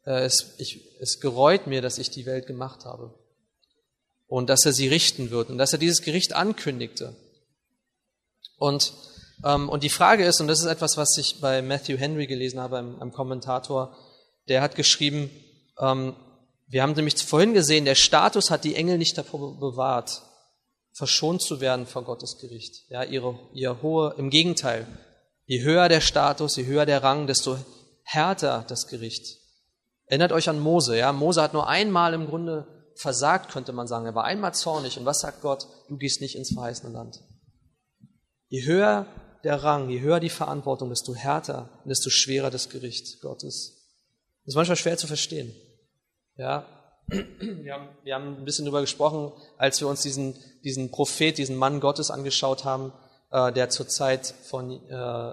äh, 0.05 0.21
es, 0.21 0.53
ich, 0.60 0.79
es 0.99 1.19
gereut 1.19 1.65
mir, 1.65 1.82
dass 1.82 1.97
ich 1.97 2.12
die 2.12 2.27
Welt 2.27 2.45
gemacht 2.45 2.86
habe. 2.86 3.15
Und 4.29 4.49
dass 4.49 4.65
er 4.65 4.71
sie 4.71 4.87
richten 4.87 5.31
wird 5.31 5.49
und 5.49 5.57
dass 5.57 5.73
er 5.73 5.79
dieses 5.79 6.01
Gericht 6.01 6.33
ankündigte. 6.33 7.15
Und, 8.57 8.93
ähm, 9.43 9.67
und 9.67 9.83
die 9.83 9.89
Frage 9.89 10.23
ist, 10.23 10.39
und 10.39 10.47
das 10.47 10.59
ist 10.59 10.67
etwas, 10.67 10.95
was 10.95 11.17
ich 11.17 11.41
bei 11.41 11.61
Matthew 11.61 11.97
Henry 11.97 12.27
gelesen 12.27 12.59
habe, 12.59 12.77
einem, 12.77 13.01
einem 13.01 13.11
Kommentator, 13.11 13.97
der 14.47 14.61
hat 14.61 14.75
geschrieben, 14.75 15.29
ähm, 15.79 16.15
wir 16.67 16.83
haben 16.83 16.93
nämlich 16.93 17.17
vorhin 17.17 17.53
gesehen, 17.53 17.85
der 17.85 17.95
Status 17.95 18.51
hat 18.51 18.63
die 18.63 18.75
Engel 18.75 18.99
nicht 18.99 19.17
davor 19.17 19.59
bewahrt, 19.59 20.21
verschont 20.93 21.41
zu 21.41 21.59
werden 21.59 21.87
vor 21.87 22.03
Gottes 22.03 22.37
Gericht. 22.39 22.83
Ja, 22.89 23.03
ihre, 23.03 23.39
ihr 23.53 23.81
hohe, 23.81 24.13
im 24.17 24.29
Gegenteil, 24.29 24.85
je 25.45 25.63
höher 25.63 25.89
der 25.89 26.01
Status, 26.01 26.55
je 26.55 26.65
höher 26.65 26.85
der 26.85 27.01
Rang, 27.01 27.25
desto 27.25 27.57
härter 28.03 28.65
das 28.67 28.85
Gericht. 28.87 29.39
Erinnert 30.05 30.32
euch 30.32 30.49
an 30.49 30.59
Mose, 30.59 30.97
ja. 30.97 31.11
Mose 31.13 31.41
hat 31.41 31.53
nur 31.53 31.67
einmal 31.67 32.13
im 32.13 32.27
Grunde 32.27 32.67
versagt, 33.00 33.50
könnte 33.50 33.72
man 33.72 33.88
sagen. 33.88 34.06
Er 34.06 34.14
war 34.14 34.26
einmal 34.26 34.54
zornig. 34.54 35.00
Und 35.00 35.06
was 35.06 35.22
sagt 35.22 35.41
Gott? 35.41 35.68
Du 35.88 35.95
gehst 35.95 36.20
nicht 36.20 36.36
ins 36.36 36.54
verheißene 36.54 36.91
Land. 36.91 37.22
Je 38.50 38.66
höher 38.66 39.06
der 39.45 39.64
Rang, 39.64 39.89
je 39.89 40.02
höher 40.02 40.20
die 40.20 40.30
Verantwortung, 40.30 40.89
desto 40.89 41.16
härter 41.16 41.70
und 41.84 41.89
desto 41.89 42.10
schwerer 42.10 42.50
das 42.50 42.70
Gericht 42.70 43.22
Gottes. 43.22 43.88
Das 44.43 44.54
ist 44.54 44.56
manchmal 44.56 44.76
schwer 44.76 44.97
zu 44.97 45.08
verstehen. 45.08 45.56
Ja, 46.36 46.66
wir 47.08 47.74
haben, 47.74 47.88
wir 48.04 48.16
haben 48.16 48.36
ein 48.36 48.43
bisschen 48.43 48.66
darüber 48.66 48.82
gesprochen, 48.82 49.32
als 49.58 49.80
wir 49.80 49.88
uns 49.88 50.02
diesen, 50.02 50.36
diesen 50.66 50.91
Prophet, 50.91 51.38
diesen 51.38 51.56
Mann 51.56 51.80
Gottes 51.80 52.12
angeschaut 52.12 52.66
haben, 52.66 52.91
äh, 53.32 53.54
der 53.54 53.70
zur 53.70 53.88
Zeit 53.88 54.34
von 54.43 54.72
äh, 54.72 55.32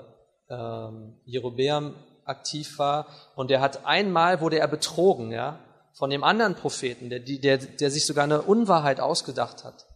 äh, 0.49 0.91
Jerobeam 1.25 1.97
aktiv 2.25 2.79
war. 2.79 3.09
Und 3.35 3.51
der 3.51 3.61
hat 3.61 3.85
einmal, 3.85 4.41
wurde 4.41 4.61
er 4.61 4.69
betrogen, 4.69 5.33
ja, 5.33 5.59
von 5.97 6.11
dem 6.11 6.25
anderen 6.25 6.55
Propheten, 6.55 7.09
der, 7.09 7.21
der, 7.21 7.57
der 7.59 7.91
sich 7.91 8.05
sogar 8.05 8.25
eine 8.25 8.43
Unwahrheit 8.43 9.01
ausgedacht 9.01 9.65
hat. 9.65 9.87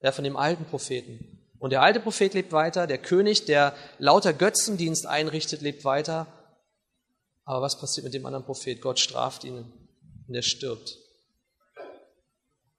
Ja, 0.00 0.10
von 0.10 0.24
dem 0.24 0.36
alten 0.36 0.64
Propheten. 0.64 1.38
Und 1.58 1.70
der 1.70 1.82
alte 1.82 2.00
Prophet 2.00 2.34
lebt 2.34 2.52
weiter, 2.52 2.86
der 2.86 2.98
König, 2.98 3.44
der 3.44 3.74
lauter 3.98 4.32
Götzendienst 4.32 5.06
einrichtet, 5.06 5.60
lebt 5.60 5.84
weiter. 5.84 6.26
Aber 7.44 7.62
was 7.62 7.78
passiert 7.78 8.04
mit 8.04 8.14
dem 8.14 8.26
anderen 8.26 8.44
Prophet? 8.44 8.80
Gott 8.80 8.98
straft 8.98 9.44
ihn 9.44 9.58
und 10.26 10.34
er 10.34 10.42
stirbt. 10.42 10.98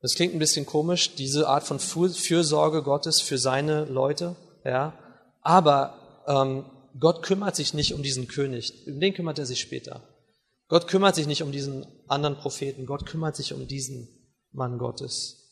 Das 0.01 0.15
klingt 0.15 0.33
ein 0.33 0.39
bisschen 0.39 0.65
komisch, 0.65 1.15
diese 1.15 1.47
Art 1.47 1.63
von 1.63 1.79
Fürsorge 1.79 2.83
Gottes 2.83 3.21
für 3.21 3.37
seine 3.37 3.85
Leute, 3.85 4.35
ja. 4.65 4.97
Aber 5.41 6.23
ähm, 6.27 6.65
Gott 6.99 7.23
kümmert 7.23 7.55
sich 7.55 7.73
nicht 7.73 7.93
um 7.93 8.03
diesen 8.03 8.27
König, 8.27 8.85
um 8.87 8.99
den 8.99 9.13
kümmert 9.13 9.39
er 9.39 9.45
sich 9.45 9.61
später. 9.61 10.01
Gott 10.67 10.87
kümmert 10.87 11.15
sich 11.15 11.27
nicht 11.27 11.43
um 11.43 11.51
diesen 11.51 11.85
anderen 12.07 12.37
Propheten, 12.37 12.85
Gott 12.85 13.05
kümmert 13.05 13.35
sich 13.35 13.53
um 13.53 13.67
diesen 13.67 14.07
Mann 14.51 14.77
Gottes. 14.77 15.51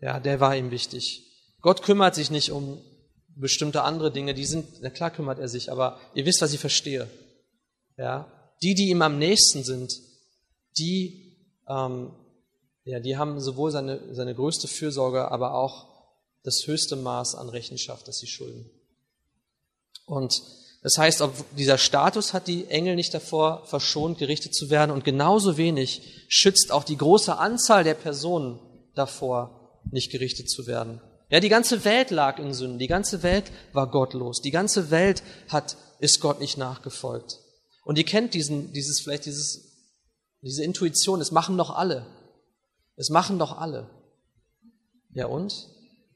Ja, 0.00 0.20
der 0.20 0.40
war 0.40 0.56
ihm 0.56 0.70
wichtig. 0.70 1.26
Gott 1.60 1.82
kümmert 1.82 2.14
sich 2.14 2.30
nicht 2.30 2.50
um 2.50 2.78
bestimmte 3.36 3.82
andere 3.82 4.10
Dinge, 4.10 4.34
die 4.34 4.44
sind, 4.44 4.66
na 4.80 4.90
klar 4.90 5.10
kümmert 5.10 5.38
er 5.38 5.48
sich, 5.48 5.70
aber 5.70 6.00
ihr 6.14 6.26
wisst, 6.26 6.42
was 6.42 6.52
ich 6.52 6.60
verstehe. 6.60 7.08
Ja, 7.96 8.30
die, 8.62 8.74
die 8.74 8.88
ihm 8.88 9.02
am 9.02 9.18
nächsten 9.18 9.62
sind, 9.62 9.92
die 10.78 11.36
ähm, 11.68 12.12
ja, 12.84 12.98
die 12.98 13.16
haben 13.16 13.40
sowohl 13.40 13.70
seine, 13.70 14.14
seine 14.14 14.34
größte 14.34 14.66
Fürsorge, 14.66 15.30
aber 15.30 15.54
auch 15.54 15.86
das 16.42 16.66
höchste 16.66 16.96
Maß 16.96 17.34
an 17.34 17.48
Rechenschaft, 17.48 18.08
das 18.08 18.18
sie 18.18 18.26
schulden. 18.26 18.70
Und 20.06 20.42
das 20.82 20.96
heißt, 20.96 21.22
dieser 21.58 21.76
Status 21.76 22.32
hat 22.32 22.46
die 22.46 22.66
Engel 22.66 22.96
nicht 22.96 23.12
davor 23.12 23.66
verschont, 23.66 24.18
gerichtet 24.18 24.54
zu 24.54 24.70
werden 24.70 24.90
und 24.90 25.04
genauso 25.04 25.58
wenig 25.58 26.24
schützt 26.28 26.72
auch 26.72 26.84
die 26.84 26.96
große 26.96 27.36
Anzahl 27.36 27.84
der 27.84 27.94
Personen 27.94 28.58
davor, 28.94 29.80
nicht 29.90 30.10
gerichtet 30.10 30.48
zu 30.48 30.66
werden. 30.66 31.00
Ja, 31.28 31.40
die 31.40 31.48
ganze 31.48 31.84
Welt 31.84 32.10
lag 32.10 32.38
in 32.38 32.54
Sünden, 32.54 32.78
die 32.78 32.88
ganze 32.88 33.22
Welt 33.22 33.52
war 33.72 33.90
gottlos, 33.90 34.40
die 34.40 34.50
ganze 34.50 34.90
Welt 34.90 35.22
hat, 35.48 35.76
ist 36.00 36.20
Gott 36.20 36.40
nicht 36.40 36.56
nachgefolgt. 36.56 37.38
Und 37.84 37.98
ihr 37.98 38.04
kennt 38.04 38.34
diesen, 38.34 38.72
dieses, 38.72 39.00
vielleicht 39.00 39.26
dieses, 39.26 39.94
diese 40.42 40.64
Intuition, 40.64 41.20
es 41.20 41.30
machen 41.30 41.58
doch 41.58 41.70
alle. 41.70 42.06
Es 42.96 43.10
machen 43.10 43.38
doch 43.38 43.58
alle. 43.58 43.90
Ja 45.12 45.26
und? 45.26 45.68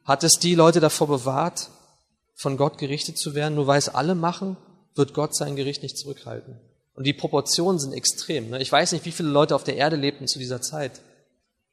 Hat 0.05 0.25
es 0.25 0.39
die 0.39 0.55
Leute 0.55 0.81
davor 0.81 1.07
bewahrt, 1.07 1.71
von 2.35 2.57
Gott 2.57 2.79
gerichtet 2.79 3.19
zu 3.19 3.35
werden? 3.35 3.55
Nur 3.55 3.67
weil 3.67 3.79
es 3.79 3.89
alle 3.89 4.15
machen, 4.15 4.57
wird 4.95 5.15
Gott 5.15 5.35
sein 5.35 5.57
Gericht 5.57 5.83
nicht 5.83 5.99
zurückhalten. 5.99 6.61
Und 6.95 7.05
die 7.05 7.13
Proportionen 7.13 7.79
sind 7.79 7.93
extrem. 7.93 8.51
Ne? 8.51 8.63
Ich 8.63 8.71
weiß 8.71 8.93
nicht, 8.93 9.05
wie 9.05 9.13
viele 9.13 9.29
Leute 9.29 9.55
auf 9.55 9.65
der 9.65 9.77
Erde 9.77 9.97
lebten 9.97 10.29
zu 10.29 10.39
dieser 10.39 10.63
Zeit, 10.63 11.01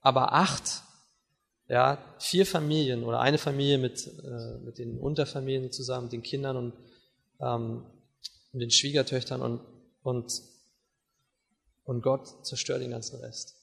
aber 0.01 0.34
acht, 0.34 0.82
ja, 1.68 1.99
vier 2.20 2.45
Familien 2.45 3.03
oder 3.03 3.22
eine 3.22 3.38
Familie 3.38 3.78
mit, 3.78 4.07
äh, 4.07 4.57
mit 4.66 4.78
den 4.78 4.97
Unterfamilien 4.97 5.72
zusammen, 5.72 6.05
mit 6.05 6.14
den 6.14 6.24
Kindern 6.24 6.57
und, 6.57 6.74
ähm, 7.39 7.86
und 8.51 8.59
den 8.59 8.72
Schwiegertöchtern 8.72 9.41
und, 9.41 9.62
und, 10.01 10.32
und 11.84 12.01
Gott 12.01 12.45
zerstört 12.45 12.82
den 12.82 12.91
ganzen 12.91 13.20
Rest. 13.20 13.55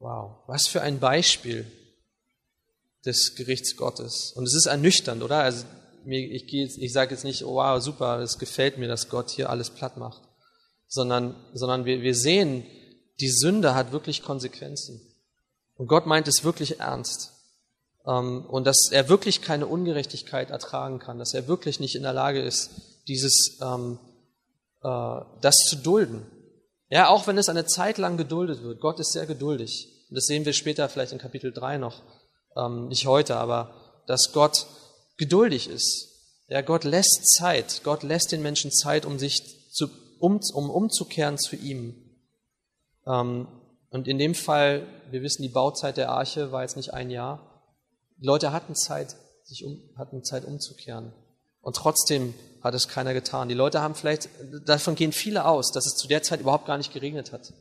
Wow, 0.00 0.38
was 0.46 0.66
für 0.66 0.82
ein 0.82 0.98
Beispiel 0.98 1.70
des 3.04 3.34
Gerichts 3.34 3.76
Gottes. 3.76 4.32
Und 4.34 4.44
es 4.46 4.54
ist 4.54 4.66
ernüchternd, 4.66 5.22
oder? 5.22 5.38
Also 5.38 5.64
ich, 6.06 6.46
gehe 6.46 6.64
jetzt, 6.64 6.78
ich 6.78 6.92
sage 6.92 7.14
jetzt 7.14 7.24
nicht, 7.24 7.44
oh, 7.44 7.56
wow, 7.56 7.82
super, 7.82 8.20
es 8.20 8.38
gefällt 8.38 8.78
mir, 8.78 8.88
dass 8.88 9.08
Gott 9.08 9.30
hier 9.30 9.50
alles 9.50 9.70
platt 9.70 9.96
macht, 9.96 10.22
sondern, 10.86 11.34
sondern 11.54 11.84
wir, 11.84 12.02
wir 12.02 12.14
sehen, 12.14 12.64
die 13.20 13.30
Sünde 13.30 13.74
hat 13.74 13.92
wirklich 13.92 14.22
Konsequenzen. 14.22 15.00
Und 15.76 15.86
Gott 15.86 16.06
meint 16.06 16.28
es 16.28 16.44
wirklich 16.44 16.80
ernst. 16.80 17.32
Ähm, 18.06 18.44
und 18.46 18.66
dass 18.66 18.90
er 18.90 19.08
wirklich 19.08 19.42
keine 19.42 19.66
Ungerechtigkeit 19.66 20.50
ertragen 20.50 20.98
kann, 20.98 21.18
dass 21.18 21.34
er 21.34 21.48
wirklich 21.48 21.80
nicht 21.80 21.96
in 21.96 22.02
der 22.02 22.12
Lage 22.12 22.42
ist, 22.42 22.70
dieses, 23.08 23.58
ähm, 23.62 23.98
äh, 24.82 25.20
das 25.40 25.56
zu 25.68 25.76
dulden. 25.76 26.26
Ja, 26.88 27.08
auch 27.08 27.26
wenn 27.26 27.38
es 27.38 27.48
eine 27.48 27.66
Zeit 27.66 27.98
lang 27.98 28.16
geduldet 28.16 28.62
wird. 28.62 28.80
Gott 28.80 28.98
ist 28.98 29.12
sehr 29.12 29.26
geduldig. 29.26 29.88
Und 30.08 30.16
das 30.16 30.24
sehen 30.24 30.44
wir 30.44 30.52
später 30.52 30.88
vielleicht 30.88 31.12
in 31.12 31.18
Kapitel 31.18 31.52
3 31.52 31.78
noch. 31.78 32.02
Ähm, 32.56 32.88
nicht 32.88 33.06
heute, 33.06 33.36
aber 33.36 33.74
dass 34.06 34.32
Gott 34.32 34.66
geduldig 35.16 35.68
ist. 35.68 36.08
Ja, 36.48 36.62
Gott 36.62 36.84
lässt 36.84 37.36
Zeit. 37.36 37.82
Gott 37.84 38.02
lässt 38.02 38.32
den 38.32 38.42
Menschen 38.42 38.72
Zeit, 38.72 39.06
um 39.06 39.18
sich 39.18 39.70
zu, 39.72 39.88
um, 40.18 40.40
um 40.52 40.68
umzukehren 40.68 41.38
zu 41.38 41.56
ihm. 41.56 41.94
Ähm, 43.06 43.46
und 43.90 44.08
in 44.08 44.18
dem 44.18 44.34
Fall, 44.34 44.86
wir 45.10 45.22
wissen, 45.22 45.42
die 45.42 45.48
Bauzeit 45.48 45.96
der 45.96 46.10
Arche 46.10 46.52
war 46.52 46.62
jetzt 46.62 46.76
nicht 46.76 46.94
ein 46.94 47.10
Jahr. 47.10 47.62
Die 48.18 48.26
Leute 48.26 48.52
hatten 48.52 48.74
Zeit, 48.74 49.16
sich 49.44 49.64
um, 49.64 49.80
hatten 49.96 50.24
Zeit 50.24 50.44
umzukehren. 50.44 51.12
Und 51.60 51.76
trotzdem 51.76 52.34
hat 52.62 52.74
es 52.74 52.88
keiner 52.88 53.14
getan. 53.14 53.48
Die 53.48 53.54
Leute 53.54 53.80
haben 53.80 53.94
vielleicht, 53.94 54.28
davon 54.66 54.94
gehen 54.94 55.12
viele 55.12 55.44
aus, 55.44 55.72
dass 55.72 55.86
es 55.86 55.94
zu 55.94 56.08
der 56.08 56.22
Zeit 56.22 56.40
überhaupt 56.40 56.66
gar 56.66 56.78
nicht 56.78 56.92
geregnet 56.92 57.32
hat. 57.32 57.52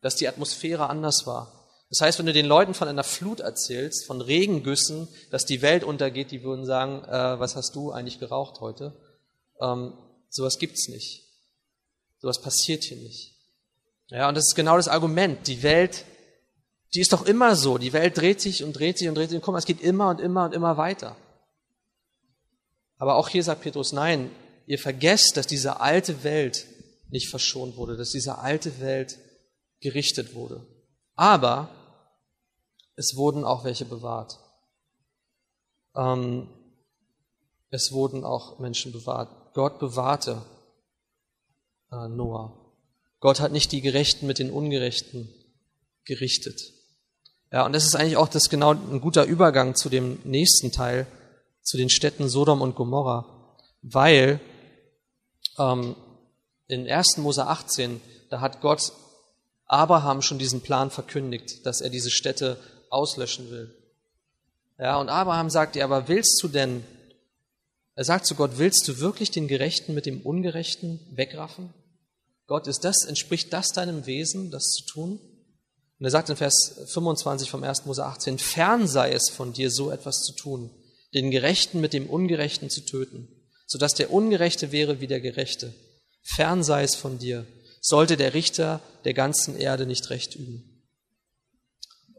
Dass 0.00 0.16
die 0.16 0.28
Atmosphäre 0.28 0.88
anders 0.88 1.26
war. 1.26 1.61
Das 1.92 2.00
heißt, 2.00 2.18
wenn 2.18 2.24
du 2.24 2.32
den 2.32 2.46
Leuten 2.46 2.72
von 2.72 2.88
einer 2.88 3.04
Flut 3.04 3.40
erzählst, 3.40 4.06
von 4.06 4.22
Regengüssen, 4.22 5.08
dass 5.30 5.44
die 5.44 5.60
Welt 5.60 5.84
untergeht, 5.84 6.30
die 6.30 6.42
würden 6.42 6.64
sagen, 6.64 7.04
äh, 7.04 7.38
was 7.38 7.54
hast 7.54 7.76
du 7.76 7.92
eigentlich 7.92 8.18
geraucht 8.18 8.62
heute? 8.62 8.98
Ähm, 9.60 9.92
sowas 10.30 10.58
gibt's 10.58 10.88
nicht. 10.88 11.28
Sowas 12.18 12.40
passiert 12.40 12.82
hier 12.82 12.96
nicht. 12.96 13.36
Ja, 14.08 14.26
und 14.26 14.38
das 14.38 14.46
ist 14.48 14.54
genau 14.54 14.78
das 14.78 14.88
Argument. 14.88 15.46
Die 15.46 15.62
Welt, 15.62 16.06
die 16.94 17.02
ist 17.02 17.12
doch 17.12 17.26
immer 17.26 17.56
so. 17.56 17.76
Die 17.76 17.92
Welt 17.92 18.16
dreht 18.16 18.40
sich 18.40 18.64
und 18.64 18.72
dreht 18.72 18.96
sich 18.96 19.10
und 19.10 19.14
dreht 19.14 19.28
sich 19.28 19.36
und 19.36 19.44
guck 19.44 19.52
mal, 19.52 19.58
es 19.58 19.66
geht 19.66 19.82
immer 19.82 20.08
und 20.08 20.18
immer 20.18 20.46
und 20.46 20.54
immer 20.54 20.78
weiter. 20.78 21.14
Aber 22.96 23.16
auch 23.16 23.28
hier 23.28 23.42
sagt 23.42 23.60
Petrus, 23.60 23.92
nein, 23.92 24.30
ihr 24.64 24.78
vergesst, 24.78 25.36
dass 25.36 25.46
diese 25.46 25.80
alte 25.80 26.24
Welt 26.24 26.64
nicht 27.10 27.28
verschont 27.28 27.76
wurde, 27.76 27.98
dass 27.98 28.12
diese 28.12 28.38
alte 28.38 28.80
Welt 28.80 29.18
gerichtet 29.80 30.34
wurde. 30.34 30.66
Aber 31.16 31.81
es 32.96 33.16
wurden 33.16 33.44
auch 33.44 33.64
welche 33.64 33.84
bewahrt. 33.84 34.38
Ähm, 35.94 36.48
es 37.70 37.92
wurden 37.92 38.24
auch 38.24 38.58
Menschen 38.58 38.92
bewahrt. 38.92 39.54
Gott 39.54 39.78
bewahrte 39.78 40.42
äh, 41.90 42.08
Noah. 42.08 42.58
Gott 43.20 43.40
hat 43.40 43.52
nicht 43.52 43.72
die 43.72 43.80
Gerechten 43.80 44.26
mit 44.26 44.38
den 44.38 44.50
Ungerechten 44.50 45.32
gerichtet. 46.04 46.60
Ja, 47.52 47.66
und 47.66 47.72
das 47.72 47.84
ist 47.84 47.94
eigentlich 47.94 48.16
auch 48.16 48.28
das 48.28 48.48
genau 48.48 48.72
ein 48.72 49.00
guter 49.00 49.24
Übergang 49.24 49.74
zu 49.74 49.88
dem 49.88 50.18
nächsten 50.24 50.72
Teil, 50.72 51.06
zu 51.62 51.76
den 51.76 51.90
Städten 51.90 52.28
Sodom 52.28 52.60
und 52.60 52.74
Gomorra, 52.74 53.58
weil 53.82 54.40
ähm, 55.58 55.94
in 56.66 56.88
1. 56.88 57.18
Mose 57.18 57.46
18, 57.46 58.00
da 58.30 58.40
hat 58.40 58.60
Gott 58.60 58.92
Abraham 59.66 60.22
schon 60.22 60.38
diesen 60.38 60.62
Plan 60.62 60.90
verkündigt, 60.90 61.64
dass 61.66 61.80
er 61.80 61.90
diese 61.90 62.10
Städte 62.10 62.58
auslöschen 62.92 63.50
will. 63.50 63.74
Ja, 64.78 65.00
und 65.00 65.08
Abraham 65.08 65.50
sagt 65.50 65.76
ihr, 65.76 65.84
aber 65.84 66.08
willst 66.08 66.40
du 66.42 66.48
denn, 66.48 66.84
er 67.94 68.04
sagt 68.04 68.26
zu 68.26 68.34
Gott, 68.34 68.52
willst 68.56 68.86
du 68.88 68.98
wirklich 69.00 69.30
den 69.30 69.48
Gerechten 69.48 69.94
mit 69.94 70.06
dem 70.06 70.22
Ungerechten 70.22 71.00
wegraffen? 71.10 71.72
Gott, 72.46 72.66
ist 72.66 72.84
das, 72.84 73.04
entspricht 73.04 73.52
das 73.52 73.68
deinem 73.68 74.06
Wesen, 74.06 74.50
das 74.50 74.64
zu 74.64 74.84
tun? 74.86 75.20
Und 75.98 76.04
er 76.04 76.10
sagt 76.10 76.30
in 76.30 76.36
Vers 76.36 76.80
25 76.92 77.50
vom 77.50 77.62
1. 77.62 77.86
Mose 77.86 78.04
18, 78.04 78.38
fern 78.38 78.88
sei 78.88 79.12
es 79.12 79.30
von 79.30 79.52
dir, 79.52 79.70
so 79.70 79.90
etwas 79.90 80.22
zu 80.22 80.32
tun 80.34 80.70
den 81.14 81.30
Gerechten 81.30 81.80
mit 81.80 81.92
dem 81.92 82.08
Ungerechten 82.08 82.70
zu 82.70 82.82
töten, 82.82 83.28
sodass 83.66 83.94
der 83.94 84.12
Ungerechte 84.12 84.72
wäre 84.72 85.00
wie 85.00 85.06
der 85.06 85.20
Gerechte. 85.20 85.74
Fern 86.22 86.62
sei 86.62 86.84
es 86.84 86.94
von 86.94 87.18
dir, 87.18 87.46
sollte 87.80 88.16
der 88.16 88.34
Richter 88.34 88.80
der 89.04 89.14
ganzen 89.14 89.56
Erde 89.56 89.86
nicht 89.86 90.08
recht 90.10 90.34
üben. 90.36 90.71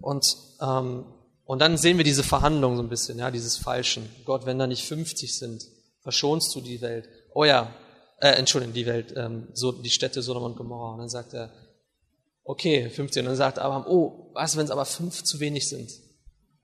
Und, 0.04 0.26
ähm, 0.62 1.06
und 1.46 1.60
dann 1.60 1.78
sehen 1.78 1.98
wir 1.98 2.04
diese 2.04 2.24
Verhandlung 2.24 2.76
so 2.76 2.84
ein 2.84 2.90
bisschen, 2.90 3.18
ja, 3.18 3.32
dieses 3.32 3.58
Falschen. 3.58 4.10
Gott, 4.26 4.46
wenn 4.46 4.60
da 4.60 4.68
nicht 4.68 4.86
50 4.86 5.38
sind, 5.38 5.64
verschonst 6.02 6.54
du 6.56 6.62
die 6.62 6.82
Welt. 6.82 7.10
Oh 7.34 7.46
ja, 7.46 7.74
äh, 8.20 8.30
Entschuldigung, 8.32 8.74
die 8.74 8.86
Welt, 8.86 9.14
ähm, 9.16 9.48
so, 9.54 9.72
die 9.72 9.90
Städte 9.90 10.22
Sodom 10.22 10.44
und 10.44 10.56
Gomorra. 10.56 10.94
Und 10.94 11.00
dann 11.00 11.10
sagt 11.10 11.34
er, 11.34 11.52
okay, 12.44 12.90
50. 12.90 13.22
Und 13.22 13.28
dann 13.28 13.36
sagt 13.36 13.60
Abraham, 13.60 13.86
oh, 13.88 14.32
was, 14.34 14.58
wenn 14.58 14.66
es 14.66 14.72
aber 14.72 14.86
fünf 14.86 15.24
zu 15.24 15.40
wenig 15.40 15.68
sind? 15.68 15.90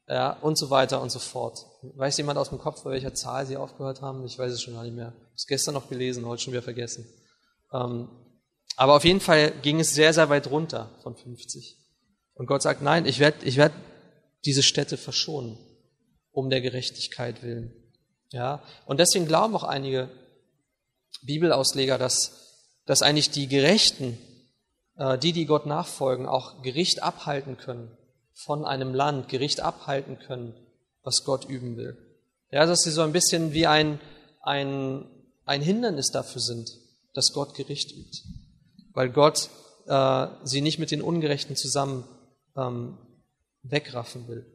ja, 0.10 0.32
und 0.42 0.58
so 0.58 0.72
weiter 0.72 1.02
und 1.02 1.12
so 1.12 1.20
fort. 1.20 1.68
Weiß 1.82 2.18
jemand 2.18 2.40
aus 2.40 2.50
dem 2.50 2.58
Kopf, 2.58 2.84
bei 2.84 2.90
welcher 2.92 3.14
Zahl 3.14 3.46
sie 3.46 3.58
aufgehört 3.58 4.02
haben? 4.02 4.26
Ich 4.26 4.40
weiß 4.40 4.52
es 4.52 4.62
schon 4.62 4.74
gar 4.74 4.84
nicht 4.84 4.96
mehr. 4.96 5.14
Ich 5.16 5.22
habe 5.22 5.36
es 5.36 5.46
gestern 5.46 5.76
noch 5.76 5.88
gelesen, 5.88 6.26
heute 6.26 6.42
schon 6.42 6.54
wieder 6.54 6.64
vergessen. 6.64 7.08
Ähm, 7.72 8.10
aber 8.76 8.96
auf 8.96 9.06
jeden 9.06 9.20
Fall 9.20 9.52
ging 9.62 9.80
es 9.80 9.94
sehr, 9.94 10.12
sehr 10.12 10.30
weit 10.30 10.50
runter 10.50 10.90
von 11.04 11.16
50. 11.16 11.78
Und 12.40 12.46
Gott 12.46 12.62
sagt, 12.62 12.82
nein, 12.82 13.06
ich 13.06 13.20
werde 13.20 13.46
ich 13.46 13.58
werd 13.58 13.74
diese 14.46 14.64
Städte 14.64 14.96
verschonen, 14.96 15.58
um 16.32 16.50
der 16.50 16.62
Gerechtigkeit 16.62 17.44
willen. 17.44 17.74
Ja, 18.32 18.64
und 18.86 18.98
deswegen 19.02 19.28
glauben 19.28 19.54
auch 19.58 19.66
einige 19.66 20.10
Bibelausleger, 21.22 21.98
dass, 21.98 22.80
dass 22.86 23.02
eigentlich 23.02 23.30
die 23.30 23.48
Gerechten, 23.48 24.18
äh, 24.96 25.18
die, 25.18 25.34
die 25.34 25.48
Gott 25.48 25.66
nachfolgen, 25.66 26.28
auch 26.28 26.62
Gericht 26.62 27.04
abhalten 27.04 27.58
können 27.58 27.92
von 28.36 28.64
einem 28.64 28.94
Land 28.94 29.28
Gericht 29.28 29.60
abhalten 29.60 30.18
können, 30.20 30.56
was 31.04 31.26
Gott 31.26 31.44
üben 31.44 31.76
will. 31.76 31.98
Ja, 32.52 32.66
dass 32.66 32.84
sie 32.84 32.92
so 32.92 33.02
ein 33.02 33.12
bisschen 33.12 33.52
wie 33.52 33.68
ein, 33.68 34.00
ein, 34.44 35.04
ein 35.44 35.62
Hindernis 35.62 36.12
dafür 36.12 36.40
sind, 36.40 36.70
dass 37.14 37.34
Gott 37.34 37.54
Gericht 37.54 37.92
übt. 37.92 38.18
Weil 38.94 39.10
Gott 39.10 39.50
äh, 39.88 40.28
sie 40.46 40.62
nicht 40.62 40.80
mit 40.80 40.92
den 40.92 41.02
Ungerechten 41.02 41.58
zusammen 41.58 42.06
ähm, 42.60 42.98
wegraffen 43.64 44.28
will. 44.28 44.46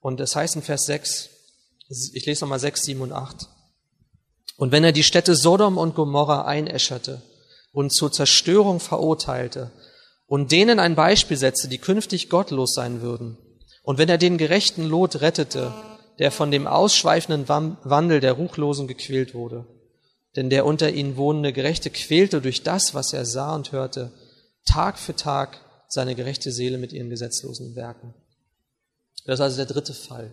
Und 0.00 0.20
es 0.20 0.36
heißt 0.36 0.56
in 0.56 0.62
Vers 0.62 0.84
6, 0.86 1.30
ich 2.12 2.26
lese 2.26 2.44
nochmal 2.44 2.60
6, 2.60 2.82
7 2.82 3.00
und 3.00 3.12
8. 3.12 3.48
Und 4.56 4.72
wenn 4.72 4.84
er 4.84 4.92
die 4.92 5.04
Städte 5.04 5.36
Sodom 5.36 5.78
und 5.78 5.94
Gomorra 5.94 6.44
einäscherte 6.44 7.22
und 7.72 7.92
zur 7.92 8.12
Zerstörung 8.12 8.80
verurteilte 8.80 9.70
und 10.26 10.52
denen 10.52 10.80
ein 10.80 10.94
Beispiel 10.94 11.36
setzte, 11.36 11.68
die 11.68 11.78
künftig 11.78 12.28
gottlos 12.28 12.74
sein 12.74 13.00
würden, 13.00 13.38
und 13.82 13.96
wenn 13.96 14.10
er 14.10 14.18
den 14.18 14.36
gerechten 14.36 14.84
Lot 14.84 15.22
rettete, 15.22 15.72
der 16.18 16.30
von 16.30 16.50
dem 16.50 16.66
ausschweifenden 16.66 17.48
Wandel 17.48 18.20
der 18.20 18.34
Ruchlosen 18.34 18.86
gequält 18.86 19.34
wurde, 19.34 19.64
denn 20.36 20.50
der 20.50 20.66
unter 20.66 20.90
ihnen 20.90 21.16
wohnende 21.16 21.52
Gerechte 21.52 21.88
quälte 21.88 22.42
durch 22.42 22.62
das, 22.62 22.92
was 22.92 23.12
er 23.12 23.24
sah 23.24 23.54
und 23.54 23.72
hörte, 23.72 24.12
Tag 24.66 24.98
für 24.98 25.16
Tag 25.16 25.58
seine 25.88 26.14
gerechte 26.14 26.52
Seele 26.52 26.78
mit 26.78 26.92
ihren 26.92 27.10
gesetzlosen 27.10 27.74
Werken. 27.74 28.14
Das 29.24 29.40
ist 29.40 29.42
also 29.42 29.56
der 29.56 29.66
dritte 29.66 29.94
Fall. 29.94 30.30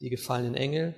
Die 0.00 0.10
gefallenen 0.10 0.54
Engel, 0.54 0.94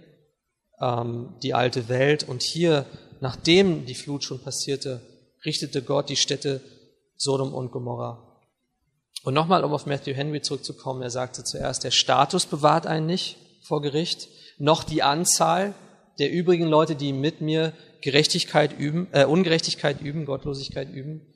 ähm, 0.80 1.34
die 1.42 1.54
alte 1.54 1.88
Welt. 1.88 2.28
Und 2.28 2.42
hier, 2.42 2.86
nachdem 3.20 3.86
die 3.86 3.94
Flut 3.94 4.24
schon 4.24 4.40
passierte, 4.40 5.00
richtete 5.44 5.82
Gott 5.82 6.08
die 6.08 6.16
Städte 6.16 6.60
Sodom 7.16 7.52
und 7.52 7.70
Gomorra. 7.70 8.26
Und 9.22 9.34
nochmal, 9.34 9.64
um 9.64 9.72
auf 9.72 9.86
Matthew 9.86 10.14
Henry 10.14 10.40
zurückzukommen, 10.40 11.02
er 11.02 11.10
sagte 11.10 11.44
zuerst, 11.44 11.84
der 11.84 11.90
Status 11.90 12.46
bewahrt 12.46 12.86
einen 12.86 13.06
nicht 13.06 13.36
vor 13.62 13.82
Gericht, 13.82 14.28
noch 14.58 14.82
die 14.84 15.02
Anzahl 15.02 15.74
der 16.18 16.30
übrigen 16.30 16.66
Leute, 16.66 16.96
die 16.96 17.12
mit 17.12 17.40
mir 17.40 17.72
Gerechtigkeit 18.00 18.78
üben, 18.78 19.08
äh, 19.12 19.24
Ungerechtigkeit 19.24 20.00
üben, 20.00 20.24
Gottlosigkeit 20.24 20.90
üben. 20.90 21.26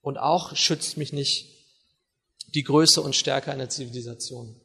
Und 0.00 0.18
auch 0.18 0.54
schützt 0.54 0.96
mich 0.96 1.12
nicht 1.12 1.53
die 2.54 2.62
Größe 2.62 3.02
und 3.02 3.16
Stärke 3.16 3.50
einer 3.50 3.68
Zivilisation. 3.68 4.60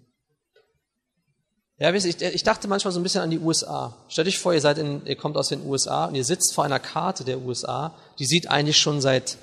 Ja, 1.80 1.94
ich, 1.94 2.44
dachte 2.44 2.68
manchmal 2.68 2.92
so 2.92 3.00
ein 3.00 3.04
bisschen 3.04 3.22
an 3.22 3.30
die 3.30 3.40
USA. 3.40 3.96
Stellt 4.10 4.28
euch 4.28 4.38
vor, 4.38 4.54
ihr 4.54 4.60
seid 4.60 4.78
in, 4.78 5.06
ihr 5.06 5.16
kommt 5.16 5.38
aus 5.38 5.48
den 5.48 5.66
USA 5.66 6.06
und 6.06 6.16
ihr 6.16 6.26
sitzt 6.26 6.54
vor 6.54 6.66
einer 6.66 6.80
Karte 6.80 7.24
der 7.24 7.40
USA, 7.40 7.96
die 8.20 8.26
sieht 8.26 8.50
eigentlich 8.50 8.78
schon 8.78 9.00
seit 9.00 9.38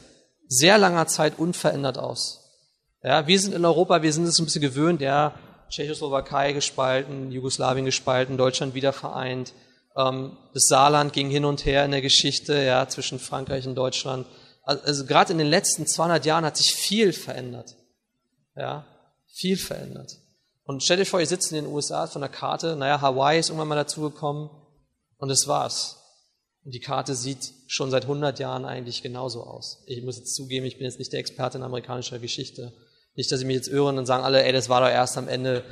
sehr 0.46 0.76
langer 0.76 1.06
Zeit 1.06 1.38
unverändert 1.38 1.96
aus. 1.96 2.42
Ja, 3.02 3.26
wir 3.26 3.40
sind 3.40 3.54
in 3.54 3.64
Europa, 3.64 4.02
wir 4.02 4.12
sind 4.12 4.24
es 4.24 4.38
ein 4.38 4.44
bisschen 4.44 4.60
gewöhnt, 4.60 5.00
ja, 5.00 5.34
Tschechoslowakei 5.70 6.52
gespalten, 6.52 7.32
Jugoslawien 7.32 7.86
gespalten, 7.86 8.36
Deutschland 8.36 8.74
wieder 8.74 8.92
vereint. 8.92 9.54
Ähm, 9.96 10.36
das 10.52 10.66
Saarland 10.66 11.14
ging 11.14 11.30
hin 11.30 11.46
und 11.46 11.64
her 11.64 11.86
in 11.86 11.90
der 11.90 12.02
Geschichte, 12.02 12.62
ja, 12.62 12.86
zwischen 12.86 13.18
Frankreich 13.18 13.66
und 13.66 13.76
Deutschland. 13.76 14.26
Also, 14.62 14.82
also 14.84 15.06
gerade 15.06 15.32
in 15.32 15.38
den 15.38 15.48
letzten 15.48 15.86
200 15.86 16.26
Jahren 16.26 16.44
hat 16.44 16.58
sich 16.58 16.74
viel 16.74 17.14
verändert. 17.14 17.76
Ja, 18.56 18.86
viel 19.26 19.56
verändert. 19.56 20.16
Und 20.64 20.82
stell 20.82 20.96
dir 20.96 21.06
vor, 21.06 21.20
ihr 21.20 21.26
sitzt 21.26 21.52
in 21.52 21.64
den 21.64 21.72
USA 21.72 22.06
von 22.06 22.22
der 22.22 22.30
Karte, 22.30 22.74
naja, 22.74 23.00
Hawaii 23.00 23.38
ist 23.38 23.48
irgendwann 23.48 23.68
mal 23.68 23.76
dazugekommen 23.76 24.50
und 25.18 25.28
das 25.28 25.46
war's. 25.46 26.02
Und 26.64 26.72
die 26.72 26.80
Karte 26.80 27.14
sieht 27.14 27.52
schon 27.68 27.92
seit 27.92 28.02
100 28.02 28.40
Jahren 28.40 28.64
eigentlich 28.64 29.02
genauso 29.02 29.44
aus. 29.44 29.84
Ich 29.86 30.02
muss 30.02 30.18
jetzt 30.18 30.34
zugeben, 30.34 30.66
ich 30.66 30.78
bin 30.78 30.86
jetzt 30.86 30.98
nicht 30.98 31.12
der 31.12 31.20
Experte 31.20 31.58
in 31.58 31.62
amerikanischer 31.62 32.18
Geschichte. 32.18 32.72
Nicht, 33.14 33.30
dass 33.30 33.38
sie 33.38 33.46
mich 33.46 33.54
jetzt 33.54 33.68
irren 33.68 33.98
und 33.98 34.06
sagen 34.06 34.24
alle, 34.24 34.42
ey, 34.42 34.52
das 34.52 34.68
war 34.68 34.80
doch 34.80 34.88
erst 34.88 35.16
am 35.16 35.28
Ende 35.28 35.62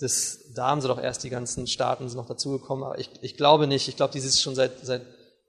des, 0.00 0.52
da 0.54 0.66
haben 0.66 0.80
sie 0.80 0.88
doch 0.88 1.00
erst 1.00 1.22
die 1.22 1.30
ganzen 1.30 1.68
Staaten 1.68 2.06
noch 2.06 2.26
dazugekommen. 2.26 2.84
Aber 2.84 2.98
ich, 2.98 3.08
ich 3.20 3.36
glaube 3.36 3.68
nicht. 3.68 3.86
Ich 3.86 3.94
glaube, 3.94 4.12
die 4.12 4.18
ist 4.18 4.42
schon 4.42 4.56
seit, 4.56 4.84
seit 4.84 5.02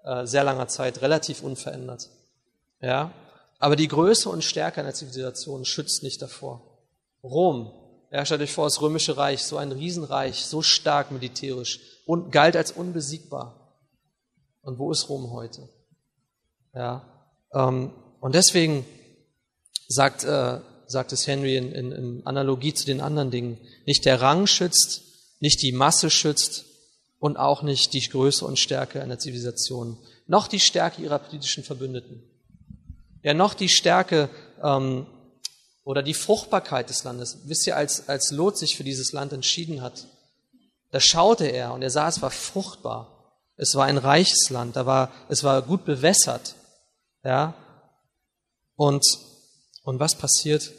äh, 0.04 0.28
sehr 0.28 0.44
langer 0.44 0.68
Zeit 0.68 1.02
relativ 1.02 1.42
unverändert. 1.42 2.10
Ja? 2.80 3.12
Aber 3.58 3.76
die 3.76 3.88
Größe 3.88 4.30
und 4.30 4.44
Stärke 4.44 4.82
einer 4.82 4.94
Zivilisation 4.94 5.66
schützt 5.66 6.04
nicht 6.04 6.22
davor. 6.22 6.73
Rom 7.24 7.72
ja, 8.14 8.24
stellt 8.28 8.42
euch 8.42 8.54
vor, 8.54 8.66
das 8.66 8.80
Römische 8.80 9.18
Reich, 9.18 9.44
so 9.44 9.58
ein 9.58 9.72
Riesenreich, 9.72 10.46
so 10.46 10.62
stark 10.62 11.10
militärisch 11.12 11.80
und 12.06 12.32
galt 12.32 12.56
als 12.56 12.72
unbesiegbar. 12.72 13.76
Und 14.62 14.78
wo 14.78 14.92
ist 14.92 15.10
Rom 15.10 15.32
heute? 15.32 15.68
Ja, 16.76 17.04
ähm, 17.52 17.92
und 18.22 18.36
deswegen 18.36 18.86
sagt, 19.88 20.24
äh, 20.24 20.60
sagt 20.86 21.12
es 21.12 21.26
Henry 21.26 21.58
in, 21.58 21.72
in, 21.72 21.92
in 21.92 22.28
Analogie 22.28 22.76
zu 22.76 22.86
den 22.86 23.02
anderen 23.02 23.32
Dingen, 23.32 23.58
nicht 23.88 24.06
der 24.06 24.22
Rang 24.22 24.46
schützt, 24.46 25.02
nicht 25.40 25.64
die 25.64 25.72
Masse 25.72 26.12
schützt 26.12 26.66
und 27.18 27.38
auch 27.38 27.64
nicht 27.64 27.94
die 27.94 28.02
Größe 28.02 28.46
und 28.46 28.60
Stärke 28.60 29.02
einer 29.02 29.18
Zivilisation, 29.18 29.98
noch 30.28 30.48
die 30.48 30.60
Stärke 30.60 31.02
ihrer 31.02 31.18
politischen 31.18 31.64
Verbündeten. 31.64 32.22
Ja, 33.24 33.34
noch 33.34 33.56
die 33.56 33.70
Stärke 33.70 34.30
ähm, 34.62 35.08
oder 35.84 36.02
die 36.02 36.14
Fruchtbarkeit 36.14 36.90
des 36.90 37.04
Landes. 37.04 37.40
Wisst 37.46 37.68
ihr, 37.68 37.76
als, 37.76 38.08
als 38.10 38.32
Lot 38.32 38.58
sich 38.58 38.78
für 38.78 38.84
dieses 38.84 39.12
Land 39.12 39.34
entschieden 39.34 39.82
hat, 39.82 40.08
da 40.92 41.00
schaute 41.00 41.46
er 41.46 41.74
und 41.74 41.82
er 41.82 41.90
sah, 41.90 42.08
es 42.08 42.22
war 42.22 42.32
fruchtbar. 42.32 43.10
Es 43.56 43.76
war 43.76 43.86
ein 43.86 43.98
reiches 43.98 44.50
Land, 44.50 44.76
da 44.76 44.86
war, 44.86 45.12
es 45.30 45.44
war 45.44 45.62
gut 45.62 45.86
bewässert. 45.86 46.56
Ja? 47.24 47.54
Und, 48.76 49.06
und 49.84 50.00
was 50.00 50.16
passiert? 50.16 50.72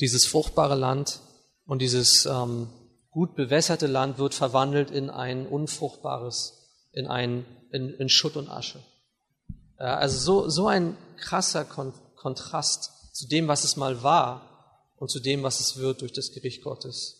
Dieses 0.00 0.26
fruchtbare 0.26 0.76
Land 0.76 1.20
und 1.66 1.80
dieses 1.80 2.26
ähm, 2.26 2.68
gut 3.10 3.34
bewässerte 3.34 3.88
Land 3.88 4.18
wird 4.18 4.34
verwandelt 4.34 4.90
in 4.90 5.10
ein 5.10 5.46
unfruchtbares, 5.46 6.52
in 6.92 7.08
ein 7.08 7.44
in, 7.70 7.90
in 7.90 8.08
Schutt 8.08 8.36
und 8.36 8.48
Asche. 8.48 8.80
Ja, 9.78 9.96
also 9.96 10.18
so, 10.18 10.48
so 10.48 10.66
ein 10.66 10.96
krasser 11.16 11.64
Kon 11.64 11.92
Kontrast 12.16 12.90
zu 13.18 13.26
dem, 13.26 13.48
was 13.48 13.64
es 13.64 13.76
mal 13.76 14.02
war 14.04 14.94
und 14.96 15.10
zu 15.10 15.18
dem, 15.18 15.42
was 15.42 15.58
es 15.58 15.76
wird 15.76 16.02
durch 16.02 16.12
das 16.12 16.30
Gericht 16.32 16.62
Gottes. 16.62 17.16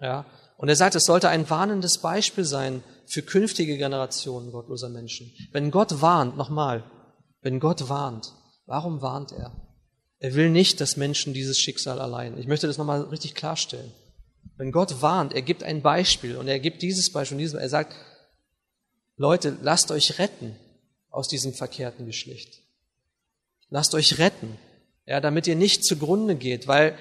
Ja? 0.00 0.24
Und 0.56 0.70
er 0.70 0.76
sagt, 0.76 0.94
es 0.94 1.04
sollte 1.04 1.28
ein 1.28 1.48
warnendes 1.50 1.98
Beispiel 1.98 2.44
sein 2.44 2.82
für 3.06 3.20
künftige 3.20 3.76
Generationen 3.76 4.50
gottloser 4.50 4.88
Menschen. 4.88 5.30
Wenn 5.52 5.70
Gott 5.70 6.00
warnt, 6.00 6.38
nochmal, 6.38 6.84
wenn 7.42 7.60
Gott 7.60 7.90
warnt, 7.90 8.32
warum 8.64 9.02
warnt 9.02 9.32
er? 9.32 9.52
Er 10.20 10.34
will 10.34 10.48
nicht, 10.48 10.80
dass 10.80 10.96
Menschen 10.96 11.34
dieses 11.34 11.58
Schicksal 11.58 12.00
allein. 12.00 12.38
Ich 12.38 12.46
möchte 12.46 12.66
das 12.66 12.78
nochmal 12.78 13.02
richtig 13.02 13.34
klarstellen. 13.34 13.92
Wenn 14.56 14.72
Gott 14.72 15.02
warnt, 15.02 15.34
er 15.34 15.42
gibt 15.42 15.62
ein 15.62 15.82
Beispiel 15.82 16.38
und 16.38 16.48
er 16.48 16.58
gibt 16.60 16.80
dieses 16.80 17.12
Beispiel 17.12 17.36
und 17.36 17.40
dieses, 17.40 17.60
er 17.60 17.68
sagt, 17.68 17.94
Leute, 19.16 19.58
lasst 19.60 19.90
euch 19.90 20.18
retten 20.18 20.56
aus 21.10 21.28
diesem 21.28 21.52
verkehrten 21.52 22.06
Geschlecht. 22.06 22.62
Lasst 23.68 23.94
euch 23.94 24.18
retten 24.18 24.56
ja, 25.06 25.20
damit 25.20 25.46
ihr 25.46 25.56
nicht 25.56 25.84
zugrunde 25.84 26.34
geht, 26.34 26.66
weil 26.66 26.96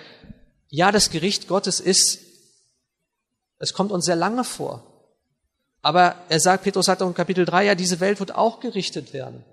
ja, 0.70 0.92
das 0.92 1.10
Gericht 1.10 1.48
Gottes 1.48 1.80
ist, 1.80 2.20
es 3.58 3.74
kommt 3.74 3.92
uns 3.92 4.06
sehr 4.06 4.16
lange 4.16 4.44
vor. 4.44 4.84
Aber 5.82 6.16
er 6.30 6.40
sagt, 6.40 6.64
Petrus 6.64 6.88
sagt 6.88 7.02
auch 7.02 7.08
in 7.08 7.14
Kapitel 7.14 7.46
3, 7.46 7.66
ja, 7.66 7.76
diese 7.76 8.00
Welt 8.00 8.20
wird 8.20 8.34
auch 8.34 8.60
gerichtet 8.60 9.14
werden. 9.14 9.44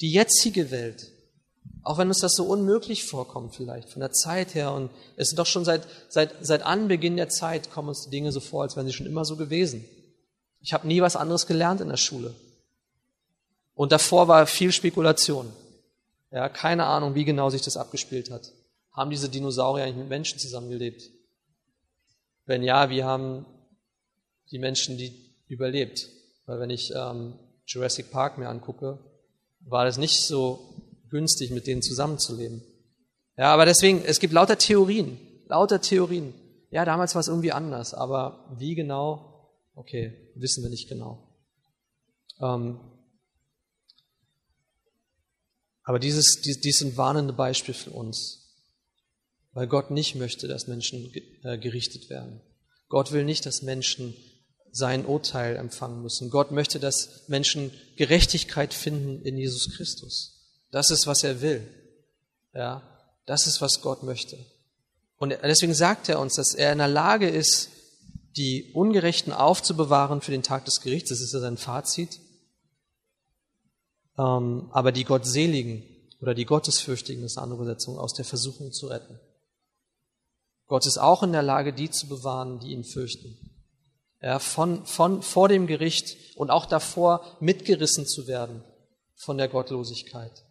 Die 0.00 0.12
jetzige 0.12 0.70
Welt. 0.70 1.10
Auch 1.82 1.98
wenn 1.98 2.08
uns 2.08 2.20
das 2.20 2.32
so 2.32 2.44
unmöglich 2.44 3.04
vorkommt 3.04 3.54
vielleicht, 3.54 3.88
von 3.88 4.00
der 4.00 4.12
Zeit 4.12 4.54
her. 4.54 4.72
Und 4.72 4.90
es 5.16 5.30
ist 5.30 5.38
doch 5.38 5.46
schon 5.46 5.64
seit, 5.64 5.86
seit, 6.08 6.34
seit 6.42 6.62
Anbeginn 6.62 7.16
der 7.16 7.30
Zeit 7.30 7.70
kommen 7.70 7.88
uns 7.88 8.04
die 8.04 8.10
Dinge 8.10 8.32
so 8.32 8.40
vor, 8.40 8.62
als 8.62 8.76
wären 8.76 8.86
sie 8.86 8.92
schon 8.92 9.06
immer 9.06 9.24
so 9.24 9.36
gewesen. 9.36 9.84
Ich 10.60 10.74
habe 10.74 10.86
nie 10.86 11.00
was 11.00 11.16
anderes 11.16 11.46
gelernt 11.46 11.80
in 11.80 11.88
der 11.88 11.96
Schule. 11.96 12.34
Und 13.74 13.92
davor 13.92 14.28
war 14.28 14.46
viel 14.46 14.72
Spekulation. 14.72 15.50
Ja, 16.30 16.48
keine 16.48 16.86
Ahnung, 16.86 17.14
wie 17.14 17.24
genau 17.24 17.50
sich 17.50 17.62
das 17.62 17.76
abgespielt 17.76 18.30
hat. 18.30 18.52
Haben 18.92 19.10
diese 19.10 19.28
Dinosaurier 19.28 19.84
eigentlich 19.84 19.96
mit 19.96 20.08
Menschen 20.08 20.38
zusammengelebt? 20.38 21.02
Wenn 22.46 22.62
ja, 22.62 22.90
wie 22.90 23.04
haben 23.04 23.46
die 24.50 24.58
Menschen 24.58 24.96
die 24.96 25.34
überlebt? 25.48 26.08
Weil 26.46 26.60
wenn 26.60 26.70
ich 26.70 26.92
ähm, 26.94 27.38
Jurassic 27.66 28.10
Park 28.10 28.38
mir 28.38 28.48
angucke, 28.48 28.98
war 29.60 29.84
das 29.84 29.98
nicht 29.98 30.26
so 30.26 30.74
günstig, 31.10 31.50
mit 31.50 31.66
denen 31.66 31.82
zusammenzuleben. 31.82 32.62
Ja, 33.36 33.52
aber 33.52 33.66
deswegen, 33.66 34.04
es 34.04 34.20
gibt 34.20 34.32
lauter 34.32 34.58
Theorien, 34.58 35.18
lauter 35.46 35.80
Theorien. 35.80 36.34
Ja, 36.70 36.84
damals 36.84 37.14
war 37.14 37.20
es 37.20 37.28
irgendwie 37.28 37.52
anders, 37.52 37.94
aber 37.94 38.54
wie 38.58 38.74
genau? 38.74 39.50
Okay, 39.74 40.32
wissen 40.34 40.62
wir 40.62 40.70
nicht 40.70 40.88
genau. 40.88 41.28
Ähm, 42.40 42.80
aber 45.84 45.98
dieses, 45.98 46.40
dies, 46.42 46.60
dies 46.60 46.78
sind 46.78 46.96
warnende 46.96 47.32
Beispiele 47.32 47.76
für 47.76 47.90
uns, 47.90 48.54
weil 49.52 49.66
Gott 49.66 49.90
nicht 49.90 50.14
möchte, 50.14 50.48
dass 50.48 50.66
Menschen 50.66 51.12
äh, 51.42 51.58
gerichtet 51.58 52.10
werden. 52.10 52.40
Gott 52.88 53.12
will 53.12 53.24
nicht, 53.24 53.46
dass 53.46 53.62
Menschen 53.62 54.14
sein 54.72 55.04
Urteil 55.04 55.56
empfangen 55.56 56.02
müssen. 56.02 56.30
Gott 56.30 56.52
möchte, 56.52 56.78
dass 56.78 57.28
Menschen 57.28 57.72
Gerechtigkeit 57.96 58.74
finden 58.74 59.22
in 59.24 59.36
Jesus 59.36 59.74
Christus. 59.74 60.40
Das 60.70 60.90
ist, 60.90 61.06
was 61.06 61.24
er 61.24 61.40
will. 61.40 61.66
Ja, 62.54 62.82
das 63.26 63.46
ist, 63.46 63.60
was 63.60 63.80
Gott 63.80 64.02
möchte. 64.02 64.38
Und 65.16 65.36
deswegen 65.42 65.74
sagt 65.74 66.08
er 66.08 66.20
uns, 66.20 66.34
dass 66.34 66.54
er 66.54 66.72
in 66.72 66.78
der 66.78 66.88
Lage 66.88 67.28
ist, 67.28 67.68
die 68.36 68.72
Ungerechten 68.74 69.32
aufzubewahren 69.32 70.20
für 70.20 70.30
den 70.30 70.42
Tag 70.42 70.64
des 70.64 70.80
Gerichts. 70.80 71.10
Das 71.10 71.20
ist 71.20 71.32
ja 71.32 71.40
sein 71.40 71.56
Fazit. 71.56 72.20
Ähm, 74.20 74.68
aber 74.72 74.92
die 74.92 75.04
Gottseligen 75.04 75.82
oder 76.20 76.34
die 76.34 76.44
Gottesfürchtigen 76.44 77.24
ist 77.24 77.38
eine 77.38 77.44
andere 77.44 77.62
Übersetzung, 77.62 77.98
aus 77.98 78.12
der 78.12 78.24
Versuchung 78.24 78.72
zu 78.72 78.88
retten. 78.88 79.18
Gott 80.66 80.86
ist 80.86 80.98
auch 80.98 81.22
in 81.22 81.32
der 81.32 81.42
Lage, 81.42 81.72
die 81.72 81.90
zu 81.90 82.06
bewahren, 82.06 82.60
die 82.60 82.72
ihn 82.72 82.84
fürchten. 82.84 83.38
Ja, 84.22 84.38
von, 84.38 84.84
von, 84.84 85.22
vor 85.22 85.48
dem 85.48 85.66
Gericht 85.66 86.36
und 86.36 86.50
auch 86.50 86.66
davor 86.66 87.24
mitgerissen 87.40 88.06
zu 88.06 88.26
werden 88.26 88.62
von 89.16 89.38
der 89.38 89.48
Gottlosigkeit. 89.48 90.44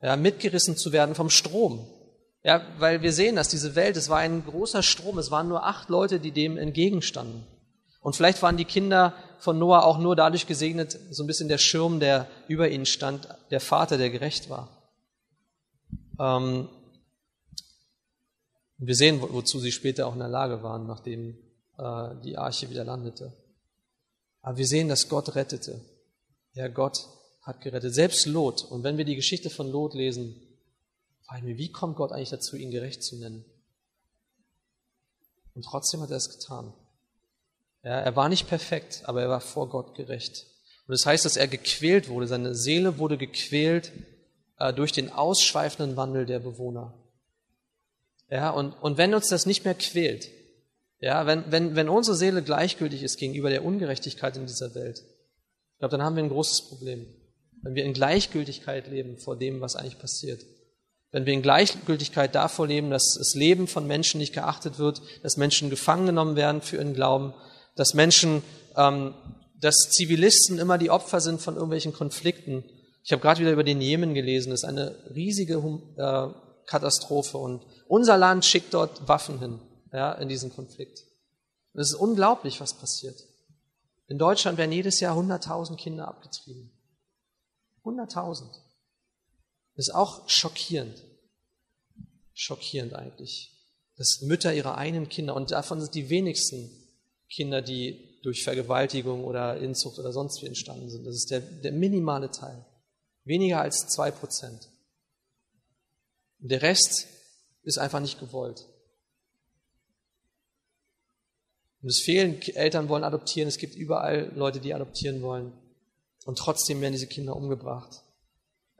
Ja, 0.00 0.16
mitgerissen 0.16 0.76
zu 0.76 0.92
werden 0.92 1.16
vom 1.16 1.30
Strom. 1.30 1.88
Ja, 2.44 2.64
weil 2.78 3.02
wir 3.02 3.12
sehen, 3.12 3.36
dass 3.36 3.48
diese 3.48 3.74
Welt, 3.74 3.96
es 3.96 4.08
war 4.08 4.18
ein 4.18 4.44
großer 4.44 4.82
Strom, 4.82 5.18
es 5.18 5.30
waren 5.30 5.48
nur 5.48 5.64
acht 5.64 5.88
Leute, 5.88 6.20
die 6.20 6.30
dem 6.30 6.56
entgegenstanden. 6.56 7.44
Und 8.00 8.14
vielleicht 8.14 8.42
waren 8.42 8.56
die 8.56 8.66
Kinder 8.66 9.14
von 9.44 9.58
Noah 9.58 9.84
auch 9.84 9.98
nur 9.98 10.16
dadurch 10.16 10.46
gesegnet, 10.46 10.98
so 11.10 11.22
ein 11.22 11.26
bisschen 11.26 11.48
der 11.48 11.58
Schirm, 11.58 12.00
der 12.00 12.26
über 12.48 12.70
ihnen 12.70 12.86
stand, 12.86 13.28
der 13.50 13.60
Vater, 13.60 13.98
der 13.98 14.08
gerecht 14.08 14.48
war. 14.48 14.70
Ähm, 16.18 16.70
wir 18.78 18.94
sehen, 18.94 19.20
wozu 19.20 19.60
sie 19.60 19.70
später 19.70 20.06
auch 20.06 20.14
in 20.14 20.20
der 20.20 20.28
Lage 20.28 20.62
waren, 20.62 20.86
nachdem 20.86 21.36
äh, 21.76 22.14
die 22.24 22.38
Arche 22.38 22.70
wieder 22.70 22.84
landete. 22.84 23.34
Aber 24.40 24.56
wir 24.56 24.66
sehen, 24.66 24.88
dass 24.88 25.10
Gott 25.10 25.34
rettete. 25.34 25.78
Ja, 26.54 26.68
Gott 26.68 27.06
hat 27.42 27.60
gerettet. 27.60 27.92
Selbst 27.94 28.24
Lot. 28.24 28.64
Und 28.64 28.82
wenn 28.82 28.96
wir 28.96 29.04
die 29.04 29.16
Geschichte 29.16 29.50
von 29.50 29.70
Lot 29.70 29.92
lesen, 29.92 30.40
fragen 31.26 31.46
wir, 31.46 31.58
wie 31.58 31.70
kommt 31.70 31.96
Gott 31.96 32.12
eigentlich 32.12 32.30
dazu, 32.30 32.56
ihn 32.56 32.70
gerecht 32.70 33.02
zu 33.02 33.16
nennen? 33.16 33.44
Und 35.54 35.66
trotzdem 35.66 36.00
hat 36.00 36.10
er 36.10 36.16
es 36.16 36.30
getan. 36.30 36.72
Ja, 37.84 38.00
er 38.00 38.16
war 38.16 38.30
nicht 38.30 38.48
perfekt, 38.48 39.02
aber 39.04 39.22
er 39.22 39.28
war 39.28 39.40
vor 39.40 39.68
Gott 39.68 39.94
gerecht. 39.94 40.46
Und 40.86 40.92
das 40.92 41.04
heißt, 41.04 41.24
dass 41.24 41.36
er 41.36 41.48
gequält 41.48 42.08
wurde. 42.08 42.26
Seine 42.26 42.54
Seele 42.54 42.98
wurde 42.98 43.18
gequält 43.18 43.92
äh, 44.58 44.72
durch 44.72 44.92
den 44.92 45.10
ausschweifenden 45.10 45.96
Wandel 45.96 46.24
der 46.24 46.38
Bewohner. 46.38 46.94
Ja, 48.30 48.50
und, 48.50 48.72
und 48.82 48.96
wenn 48.96 49.14
uns 49.14 49.28
das 49.28 49.44
nicht 49.44 49.64
mehr 49.64 49.74
quält, 49.74 50.28
ja, 50.98 51.26
wenn, 51.26 51.44
wenn, 51.50 51.76
wenn 51.76 51.90
unsere 51.90 52.16
Seele 52.16 52.42
gleichgültig 52.42 53.02
ist 53.02 53.18
gegenüber 53.18 53.50
der 53.50 53.64
Ungerechtigkeit 53.64 54.36
in 54.36 54.46
dieser 54.46 54.74
Welt, 54.74 54.98
ich 54.98 55.78
glaube, 55.78 55.92
dann 55.96 56.02
haben 56.02 56.16
wir 56.16 56.22
ein 56.22 56.30
großes 56.30 56.68
Problem. 56.68 57.06
Wenn 57.62 57.74
wir 57.74 57.84
in 57.84 57.92
Gleichgültigkeit 57.92 58.88
leben 58.88 59.18
vor 59.18 59.36
dem, 59.36 59.60
was 59.60 59.76
eigentlich 59.76 59.98
passiert. 59.98 60.42
Wenn 61.10 61.26
wir 61.26 61.34
in 61.34 61.42
Gleichgültigkeit 61.42 62.34
davor 62.34 62.66
leben, 62.66 62.90
dass 62.90 63.16
das 63.18 63.34
Leben 63.34 63.66
von 63.66 63.86
Menschen 63.86 64.18
nicht 64.18 64.32
geachtet 64.32 64.78
wird, 64.78 65.02
dass 65.22 65.36
Menschen 65.36 65.70
gefangen 65.70 66.06
genommen 66.06 66.36
werden 66.36 66.62
für 66.62 66.76
ihren 66.76 66.94
Glauben, 66.94 67.34
dass 67.74 67.94
Menschen, 67.94 68.42
ähm, 68.76 69.14
dass 69.60 69.90
Zivilisten 69.90 70.58
immer 70.58 70.78
die 70.78 70.90
Opfer 70.90 71.20
sind 71.20 71.40
von 71.40 71.54
irgendwelchen 71.54 71.92
Konflikten. 71.92 72.64
Ich 73.02 73.12
habe 73.12 73.22
gerade 73.22 73.40
wieder 73.40 73.52
über 73.52 73.64
den 73.64 73.80
Jemen 73.80 74.14
gelesen, 74.14 74.50
das 74.50 74.60
ist 74.60 74.68
eine 74.68 74.94
riesige 75.14 75.54
äh, 75.96 76.28
Katastrophe 76.66 77.38
und 77.38 77.64
unser 77.86 78.16
Land 78.16 78.44
schickt 78.44 78.72
dort 78.74 79.08
Waffen 79.08 79.38
hin, 79.38 79.60
ja, 79.92 80.12
in 80.12 80.28
diesen 80.28 80.54
Konflikt. 80.54 81.04
Und 81.72 81.80
es 81.80 81.90
ist 81.90 81.96
unglaublich, 81.96 82.60
was 82.60 82.74
passiert. 82.74 83.16
In 84.06 84.18
Deutschland 84.18 84.58
werden 84.58 84.72
jedes 84.72 85.00
Jahr 85.00 85.16
100.000 85.16 85.76
Kinder 85.76 86.08
abgetrieben. 86.08 86.70
100.000. 87.84 88.44
Das 89.76 89.88
ist 89.88 89.94
auch 89.94 90.28
schockierend. 90.28 91.02
Schockierend 92.32 92.94
eigentlich. 92.94 93.50
Dass 93.96 94.20
Mütter 94.22 94.54
ihre 94.54 94.76
eigenen 94.76 95.08
Kinder, 95.08 95.34
und 95.34 95.50
davon 95.50 95.80
sind 95.80 95.94
die 95.94 96.10
wenigsten 96.10 96.70
Kinder, 97.34 97.62
die 97.62 98.18
durch 98.22 98.44
Vergewaltigung 98.44 99.24
oder 99.24 99.58
Inzucht 99.58 99.98
oder 99.98 100.12
sonst 100.12 100.40
wie 100.42 100.46
entstanden 100.46 100.88
sind. 100.88 101.06
Das 101.06 101.14
ist 101.14 101.30
der, 101.30 101.40
der 101.40 101.72
minimale 101.72 102.30
Teil. 102.30 102.64
Weniger 103.24 103.60
als 103.60 103.88
zwei 103.88 104.10
Prozent. 104.10 104.68
Und 106.40 106.50
der 106.50 106.62
Rest 106.62 107.06
ist 107.62 107.78
einfach 107.78 108.00
nicht 108.00 108.20
gewollt. 108.20 108.66
Und 111.82 111.90
es 111.90 112.00
fehlen, 112.00 112.40
Eltern 112.40 112.88
wollen 112.88 113.04
adoptieren, 113.04 113.48
es 113.48 113.58
gibt 113.58 113.74
überall 113.74 114.32
Leute, 114.34 114.60
die 114.60 114.72
adoptieren 114.72 115.20
wollen. 115.20 115.52
Und 116.24 116.38
trotzdem 116.38 116.80
werden 116.80 116.92
diese 116.92 117.06
Kinder 117.06 117.36
umgebracht. 117.36 118.02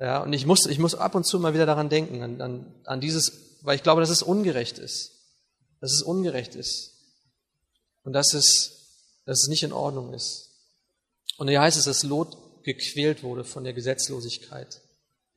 Ja, 0.00 0.22
und 0.22 0.32
ich 0.32 0.46
muss, 0.46 0.66
ich 0.66 0.78
muss 0.78 0.94
ab 0.94 1.14
und 1.14 1.24
zu 1.24 1.38
mal 1.38 1.54
wieder 1.54 1.66
daran 1.66 1.90
denken, 1.90 2.22
an, 2.22 2.40
an, 2.40 2.74
an 2.84 3.00
dieses, 3.00 3.58
weil 3.62 3.76
ich 3.76 3.82
glaube, 3.82 4.00
dass 4.00 4.10
es 4.10 4.22
ungerecht 4.22 4.78
ist. 4.78 5.12
Dass 5.80 5.92
es 5.92 6.02
ungerecht 6.02 6.54
ist. 6.54 6.93
Und 8.04 8.12
dass 8.12 8.32
es, 8.34 9.20
dass 9.26 9.42
es 9.42 9.48
nicht 9.48 9.62
in 9.62 9.72
Ordnung 9.72 10.14
ist. 10.14 10.50
Und 11.38 11.48
hier 11.48 11.60
heißt 11.60 11.76
es, 11.76 11.84
dass 11.84 12.04
Lot 12.04 12.36
gequält 12.62 13.22
wurde 13.22 13.44
von 13.44 13.64
der 13.64 13.72
Gesetzlosigkeit, 13.72 14.80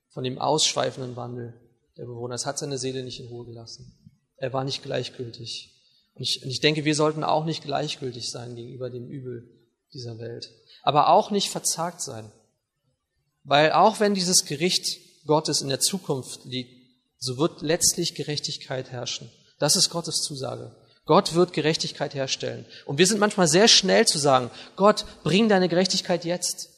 von 0.09 0.23
dem 0.23 0.37
ausschweifenden 0.37 1.15
Wandel 1.15 1.53
der 1.97 2.05
Bewohner. 2.05 2.35
Es 2.35 2.45
hat 2.45 2.59
seine 2.59 2.77
Seele 2.77 3.03
nicht 3.03 3.19
in 3.19 3.27
Ruhe 3.27 3.45
gelassen. 3.45 3.93
Er 4.37 4.53
war 4.53 4.63
nicht 4.63 4.83
gleichgültig. 4.83 5.73
Und 6.13 6.23
ich, 6.23 6.43
und 6.43 6.49
ich 6.49 6.59
denke, 6.59 6.85
wir 6.85 6.95
sollten 6.95 7.23
auch 7.23 7.45
nicht 7.45 7.63
gleichgültig 7.63 8.29
sein 8.29 8.55
gegenüber 8.55 8.89
dem 8.89 9.07
Übel 9.07 9.49
dieser 9.93 10.19
Welt. 10.19 10.51
Aber 10.83 11.09
auch 11.09 11.31
nicht 11.31 11.49
verzagt 11.49 12.01
sein. 12.01 12.31
Weil 13.43 13.71
auch 13.71 13.99
wenn 13.99 14.13
dieses 14.13 14.45
Gericht 14.45 14.99
Gottes 15.25 15.61
in 15.61 15.69
der 15.69 15.79
Zukunft 15.79 16.45
liegt, 16.45 16.75
so 17.19 17.37
wird 17.37 17.61
letztlich 17.61 18.13
Gerechtigkeit 18.15 18.91
herrschen. 18.91 19.29
Das 19.59 19.75
ist 19.75 19.89
Gottes 19.89 20.21
Zusage. 20.21 20.75
Gott 21.07 21.33
wird 21.33 21.53
Gerechtigkeit 21.53 22.13
herstellen. 22.13 22.65
Und 22.85 22.99
wir 22.99 23.07
sind 23.07 23.19
manchmal 23.19 23.47
sehr 23.47 23.67
schnell 23.67 24.05
zu 24.05 24.19
sagen, 24.19 24.51
Gott, 24.75 25.05
bring 25.23 25.49
deine 25.49 25.69
Gerechtigkeit 25.69 26.25
jetzt. 26.25 26.69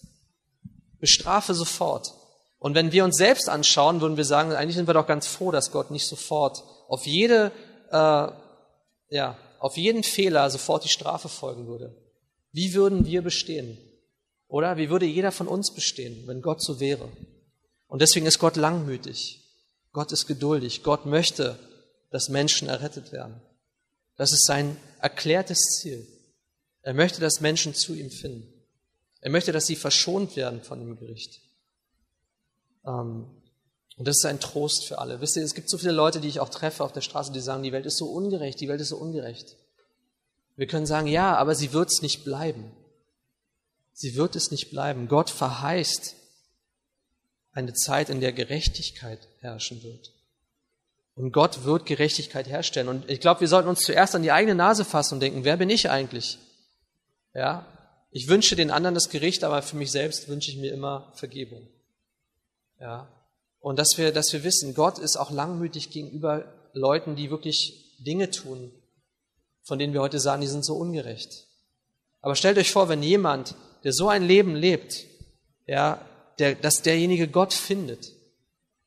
Bestrafe 0.99 1.53
sofort. 1.53 2.13
Und 2.59 2.75
wenn 2.75 2.91
wir 2.91 3.03
uns 3.03 3.17
selbst 3.17 3.49
anschauen, 3.49 4.01
würden 4.01 4.17
wir 4.17 4.25
sagen, 4.25 4.53
eigentlich 4.53 4.75
sind 4.75 4.87
wir 4.87 4.93
doch 4.93 5.07
ganz 5.07 5.27
froh, 5.27 5.51
dass 5.51 5.71
Gott 5.71 5.91
nicht 5.91 6.05
sofort 6.07 6.63
auf 6.87 7.05
jede, 7.05 7.51
äh, 7.91 8.27
ja, 9.09 9.37
auf 9.59 9.77
jeden 9.77 10.03
Fehler 10.03 10.49
sofort 10.49 10.83
die 10.83 10.89
Strafe 10.89 11.27
folgen 11.27 11.67
würde. 11.67 11.95
Wie 12.51 12.73
würden 12.73 13.05
wir 13.05 13.21
bestehen? 13.21 13.77
Oder 14.47 14.77
wie 14.77 14.89
würde 14.89 15.05
jeder 15.05 15.31
von 15.31 15.47
uns 15.47 15.73
bestehen, 15.73 16.23
wenn 16.27 16.41
Gott 16.41 16.61
so 16.61 16.79
wäre? 16.79 17.09
Und 17.87 18.01
deswegen 18.01 18.25
ist 18.25 18.39
Gott 18.39 18.55
langmütig. 18.55 19.39
Gott 19.91 20.11
ist 20.11 20.27
geduldig. 20.27 20.83
Gott 20.83 21.05
möchte, 21.05 21.57
dass 22.11 22.29
Menschen 22.29 22.67
errettet 22.67 23.11
werden. 23.11 23.41
Das 24.19 24.33
ist 24.33 24.45
sein 24.45 24.75
erklärtes 24.99 25.79
Ziel. 25.79 26.05
Er 26.81 26.93
möchte, 26.93 27.21
dass 27.21 27.39
Menschen 27.39 27.73
zu 27.73 27.93
ihm 27.93 28.11
finden. 28.11 28.51
Er 29.21 29.31
möchte, 29.31 29.53
dass 29.53 29.65
sie 29.65 29.77
verschont 29.77 30.35
werden 30.35 30.61
von 30.61 30.77
dem 30.77 30.99
Gericht. 30.99 31.39
Ähm, 32.85 33.29
und 33.95 34.07
das 34.07 34.17
ist 34.17 34.25
ein 34.25 34.41
Trost 34.41 34.85
für 34.85 34.97
alle. 34.99 35.21
Wisst 35.21 35.37
ihr, 35.37 35.43
es 35.43 35.55
gibt 35.55 35.69
so 35.69 35.77
viele 35.77 35.93
Leute, 35.93 36.19
die 36.19 36.27
ich 36.27 36.41
auch 36.41 36.49
treffe 36.49 36.83
auf 36.83 36.91
der 36.91 36.99
Straße, 36.99 37.31
die 37.31 37.39
sagen, 37.39 37.63
die 37.63 37.71
Welt 37.71 37.85
ist 37.85 37.95
so 37.95 38.07
ungerecht, 38.07 38.59
die 38.59 38.67
Welt 38.67 38.81
ist 38.81 38.89
so 38.89 38.97
ungerecht. 38.97 39.55
Wir 40.57 40.67
können 40.67 40.85
sagen, 40.85 41.07
ja, 41.07 41.37
aber 41.37 41.55
sie 41.55 41.71
wird 41.71 41.89
es 41.89 42.01
nicht 42.01 42.25
bleiben. 42.25 42.73
Sie 43.93 44.15
wird 44.15 44.35
es 44.35 44.51
nicht 44.51 44.69
bleiben. 44.69 45.07
Gott 45.07 45.29
verheißt 45.29 46.15
eine 47.53 47.73
Zeit, 47.73 48.09
in 48.09 48.19
der 48.19 48.33
Gerechtigkeit 48.33 49.29
herrschen 49.39 49.81
wird. 49.81 50.11
Und 51.19 51.33
Gott 51.33 51.65
wird 51.65 51.85
Gerechtigkeit 51.85 52.47
herstellen. 52.47 52.87
Und 52.87 53.09
ich 53.09 53.19
glaube, 53.19 53.41
wir 53.41 53.49
sollten 53.49 53.67
uns 53.67 53.81
zuerst 53.81 54.15
an 54.15 54.23
die 54.23 54.31
eigene 54.31 54.55
Nase 54.55 54.85
fassen 54.85 55.15
und 55.15 55.19
denken, 55.19 55.43
wer 55.43 55.57
bin 55.57 55.69
ich 55.69 55.89
eigentlich? 55.89 56.39
Ja, 57.33 57.65
ich 58.09 58.29
wünsche 58.29 58.55
den 58.55 58.71
anderen 58.71 58.95
das 58.95 59.09
Gericht, 59.09 59.43
aber 59.43 59.61
für 59.61 59.75
mich 59.75 59.91
selbst 59.91 60.29
wünsche 60.29 60.49
ich 60.49 60.55
mir 60.55 60.71
immer 60.71 61.11
Vergebung. 61.15 61.67
Ja, 62.79 63.09
und 63.59 63.77
dass 63.77 63.97
wir, 63.97 64.13
dass 64.13 64.31
wir 64.31 64.45
wissen, 64.45 64.73
Gott 64.73 64.97
ist 64.97 65.17
auch 65.17 65.29
langmütig 65.29 65.89
gegenüber 65.89 66.45
Leuten, 66.71 67.17
die 67.17 67.29
wirklich 67.29 67.97
Dinge 67.99 68.31
tun, 68.31 68.71
von 69.63 69.77
denen 69.77 69.91
wir 69.91 69.99
heute 69.99 70.21
sagen, 70.21 70.39
die 70.39 70.47
sind 70.47 70.63
so 70.63 70.77
ungerecht. 70.77 71.47
Aber 72.21 72.37
stellt 72.37 72.57
euch 72.57 72.71
vor, 72.71 72.87
wenn 72.87 73.03
jemand, 73.03 73.55
der 73.83 73.91
so 73.91 74.07
ein 74.07 74.23
Leben 74.23 74.55
lebt, 74.55 75.03
ja, 75.67 75.99
der, 76.39 76.55
dass 76.55 76.81
derjenige 76.81 77.27
Gott 77.27 77.53
findet 77.53 78.13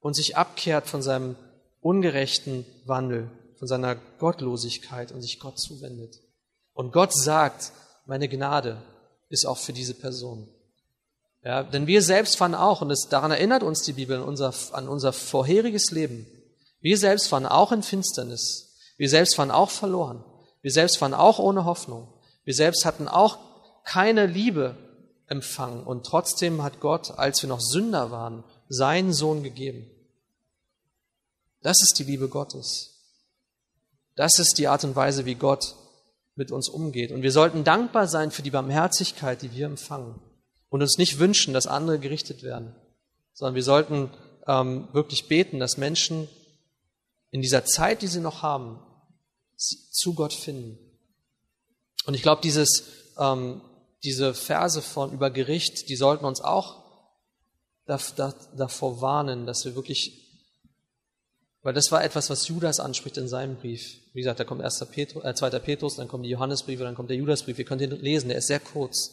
und 0.01 0.17
sich 0.17 0.39
abkehrt 0.39 0.87
von 0.87 1.03
seinem 1.03 1.37
ungerechten 1.83 2.65
Wandel, 2.87 3.31
von 3.59 3.69
seiner 3.69 3.95
Gottlosigkeit 4.19 5.13
und 5.13 5.23
sich 5.23 5.39
Gott 5.39 5.59
zuwendet. 5.59 6.19
Und 6.73 6.93
Gott 6.93 7.13
sagt, 7.13 7.73
meine 8.07 8.29
Gnade 8.29 8.83
ist 9.29 9.45
auch 9.45 9.59
für 9.59 9.73
diese 9.73 9.95
Person. 9.95 10.49
Ja, 11.45 11.63
denn 11.63 11.87
wir 11.87 12.03
selbst 12.03 12.41
waren 12.41 12.55
auch, 12.55 12.83
und 12.83 12.91
es, 12.91 13.09
daran 13.09 13.31
erinnert 13.31 13.63
uns 13.63 13.83
die 13.83 13.93
Bibel 13.93 14.17
an 14.17 14.25
unser, 14.25 14.53
an 14.73 14.89
unser 14.89 15.13
vorheriges 15.13 15.91
Leben, 15.91 16.27
wir 16.81 16.99
selbst 16.99 17.31
waren 17.31 17.47
auch 17.47 17.71
in 17.71 17.83
Finsternis. 17.85 18.75
Wir 18.97 19.09
selbst 19.09 19.39
waren 19.39 19.53
auch 19.53 19.71
verloren. 19.71 20.25
Wir 20.61 20.73
selbst 20.73 21.01
waren 21.01 21.15
auch 21.15 21.39
ohne 21.39 21.65
Hoffnung. 21.65 22.13
Wir 22.45 22.55
selbst 22.55 22.85
hatten 22.85 23.07
auch 23.07 23.39
keine 23.85 24.27
Liebe 24.27 24.77
empfangen. 25.29 25.85
Und 25.85 26.05
trotzdem 26.05 26.63
hat 26.63 26.81
Gott, 26.81 27.13
als 27.17 27.41
wir 27.43 27.49
noch 27.49 27.61
Sünder 27.61 28.11
waren, 28.11 28.43
seinen 28.69 29.13
Sohn 29.13 29.45
gegeben. 29.45 29.89
Das 31.63 31.81
ist 31.83 31.99
die 31.99 32.05
Liebe 32.05 32.29
Gottes. 32.29 32.91
Das 34.17 34.39
ist 34.39 34.59
die 34.59 34.69
Art 34.69 34.85
und 34.85 34.97
Weise, 34.97 35.25
wie 35.25 35.35
Gott 35.35 35.75
mit 36.35 36.51
uns 36.51 36.69
umgeht. 36.69 37.13
Und 37.13 37.23
wir 37.23 37.33
sollten 37.33 37.65
dankbar 37.65 38.09
sein 38.09 38.31
für 38.31 38.43
die 38.43 38.51
Barmherzigkeit, 38.51 39.43
die 39.43 39.53
wir 39.53 39.67
empfangen. 39.67 40.21
Und 40.69 40.83
uns 40.83 40.99
nicht 40.99 41.19
wünschen, 41.19 41.55
dass 41.55 41.67
andere 41.67 41.99
gerichtet 41.99 42.43
werden, 42.43 42.75
sondern 43.35 43.55
wir 43.55 43.63
sollten 43.63 44.11
ähm, 44.47 44.89
wirklich 44.93 45.29
beten, 45.29 45.59
dass 45.59 45.77
Menschen 45.77 46.29
in 47.31 47.43
dieser 47.43 47.65
Zeit, 47.65 48.03
die 48.03 48.07
sie 48.07 48.21
noch 48.21 48.43
haben, 48.43 48.81
zu 49.57 50.15
Gott 50.15 50.33
finden. 50.33 50.79
Und 52.07 52.15
ich 52.15 52.23
glaube, 52.23 52.43
dieses, 52.43 52.85
ähm, 53.19 53.61
diese 54.03 54.35
Verse 54.35 54.83
von 54.83 55.13
über 55.13 55.31
Gericht, 55.31 55.89
die 55.89 55.97
sollten 55.97 56.25
uns 56.25 56.41
auch 56.41 56.83
davor 57.87 59.01
warnen, 59.01 59.47
dass 59.47 59.65
wir 59.65 59.75
wirklich, 59.75 60.22
weil 61.63 61.75
das 61.75 61.93
war 61.93 62.05
etwas, 62.05 62.29
was 62.31 62.49
Judas 62.49 62.81
anspricht 62.81 63.17
in 63.19 63.29
seinem 63.29 63.57
Brief. 63.57 63.99
Wie 64.13 64.21
gesagt, 64.21 64.41
da 64.41 64.45
kommt 64.45 64.63
1. 64.63 64.85
Petrus, 64.91 65.25
äh, 65.25 65.35
2. 65.35 65.51
Petrus, 65.61 65.97
dann 65.97 66.09
kommen 66.09 66.25
die 66.25 66.31
Johannesbriefe, 66.31 66.83
dann 66.83 66.95
kommt 66.95 67.11
der 67.11 67.17
Judasbrief. 67.17 67.59
Ihr 67.59 67.65
könnt 67.65 67.83
ihn 67.83 67.91
lesen, 67.91 68.29
der 68.29 68.39
ist 68.39 68.49
sehr 68.49 68.61
kurz. 68.61 69.11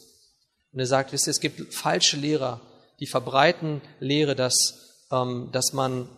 Und 0.72 0.80
er 0.80 0.86
sagt, 0.86 1.12
wisst 1.12 1.26
ihr, 1.26 1.32
es 1.32 1.40
gibt 1.40 1.72
falsche 1.72 2.16
Lehrer, 2.16 2.60
die 2.98 3.06
verbreiten 3.06 3.80
Lehre, 4.00 4.34
dass, 4.34 5.06
ähm, 5.10 5.48
dass 5.52 5.72
man 5.72 6.08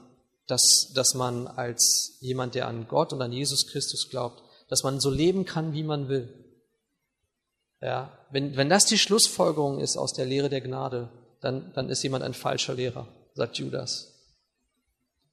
dass, 0.46 0.92
dass 0.94 1.14
man 1.14 1.46
als 1.46 2.18
jemand, 2.20 2.54
der 2.54 2.68
an 2.68 2.86
Gott 2.88 3.12
und 3.12 3.22
an 3.22 3.32
Jesus 3.32 3.66
Christus 3.66 4.10
glaubt, 4.10 4.42
dass 4.68 4.82
man 4.82 5.00
so 5.00 5.10
leben 5.10 5.44
kann, 5.44 5.72
wie 5.72 5.82
man 5.82 6.08
will. 6.08 6.28
Ja, 7.80 8.16
wenn, 8.30 8.56
wenn 8.56 8.68
das 8.68 8.84
die 8.84 8.98
Schlussfolgerung 8.98 9.80
ist 9.80 9.96
aus 9.96 10.12
der 10.12 10.26
Lehre 10.26 10.48
der 10.48 10.60
Gnade, 10.60 11.08
dann, 11.40 11.72
dann 11.74 11.88
ist 11.88 12.02
jemand 12.02 12.22
ein 12.22 12.34
falscher 12.34 12.74
Lehrer, 12.74 13.08
sagt 13.34 13.58
Judas. 13.58 14.11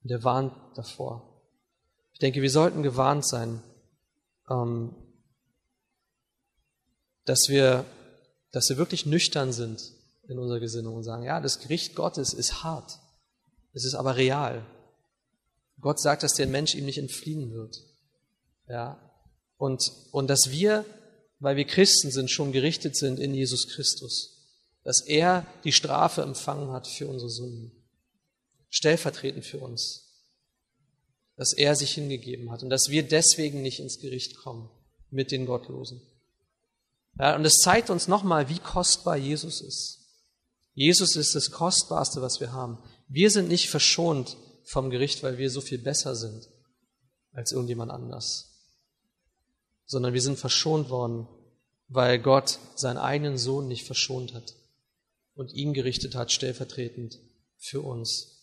Und 0.10 0.16
er 0.16 0.24
warnt 0.24 0.54
davor. 0.76 1.40
Ich 2.14 2.20
denke, 2.20 2.42
wir 2.42 2.50
sollten 2.50 2.82
gewarnt 2.82 3.28
sein, 3.28 3.62
ähm, 4.50 4.96
dass 7.26 7.48
wir, 7.48 7.86
dass 8.52 8.70
wir 8.70 8.78
wirklich 8.78 9.06
nüchtern 9.06 9.54
sind 9.54 9.94
in 10.28 10.40
unserer 10.40 10.60
Gesinnung 10.60 10.96
und 10.96 11.04
sagen, 11.04 11.22
ja, 11.22 11.40
das 11.40 11.60
Gericht 11.60 11.94
Gottes 11.94 12.34
ist 12.34 12.64
hart. 12.64 12.98
Es 13.74 13.86
ist 13.86 13.94
aber 13.94 14.16
real. 14.16 14.66
Gott 15.80 16.00
sagt, 16.00 16.24
dass 16.24 16.34
der 16.34 16.48
Mensch 16.48 16.74
ihm 16.74 16.86
nicht 16.86 16.98
entfliehen 16.98 17.54
wird. 17.54 17.80
Ja. 18.68 18.98
Und, 19.58 19.92
und 20.12 20.28
dass 20.28 20.50
wir, 20.50 20.86
weil 21.38 21.56
wir 21.56 21.66
Christen 21.66 22.10
sind, 22.10 22.32
schon 22.32 22.52
gerichtet 22.52 22.98
sind 22.98 23.20
in 23.20 23.36
Jesus 23.36 23.68
Christus. 23.68 24.58
Dass 24.84 25.02
er 25.02 25.46
die 25.64 25.72
Strafe 25.72 26.24
empfangen 26.24 26.72
hat 26.72 26.88
für 26.88 27.08
unsere 27.08 27.30
Sünden. 27.30 27.79
Stellvertretend 28.70 29.46
für 29.46 29.60
uns. 29.60 30.06
Dass 31.36 31.54
er 31.54 31.76
sich 31.76 31.94
hingegeben 31.94 32.52
hat 32.52 32.64
und 32.64 32.70
dass 32.70 32.90
wir 32.90 33.04
deswegen 33.04 33.62
nicht 33.62 33.80
ins 33.80 34.00
Gericht 34.00 34.38
kommen 34.38 34.70
mit 35.10 35.32
den 35.32 35.46
Gottlosen. 35.46 36.02
Ja, 37.18 37.36
und 37.36 37.46
es 37.46 37.58
zeigt 37.58 37.90
uns 37.90 38.08
nochmal, 38.08 38.50
wie 38.50 38.60
kostbar 38.60 39.18
Jesus 39.18 39.62
ist. 39.62 40.00
Jesus 40.74 41.16
ist 41.16 41.36
das 41.36 41.52
Kostbarste, 41.52 42.22
was 42.22 42.40
wir 42.40 42.54
haben. 42.54 42.78
Wir 43.08 43.32
sind 43.32 43.50
nicht 43.50 43.70
verschont 43.70 44.38
vom 44.64 44.90
Gericht, 44.90 45.24
weil 45.24 45.38
wir 45.38 45.50
so 45.50 45.62
viel 45.62 45.80
besser 45.80 46.16
sind 46.16 46.48
als 47.34 47.52
irgendjemand 47.52 47.92
anders, 47.92 48.70
sondern 49.86 50.14
wir 50.14 50.22
sind 50.22 50.38
verschont 50.38 50.90
worden, 50.90 51.28
weil 51.88 52.20
Gott 52.20 52.60
seinen 52.76 52.98
eigenen 52.98 53.38
Sohn 53.38 53.68
nicht 53.68 53.86
verschont 53.86 54.34
hat 54.34 54.56
und 55.36 55.54
ihn 55.54 55.74
gerichtet 55.74 56.16
hat, 56.16 56.32
stellvertretend 56.32 57.20
für 57.58 57.82
uns. 57.82 58.39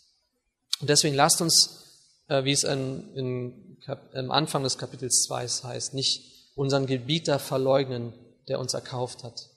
Und 0.81 0.91
deswegen 0.91 1.15
lasst 1.15 1.41
uns, 1.41 1.85
äh, 2.29 2.45
wie 2.45 2.53
es 2.53 2.65
in, 2.65 3.77
im 4.13 4.31
Anfang 4.31 4.63
des 4.63 4.79
Kapitels 4.79 5.23
2 5.23 5.47
heißt, 5.47 5.95
nicht 5.95 6.53
unseren 6.55 6.87
Gebieter 6.87 7.39
verleugnen, 7.39 8.13
der 8.49 8.59
uns 8.61 8.75
erkauft 8.75 9.25
hat. 9.25 9.51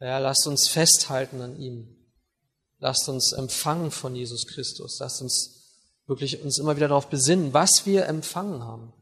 Ja, 0.00 0.18
lasst 0.18 0.46
uns 0.46 0.68
festhalten 0.68 1.40
an 1.40 1.58
ihm. 1.58 1.96
Lasst 2.78 3.08
uns 3.08 3.32
empfangen 3.32 3.90
von 3.90 4.14
Jesus 4.14 4.46
Christus. 4.46 4.98
Lasst 5.00 5.20
uns 5.20 5.58
wirklich 6.06 6.42
uns 6.42 6.58
immer 6.58 6.76
wieder 6.76 6.88
darauf 6.88 7.08
besinnen, 7.08 7.52
was 7.52 7.82
wir 7.84 8.06
empfangen 8.06 8.62
haben. 8.62 8.92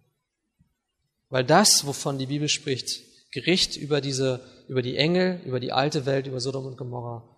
Weil 1.28 1.45
das, 1.45 1.87
wovon 1.87 2.18
die 2.18 2.26
Bibel 2.26 2.49
spricht, 2.49 3.03
Gericht 3.32 3.76
über 3.76 4.01
diese, 4.01 4.41
über 4.68 4.80
die 4.80 4.97
Engel, 4.97 5.41
über 5.45 5.61
die 5.61 5.72
alte 5.72 6.07
Welt, 6.07 6.26
über 6.26 6.41
Sodom 6.41 6.66
und 6.66 6.78
Gomorra. 6.78 7.36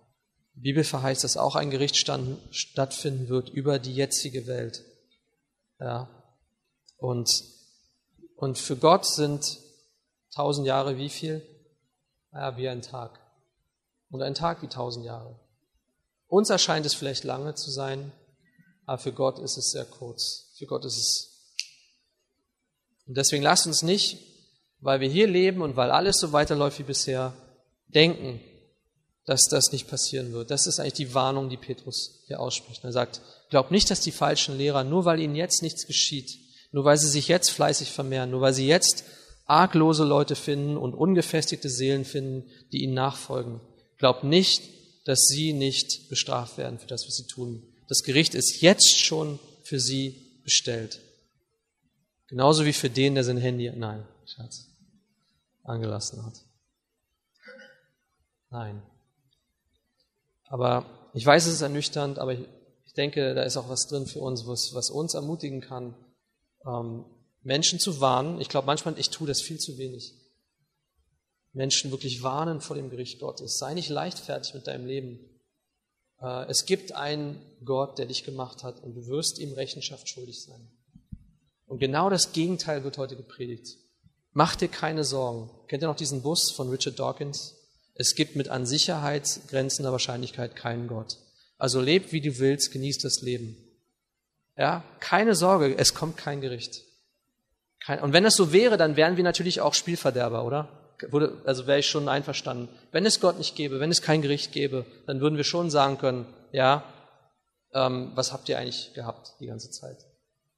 Die 0.59 0.63
Bibel 0.63 0.83
verheißt, 0.83 1.23
dass 1.23 1.37
auch 1.37 1.55
ein 1.55 1.69
Gericht 1.69 1.95
stattfinden 1.95 3.29
wird 3.29 3.47
über 3.47 3.79
die 3.79 3.95
jetzige 3.95 4.45
Welt. 4.45 4.83
Ja. 5.79 6.09
Und, 6.97 7.29
und 8.35 8.57
für 8.57 8.75
Gott 8.75 9.05
sind 9.05 9.57
tausend 10.35 10.67
Jahre 10.67 10.97
wie 10.97 11.07
viel? 11.07 11.41
Ja, 12.33 12.57
wie 12.57 12.67
ein 12.67 12.81
Tag. 12.81 13.21
Und 14.09 14.21
ein 14.21 14.35
Tag 14.35 14.61
wie 14.61 14.67
tausend 14.67 15.05
Jahre. 15.05 15.39
Uns 16.27 16.49
erscheint 16.49 16.85
es 16.85 16.93
vielleicht 16.93 17.23
lange 17.23 17.55
zu 17.55 17.71
sein, 17.71 18.11
aber 18.85 18.97
für 18.97 19.13
Gott 19.13 19.39
ist 19.39 19.57
es 19.57 19.71
sehr 19.71 19.85
kurz. 19.85 20.51
Für 20.57 20.65
Gott 20.65 20.83
ist 20.83 20.97
es. 20.97 21.55
Und 23.07 23.15
deswegen 23.15 23.43
lasst 23.43 23.65
uns 23.65 23.81
nicht, 23.81 24.19
weil 24.81 24.99
wir 24.99 25.07
hier 25.07 25.27
leben 25.27 25.61
und 25.61 25.77
weil 25.77 25.89
alles 25.89 26.17
so 26.17 26.33
weiterläuft 26.33 26.79
wie 26.79 26.83
bisher, 26.83 27.33
denken, 27.87 28.41
dass 29.29 29.43
das 29.47 29.71
nicht 29.71 29.87
passieren 29.87 30.33
wird. 30.33 30.49
Das 30.49 30.65
ist 30.65 30.79
eigentlich 30.79 30.93
die 30.93 31.13
Warnung, 31.13 31.49
die 31.49 31.57
Petrus 31.57 32.23
hier 32.25 32.39
ausspricht. 32.39 32.83
Er 32.83 32.91
sagt, 32.91 33.21
glaubt 33.51 33.69
nicht, 33.69 33.91
dass 33.91 34.01
die 34.01 34.11
falschen 34.11 34.57
Lehrer, 34.57 34.83
nur 34.83 35.05
weil 35.05 35.19
ihnen 35.19 35.35
jetzt 35.35 35.61
nichts 35.61 35.85
geschieht, 35.85 36.31
nur 36.71 36.83
weil 36.83 36.97
sie 36.97 37.07
sich 37.07 37.27
jetzt 37.27 37.51
fleißig 37.51 37.91
vermehren, 37.91 38.31
nur 38.31 38.41
weil 38.41 38.55
sie 38.55 38.65
jetzt 38.65 39.03
arglose 39.45 40.03
Leute 40.03 40.35
finden 40.35 40.77
und 40.77 40.95
ungefestigte 40.95 41.69
Seelen 41.69 42.05
finden, 42.05 42.49
die 42.71 42.81
ihnen 42.81 42.95
nachfolgen. 42.95 43.61
Glaubt 43.99 44.23
nicht, 44.23 44.63
dass 45.05 45.19
sie 45.27 45.53
nicht 45.53 46.09
bestraft 46.09 46.57
werden 46.57 46.79
für 46.79 46.87
das, 46.87 47.05
was 47.05 47.17
sie 47.17 47.27
tun. 47.27 47.61
Das 47.87 48.01
Gericht 48.01 48.33
ist 48.33 48.61
jetzt 48.61 48.97
schon 48.97 49.37
für 49.61 49.79
sie 49.79 50.41
bestellt. 50.43 51.01
Genauso 52.25 52.65
wie 52.65 52.73
für 52.73 52.89
den, 52.89 53.13
der 53.13 53.23
sein 53.23 53.37
Handy, 53.37 53.71
nein, 53.75 54.07
Schatz, 54.25 54.71
angelassen 55.63 56.25
hat. 56.25 56.33
Nein. 58.49 58.81
Aber 60.49 60.85
ich 61.13 61.25
weiß, 61.25 61.45
es 61.45 61.53
ist 61.53 61.61
ernüchternd, 61.61 62.19
aber 62.19 62.33
ich, 62.33 62.41
ich 62.85 62.93
denke, 62.93 63.33
da 63.33 63.43
ist 63.43 63.55
auch 63.55 63.69
was 63.69 63.87
drin 63.87 64.07
für 64.07 64.19
uns, 64.19 64.45
was, 64.45 64.73
was 64.73 64.89
uns 64.89 65.13
ermutigen 65.13 65.61
kann, 65.61 65.95
ähm, 66.65 67.05
Menschen 67.43 67.79
zu 67.79 68.01
warnen. 68.01 68.41
Ich 68.41 68.49
glaube 68.49 68.67
manchmal, 68.67 68.99
ich 68.99 69.11
tue 69.11 69.27
das 69.27 69.41
viel 69.41 69.59
zu 69.59 69.77
wenig. 69.77 70.15
Menschen 71.53 71.91
wirklich 71.91 72.21
warnen 72.21 72.61
vor 72.61 72.75
dem 72.75 72.89
Gericht 72.89 73.19
Gottes. 73.19 73.57
Sei 73.57 73.73
nicht 73.73 73.89
leichtfertig 73.89 74.53
mit 74.53 74.67
deinem 74.67 74.85
Leben. 74.85 75.19
Äh, 76.19 76.45
es 76.49 76.65
gibt 76.65 76.91
einen 76.93 77.39
Gott, 77.63 77.97
der 77.97 78.07
dich 78.07 78.23
gemacht 78.23 78.63
hat 78.63 78.83
und 78.83 78.95
du 78.95 79.07
wirst 79.07 79.39
ihm 79.39 79.53
Rechenschaft 79.53 80.09
schuldig 80.09 80.43
sein. 80.43 80.69
Und 81.65 81.79
genau 81.79 82.09
das 82.09 82.31
Gegenteil 82.31 82.83
wird 82.83 82.97
heute 82.97 83.15
gepredigt. 83.15 83.77
Mach 84.31 84.55
dir 84.55 84.67
keine 84.67 85.03
Sorgen. 85.03 85.49
Kennt 85.67 85.83
ihr 85.83 85.87
noch 85.87 85.95
diesen 85.95 86.21
Bus 86.23 86.51
von 86.51 86.69
Richard 86.69 86.99
Dawkins? 86.99 87.55
Es 87.99 88.15
gibt 88.15 88.37
mit 88.37 88.47
an 88.47 88.65
Sicherheit 88.65 89.41
grenzender 89.49 89.91
Wahrscheinlichkeit 89.91 90.55
keinen 90.55 90.87
Gott. 90.87 91.17
Also 91.57 91.81
leb 91.81 92.13
wie 92.13 92.21
du 92.21 92.39
willst, 92.39 92.71
genieß 92.71 92.99
das 92.99 93.21
Leben. 93.21 93.57
Ja, 94.57 94.85
keine 95.01 95.35
Sorge, 95.35 95.77
es 95.77 95.93
kommt 95.93 96.15
kein 96.15 96.39
Gericht. 96.39 96.85
und 98.01 98.13
wenn 98.13 98.23
das 98.23 98.35
so 98.35 98.53
wäre, 98.53 98.77
dann 98.77 98.95
wären 98.95 99.17
wir 99.17 99.25
natürlich 99.25 99.59
auch 99.59 99.73
Spielverderber, 99.73 100.45
oder? 100.45 100.69
würde, 101.09 101.41
also 101.45 101.67
wäre 101.67 101.79
ich 101.79 101.87
schon 101.87 102.07
einverstanden. 102.07 102.69
Wenn 102.93 103.05
es 103.05 103.19
Gott 103.19 103.37
nicht 103.37 103.57
gäbe, 103.57 103.81
wenn 103.81 103.91
es 103.91 104.01
kein 104.01 104.21
Gericht 104.21 104.53
gäbe, 104.53 104.85
dann 105.05 105.19
würden 105.19 105.35
wir 105.35 105.43
schon 105.43 105.69
sagen 105.69 105.97
können, 105.97 106.25
ja, 106.53 106.85
ähm, 107.73 108.13
was 108.15 108.31
habt 108.31 108.47
ihr 108.47 108.57
eigentlich 108.57 108.93
gehabt 108.93 109.33
die 109.41 109.47
ganze 109.47 109.71
Zeit? 109.71 109.97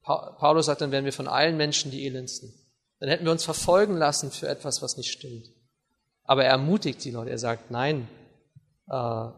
Paulus 0.03 0.67
sagt, 0.67 0.81
dann 0.81 0.91
wären 0.91 1.05
wir 1.05 1.13
von 1.13 1.27
allen 1.27 1.57
Menschen 1.57 1.89
die 1.89 2.05
elendsten. 2.05 2.53
Dann 2.99 3.09
hätten 3.09 3.25
wir 3.25 3.31
uns 3.31 3.43
verfolgen 3.43 3.97
lassen 3.97 4.29
für 4.29 4.47
etwas, 4.47 4.83
was 4.83 4.97
nicht 4.97 5.11
stimmt. 5.11 5.49
Aber 6.23 6.43
er 6.43 6.51
ermutigt 6.51 7.03
die 7.03 7.11
Leute, 7.11 7.31
er 7.31 7.37
sagt, 7.37 7.71
nein, 7.71 8.07
äh, 8.87 9.29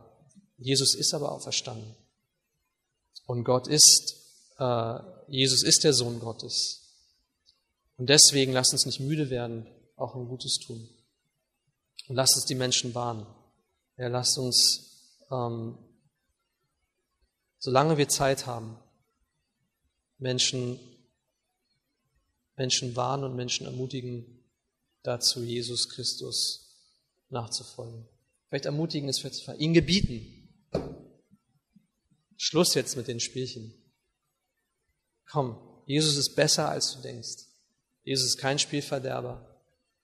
Jesus 0.58 0.96
ist 0.96 1.14
aber 1.14 1.32
auferstanden. 1.32 1.96
Und 3.26 3.44
Gott 3.44 3.68
ist, 3.68 4.16
äh, 4.60 5.00
Jesus 5.28 5.64
ist 5.64 5.84
der 5.84 5.94
Sohn 5.94 6.20
Gottes. 6.20 6.82
Und 7.98 8.10
deswegen 8.10 8.54
lasst 8.54 8.74
uns 8.74 8.86
nicht 8.86 9.00
müde 9.00 9.30
werden, 9.30 9.66
auch 9.96 10.16
ein 10.16 10.28
Gutes 10.28 10.58
tun. 10.60 10.90
Und 12.08 12.16
lasst 12.16 12.36
uns 12.36 12.46
die 12.46 12.56
Menschen 12.56 12.94
warnen. 12.96 13.26
Ja, 13.98 14.08
lasst 14.08 14.38
uns, 14.38 15.22
ähm, 15.32 15.78
solange 17.60 17.98
wir 17.98 18.10
Zeit 18.10 18.46
haben, 18.46 18.78
Menschen, 20.18 20.80
Menschen 22.56 22.96
warnen 22.96 23.26
und 23.26 23.36
Menschen 23.36 23.66
ermutigen, 23.66 24.26
dazu 25.04 25.44
Jesus 25.44 25.90
Christus 25.90 26.63
nachzufolgen. 27.34 28.08
Vielleicht 28.48 28.66
ermutigen 28.66 29.10
es 29.10 29.20
vielleicht 29.20 29.60
ihn 29.60 29.74
gebieten. 29.74 30.40
Schluss 32.38 32.76
jetzt 32.76 32.96
mit 32.96 33.08
den 33.08 33.20
Spielchen. 33.20 33.74
Komm, 35.30 35.58
Jesus 35.88 36.16
ist 36.18 36.36
besser, 36.36 36.70
als 36.70 36.94
du 36.96 37.02
denkst. 37.02 37.48
Jesus 38.04 38.28
ist 38.28 38.38
kein 38.38 38.60
Spielverderber. 38.60 39.50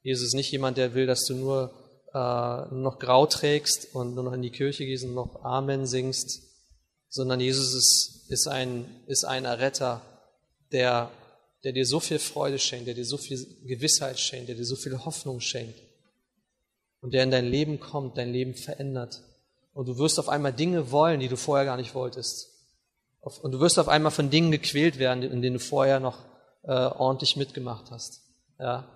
Jesus 0.02 0.28
ist 0.28 0.34
nicht 0.34 0.52
jemand, 0.52 0.78
der 0.78 0.94
will, 0.94 1.06
dass 1.06 1.26
du 1.26 1.36
nur 1.36 1.74
äh, 2.14 2.74
noch 2.74 2.98
grau 3.00 3.26
trägst 3.26 3.94
und 3.94 4.16
nur 4.16 4.24
noch 4.24 4.34
in 4.34 4.42
die 4.42 4.52
Kirche 4.52 4.86
gehst 4.86 5.06
und 5.06 5.14
noch 5.14 5.44
Amen 5.44 5.86
singst, 5.86 6.42
sondern 7.10 7.40
Jesus 7.40 7.74
ist, 7.74 8.26
ist, 8.30 8.48
ein, 8.48 9.04
ist 9.08 9.26
ein 9.26 9.46
Erretter, 9.46 10.02
der, 10.72 11.12
der 11.64 11.74
dir 11.74 11.86
so 11.86 12.00
viel 12.00 12.20
Freude 12.20 12.58
schenkt, 12.58 12.88
der 12.88 12.96
dir 12.96 13.06
so 13.06 13.18
viel 13.18 13.46
Gewissheit 13.66 14.20
schenkt, 14.20 14.50
der 14.50 14.56
dir 14.56 14.66
so 14.66 14.76
viel 14.76 14.98
Hoffnung 15.06 15.42
schenkt 15.42 15.89
und 17.02 17.14
der 17.14 17.24
in 17.24 17.32
dein 17.32 17.46
Leben 17.46 17.80
kommt, 17.80 18.18
dein 18.18 18.32
Leben 18.32 18.54
verändert. 18.54 19.22
Und 19.74 19.88
du 19.88 19.98
wirst 19.98 20.20
auf 20.20 20.30
einmal 20.30 20.54
Dinge 20.54 20.92
wollen, 20.92 21.20
die 21.20 21.30
du 21.30 21.38
vorher 21.38 21.66
gar 21.66 21.78
nicht 21.78 21.96
wolltest. 21.96 22.48
Und 23.22 23.52
du 23.52 23.60
wirst 23.60 23.80
auf 23.80 23.88
einmal 23.88 24.12
von 24.12 24.30
Dingen 24.30 24.52
gequält 24.52 25.00
werden, 25.00 25.24
in 25.24 25.42
denen 25.42 25.56
du 25.56 25.60
vorher 25.60 26.00
noch 26.00 26.18
äh, 26.64 26.72
ordentlich 26.72 27.36
mitgemacht 27.36 27.92
hast. 27.92 28.22
Ja, 28.60 28.88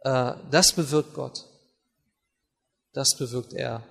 äh, 0.00 0.34
das 0.50 0.72
bewirkt 0.72 1.14
Gott. 1.14 1.44
Das 2.92 3.16
bewirkt 3.16 3.52
er. 3.52 3.82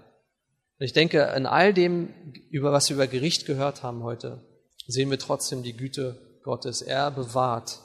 Und 0.79 0.85
ich 0.85 0.93
denke, 0.93 1.21
in 1.35 1.45
all 1.45 1.73
dem, 1.73 2.13
über 2.49 2.71
was 2.71 2.89
wir 2.89 2.95
über 2.95 3.07
Gericht 3.07 3.45
gehört 3.45 3.83
haben 3.83 4.03
heute, 4.03 4.41
sehen 4.87 5.09
wir 5.09 5.19
trotzdem 5.19 5.63
die 5.63 5.77
Güte 5.77 6.39
Gottes. 6.43 6.81
Er 6.81 7.11
bewahrt 7.11 7.79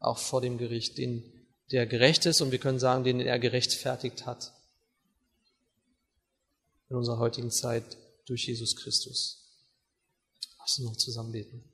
auch 0.00 0.18
vor 0.18 0.40
dem 0.40 0.58
Gericht, 0.58 0.98
den, 0.98 1.22
der 1.70 1.86
gerecht 1.86 2.26
ist 2.26 2.40
und 2.40 2.50
wir 2.50 2.58
können 2.58 2.78
sagen, 2.78 3.04
den 3.04 3.20
er 3.20 3.38
gerechtfertigt 3.38 4.26
hat 4.26 4.55
in 6.88 6.96
unserer 6.96 7.18
heutigen 7.18 7.50
Zeit 7.50 7.96
durch 8.26 8.46
Jesus 8.46 8.76
Christus. 8.76 9.46
Lass 10.58 10.78
uns 10.78 10.88
noch 10.88 10.96
zusammen 10.96 11.32
beten. 11.32 11.64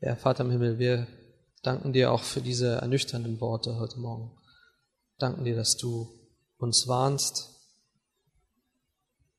Ja, 0.00 0.16
Vater 0.16 0.44
im 0.44 0.50
Himmel, 0.50 0.78
wir 0.78 1.06
danken 1.62 1.92
dir 1.92 2.10
auch 2.10 2.22
für 2.22 2.40
diese 2.40 2.76
ernüchternden 2.76 3.40
Worte 3.40 3.78
heute 3.78 3.98
Morgen. 4.00 4.36
Danken 5.18 5.44
dir, 5.44 5.54
dass 5.54 5.76
du 5.76 6.18
uns 6.58 6.88
warnst, 6.88 7.50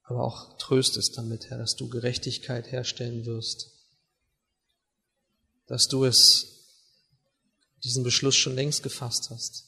aber 0.03 0.23
auch 0.23 0.57
tröstest 0.57 1.17
damit, 1.17 1.49
Herr, 1.49 1.57
dass 1.57 1.75
du 1.75 1.89
Gerechtigkeit 1.89 2.71
herstellen 2.71 3.25
wirst, 3.25 3.71
dass 5.67 5.87
du 5.87 6.05
es 6.05 6.52
diesen 7.83 8.03
Beschluss 8.03 8.35
schon 8.35 8.55
längst 8.55 8.83
gefasst 8.83 9.29
hast 9.29 9.65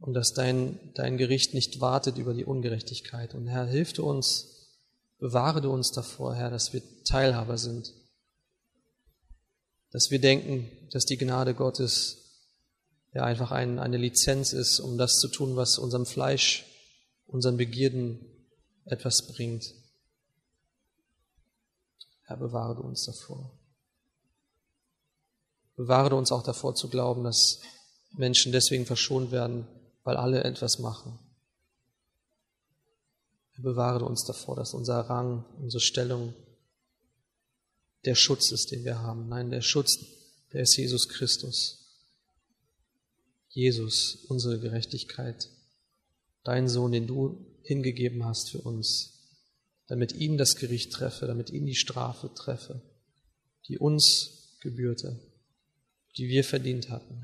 und 0.00 0.14
dass 0.14 0.32
dein, 0.32 0.78
dein 0.94 1.18
Gericht 1.18 1.54
nicht 1.54 1.80
wartet 1.80 2.16
über 2.18 2.34
die 2.34 2.44
Ungerechtigkeit. 2.44 3.34
Und 3.34 3.46
Herr, 3.46 3.66
hilf 3.66 3.92
du 3.92 4.08
uns, 4.08 4.68
bewahre 5.18 5.60
du 5.60 5.70
uns 5.70 5.92
davor, 5.92 6.34
Herr, 6.34 6.50
dass 6.50 6.72
wir 6.72 6.82
Teilhaber 7.04 7.58
sind, 7.58 7.92
dass 9.90 10.10
wir 10.10 10.20
denken, 10.20 10.70
dass 10.90 11.04
die 11.04 11.18
Gnade 11.18 11.54
Gottes 11.54 12.16
ja 13.12 13.24
einfach 13.24 13.50
ein, 13.50 13.78
eine 13.78 13.98
Lizenz 13.98 14.52
ist, 14.52 14.80
um 14.80 14.96
das 14.96 15.18
zu 15.18 15.28
tun, 15.28 15.56
was 15.56 15.78
unserem 15.78 16.06
Fleisch, 16.06 16.64
unseren 17.26 17.56
Begierden 17.56 18.20
etwas 18.84 19.26
bringt. 19.26 19.74
Herr, 22.22 22.36
bewahre 22.36 22.76
du 22.76 22.82
uns 22.82 23.04
davor. 23.04 23.59
Bewahre 25.80 26.14
uns 26.14 26.30
auch 26.30 26.42
davor 26.42 26.74
zu 26.74 26.90
glauben, 26.90 27.24
dass 27.24 27.58
Menschen 28.12 28.52
deswegen 28.52 28.84
verschont 28.84 29.30
werden, 29.30 29.66
weil 30.04 30.18
alle 30.18 30.44
etwas 30.44 30.78
machen. 30.78 31.18
Bewahre 33.56 34.04
uns 34.04 34.26
davor, 34.26 34.56
dass 34.56 34.74
unser 34.74 35.00
Rang, 35.00 35.46
unsere 35.58 35.80
Stellung 35.80 36.34
der 38.04 38.14
Schutz 38.14 38.52
ist, 38.52 38.72
den 38.72 38.84
wir 38.84 38.98
haben. 38.98 39.30
Nein, 39.30 39.50
der 39.50 39.62
Schutz, 39.62 40.04
der 40.52 40.60
ist 40.60 40.76
Jesus 40.76 41.08
Christus. 41.08 41.78
Jesus, 43.48 44.26
unsere 44.28 44.60
Gerechtigkeit. 44.60 45.48
Dein 46.44 46.68
Sohn, 46.68 46.92
den 46.92 47.06
du 47.06 47.46
hingegeben 47.62 48.26
hast 48.26 48.50
für 48.50 48.60
uns, 48.60 49.14
damit 49.86 50.12
ihn 50.12 50.36
das 50.36 50.56
Gericht 50.56 50.92
treffe, 50.92 51.26
damit 51.26 51.48
ihn 51.48 51.64
die 51.64 51.74
Strafe 51.74 52.30
treffe, 52.34 52.82
die 53.66 53.78
uns 53.78 54.58
gebührte 54.60 55.29
die 56.16 56.28
wir 56.28 56.44
verdient 56.44 56.90
hatten. 56.90 57.22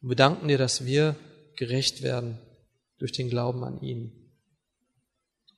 Und 0.00 0.10
wir 0.10 0.16
danken 0.16 0.48
dir, 0.48 0.58
dass 0.58 0.84
wir 0.84 1.16
gerecht 1.56 2.02
werden 2.02 2.38
durch 2.98 3.12
den 3.12 3.30
Glauben 3.30 3.64
an 3.64 3.80
ihn. 3.80 4.12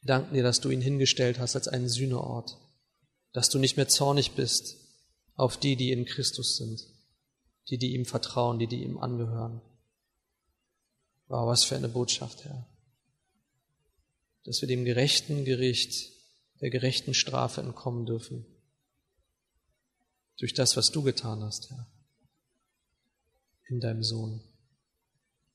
Wir 0.00 0.08
danken 0.08 0.34
dir, 0.34 0.42
dass 0.42 0.60
du 0.60 0.70
ihn 0.70 0.80
hingestellt 0.80 1.38
hast 1.38 1.56
als 1.56 1.68
einen 1.68 1.88
Sühneort, 1.88 2.56
dass 3.32 3.48
du 3.48 3.58
nicht 3.58 3.76
mehr 3.76 3.88
zornig 3.88 4.32
bist 4.32 4.76
auf 5.34 5.58
die, 5.58 5.76
die 5.76 5.92
in 5.92 6.04
Christus 6.04 6.56
sind, 6.56 6.86
die, 7.68 7.78
die 7.78 7.94
ihm 7.94 8.06
vertrauen, 8.06 8.58
die, 8.58 8.66
die 8.66 8.82
ihm 8.82 8.98
angehören. 8.98 9.60
Wow, 11.28 11.46
was 11.46 11.64
für 11.64 11.76
eine 11.76 11.88
Botschaft, 11.88 12.44
Herr. 12.44 12.66
Dass 14.44 14.60
wir 14.62 14.68
dem 14.68 14.84
gerechten 14.84 15.44
Gericht, 15.44 16.10
der 16.60 16.70
gerechten 16.70 17.14
Strafe 17.14 17.60
entkommen 17.60 18.06
dürfen. 18.06 18.46
Durch 20.38 20.54
das, 20.54 20.76
was 20.76 20.90
du 20.90 21.02
getan 21.02 21.42
hast, 21.42 21.70
Herr 21.70 21.86
in 23.70 23.80
deinem 23.80 24.02
Sohn. 24.02 24.40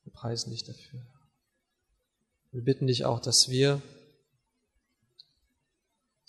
Wir 0.04 0.12
preisen 0.12 0.50
dich 0.50 0.64
dafür. 0.64 1.04
Wir 2.50 2.62
bitten 2.62 2.86
dich 2.86 3.04
auch, 3.04 3.20
dass 3.20 3.48
wir 3.48 3.82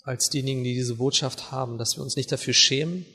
als 0.02 0.28
diejenigen, 0.28 0.64
die 0.64 0.74
diese 0.74 0.96
Botschaft 0.96 1.50
haben, 1.50 1.78
dass 1.78 1.96
wir 1.96 2.02
uns 2.02 2.16
nicht 2.16 2.30
dafür 2.30 2.54
schämen, 2.54 3.06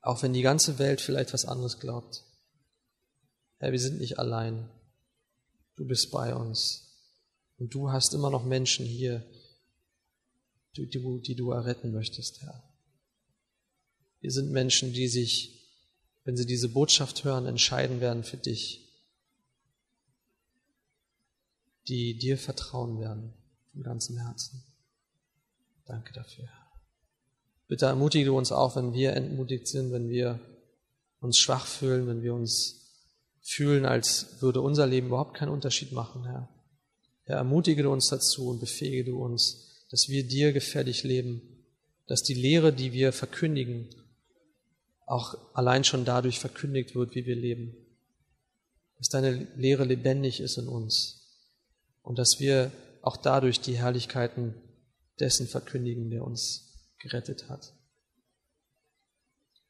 auch 0.00 0.22
wenn 0.22 0.32
die 0.32 0.42
ganze 0.42 0.78
Welt 0.78 1.00
vielleicht 1.00 1.32
was 1.32 1.44
anderes 1.44 1.80
glaubt. 1.80 2.24
Herr, 3.58 3.72
wir 3.72 3.80
sind 3.80 3.98
nicht 3.98 4.18
allein. 4.18 4.68
Du 5.76 5.86
bist 5.86 6.10
bei 6.10 6.34
uns. 6.34 6.82
Und 7.58 7.74
du 7.74 7.90
hast 7.90 8.14
immer 8.14 8.30
noch 8.30 8.44
Menschen 8.44 8.86
hier, 8.86 9.24
die, 10.76 10.88
die, 10.88 11.22
die 11.22 11.34
du 11.34 11.50
erretten 11.50 11.92
möchtest, 11.92 12.42
Herr. 12.42 12.65
Wir 14.20 14.30
sind 14.30 14.50
Menschen, 14.50 14.92
die 14.92 15.08
sich, 15.08 15.68
wenn 16.24 16.36
sie 16.36 16.46
diese 16.46 16.68
Botschaft 16.68 17.24
hören, 17.24 17.46
entscheiden 17.46 18.00
werden 18.00 18.24
für 18.24 18.36
dich, 18.36 18.86
die 21.88 22.18
dir 22.18 22.36
vertrauen 22.38 22.98
werden 22.98 23.32
von 23.72 23.82
ganzem 23.82 24.18
Herzen. 24.18 24.62
Danke 25.84 26.12
dafür. 26.12 26.48
Bitte 27.68 27.86
ermutige 27.86 28.32
uns 28.32 28.52
auch, 28.52 28.76
wenn 28.76 28.92
wir 28.92 29.12
entmutigt 29.14 29.68
sind, 29.68 29.92
wenn 29.92 30.08
wir 30.08 30.40
uns 31.20 31.38
schwach 31.38 31.66
fühlen, 31.66 32.06
wenn 32.06 32.22
wir 32.22 32.34
uns 32.34 32.86
fühlen, 33.42 33.84
als 33.84 34.40
würde 34.40 34.60
unser 34.60 34.86
Leben 34.86 35.08
überhaupt 35.08 35.36
keinen 35.36 35.50
Unterschied 35.50 35.92
machen, 35.92 36.24
Herr. 36.24 36.48
Herr, 37.24 37.36
ermutige 37.36 37.82
du 37.82 37.90
uns 37.90 38.08
dazu 38.08 38.48
und 38.48 38.60
befähige 38.60 39.10
du 39.10 39.22
uns, 39.22 39.84
dass 39.90 40.08
wir 40.08 40.26
dir 40.26 40.52
gefällig 40.52 41.02
leben, 41.02 41.42
dass 42.06 42.22
die 42.22 42.34
Lehre, 42.34 42.72
die 42.72 42.92
wir 42.92 43.12
verkündigen, 43.12 43.88
auch 45.06 45.54
allein 45.54 45.84
schon 45.84 46.04
dadurch 46.04 46.40
verkündigt 46.40 46.94
wird, 46.94 47.14
wie 47.14 47.24
wir 47.24 47.36
leben. 47.36 47.74
Dass 48.98 49.08
deine 49.08 49.32
Lehre 49.56 49.84
lebendig 49.84 50.40
ist 50.40 50.58
in 50.58 50.68
uns 50.68 51.40
und 52.02 52.18
dass 52.18 52.40
wir 52.40 52.72
auch 53.02 53.16
dadurch 53.16 53.60
die 53.60 53.78
Herrlichkeiten 53.78 54.54
dessen 55.20 55.46
verkündigen, 55.46 56.10
der 56.10 56.24
uns 56.24 56.92
gerettet 56.98 57.48
hat. 57.48 57.72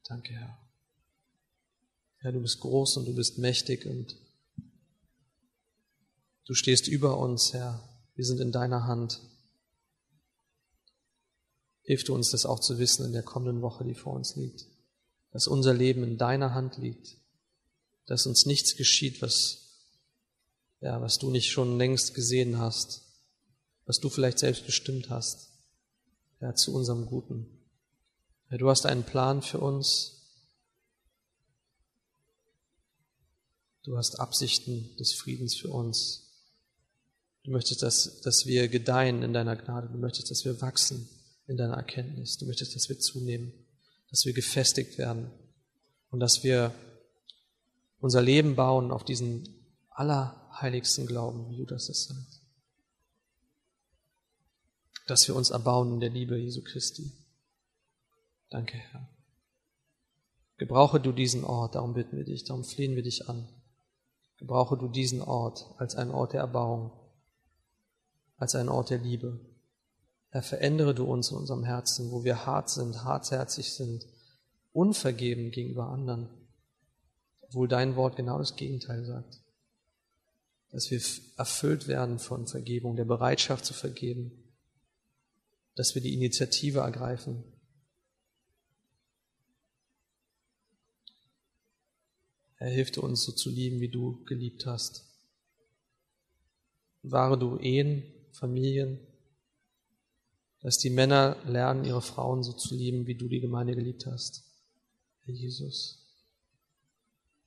Danke, 0.05 0.33
Herr. 0.33 0.59
Herr, 2.19 2.33
du 2.33 2.41
bist 2.41 2.61
groß 2.61 2.97
und 2.97 3.07
du 3.07 3.15
bist 3.15 3.39
mächtig 3.39 3.85
und 3.85 4.17
du 6.47 6.55
stehst 6.55 6.89
über 6.89 7.19
uns, 7.19 7.53
Herr. 7.53 7.87
Wir 8.15 8.25
sind 8.25 8.41
in 8.41 8.53
deiner 8.53 8.87
Hand. 8.87 9.21
Hilf 11.83 12.05
du 12.05 12.15
uns, 12.15 12.31
das 12.31 12.47
auch 12.47 12.61
zu 12.61 12.79
wissen 12.79 13.05
in 13.05 13.13
der 13.13 13.23
kommenden 13.23 13.61
Woche, 13.61 13.85
die 13.85 13.95
vor 13.95 14.15
uns 14.15 14.35
liegt 14.37 14.67
dass 15.33 15.47
unser 15.47 15.75
Leben 15.75 16.03
in 16.03 16.19
deiner 16.19 16.55
Hand 16.55 16.79
liegt, 16.79 17.17
dass 18.07 18.27
uns 18.27 18.47
nichts 18.47 18.77
geschieht, 18.77 19.21
was, 19.23 19.67
ja, 20.81 21.01
was 21.01 21.19
du 21.19 21.31
nicht 21.31 21.51
schon 21.51 21.79
längst 21.79 22.15
gesehen 22.15 22.59
hast, 22.59 23.03
was 23.85 23.99
du 23.99 24.09
vielleicht 24.09 24.39
selbst 24.39 24.67
bestimmt 24.67 25.11
hast, 25.11 25.51
ja, 26.41 26.55
zu 26.55 26.75
unserem 26.75 27.07
Guten. 27.07 27.47
Ja, 28.51 28.59
du 28.59 28.69
hast 28.69 28.87
einen 28.87 29.05
Plan 29.05 29.43
für 29.43 29.59
uns. 29.59 30.13
Du 33.83 33.97
hast 33.97 34.19
Absichten 34.19 34.97
des 34.97 35.15
Friedens 35.15 35.57
für 35.57 35.71
uns. 35.71 36.27
Du 37.45 37.53
möchtest, 37.53 37.83
dass, 37.83 38.21
dass 38.23 38.47
wir 38.47 38.69
gedeihen 38.69 39.23
in 39.23 39.33
deiner 39.33 39.55
Gnade. 39.55 39.89
Du 39.89 39.99
möchtest, 39.99 40.31
dass 40.31 40.45
wir 40.45 40.61
wachsen 40.61 41.09
in 41.47 41.57
deiner 41.57 41.75
Erkenntnis. 41.75 42.37
Du 42.37 42.47
möchtest, 42.47 42.75
dass 42.75 42.89
wir 42.89 42.99
zunehmen 42.99 43.53
dass 44.17 44.25
wir 44.25 44.33
gefestigt 44.33 44.97
werden 44.97 45.31
und 46.09 46.21
dass 46.21 46.43
wir 46.43 46.75
unser 48.01 48.23
Leben 48.23 48.57
bauen 48.57 48.91
auf 48.91 49.05
diesen 49.05 49.47
allerheiligsten 49.91 51.07
Glauben, 51.07 51.51
wie 51.51 51.59
du 51.59 51.67
das 51.67 51.85
sagst. 51.85 52.41
Dass 55.07 55.29
wir 55.29 55.37
uns 55.37 55.51
erbauen 55.51 55.93
in 55.93 56.01
der 56.01 56.09
Liebe 56.09 56.39
Jesu 56.39 56.63
Christi. 56.63 57.13
Danke, 58.49 58.79
Herr. 58.79 59.07
Gebrauche 60.57 60.99
du 60.99 61.13
diesen 61.13 61.45
Ort, 61.45 61.75
darum 61.75 61.93
bitten 61.93 62.17
wir 62.17 62.25
dich, 62.25 62.45
darum 62.45 62.65
flehen 62.65 62.97
wir 62.97 63.03
dich 63.03 63.29
an. 63.29 63.47
Gebrauche 64.39 64.79
du 64.79 64.89
diesen 64.89 65.21
Ort 65.21 65.75
als 65.77 65.95
einen 65.95 66.11
Ort 66.11 66.33
der 66.33 66.41
Erbauung. 66.41 66.91
als 68.39 68.55
einen 68.55 68.71
Ort 68.71 68.89
der 68.89 68.99
Liebe. 68.99 69.39
Herr, 70.37 70.43
verändere 70.43 70.95
du 70.95 71.05
uns 71.05 71.31
in 71.31 71.39
unserem 71.39 71.65
Herzen, 71.65 72.11
wo 72.11 72.23
wir 72.23 72.45
hart 72.45 72.69
sind, 72.69 73.05
hartherzig 73.05 73.73
sind, 73.73 74.05
unvergeben 74.75 75.51
gegenüber 75.51 75.89
anderen, 75.89 76.29
obwohl 77.41 77.69
dein 77.69 77.97
Wort 77.97 78.17
genau 78.17 78.37
das 78.37 78.55
Gegenteil 78.55 79.03
sagt. 79.07 79.41
Dass 80.73 80.91
wir 80.91 81.01
erfüllt 81.39 81.89
werden 81.89 82.19
von 82.19 82.47
Vergebung, 82.47 82.97
der 82.97 83.07
Bereitschaft 83.07 83.65
zu 83.65 83.73
vergeben, 83.73 84.31
dass 85.75 85.95
wir 85.95 86.03
die 86.03 86.13
Initiative 86.13 86.81
ergreifen. 86.81 87.43
Er 92.59 92.69
hilft 92.69 92.99
uns 92.99 93.25
so 93.25 93.33
zu 93.33 93.49
lieben, 93.49 93.81
wie 93.81 93.89
du 93.89 94.23
geliebt 94.25 94.67
hast. 94.67 95.03
Wahre 97.03 97.39
du 97.39 97.57
Ehen, 97.57 98.03
Familien, 98.33 98.99
dass 100.67 100.79
die 100.79 100.91
Männer 100.91 101.37
lernen, 101.47 101.85
ihre 101.85 102.03
Frauen 102.03 102.43
so 102.43 102.53
zu 102.53 102.75
lieben, 102.75 103.07
wie 103.07 103.15
du 103.15 103.29
die 103.29 103.39
Gemeinde 103.39 103.77
geliebt 103.77 104.05
hast. 104.07 104.43
Herr 105.23 105.33
Jesus, 105.33 106.05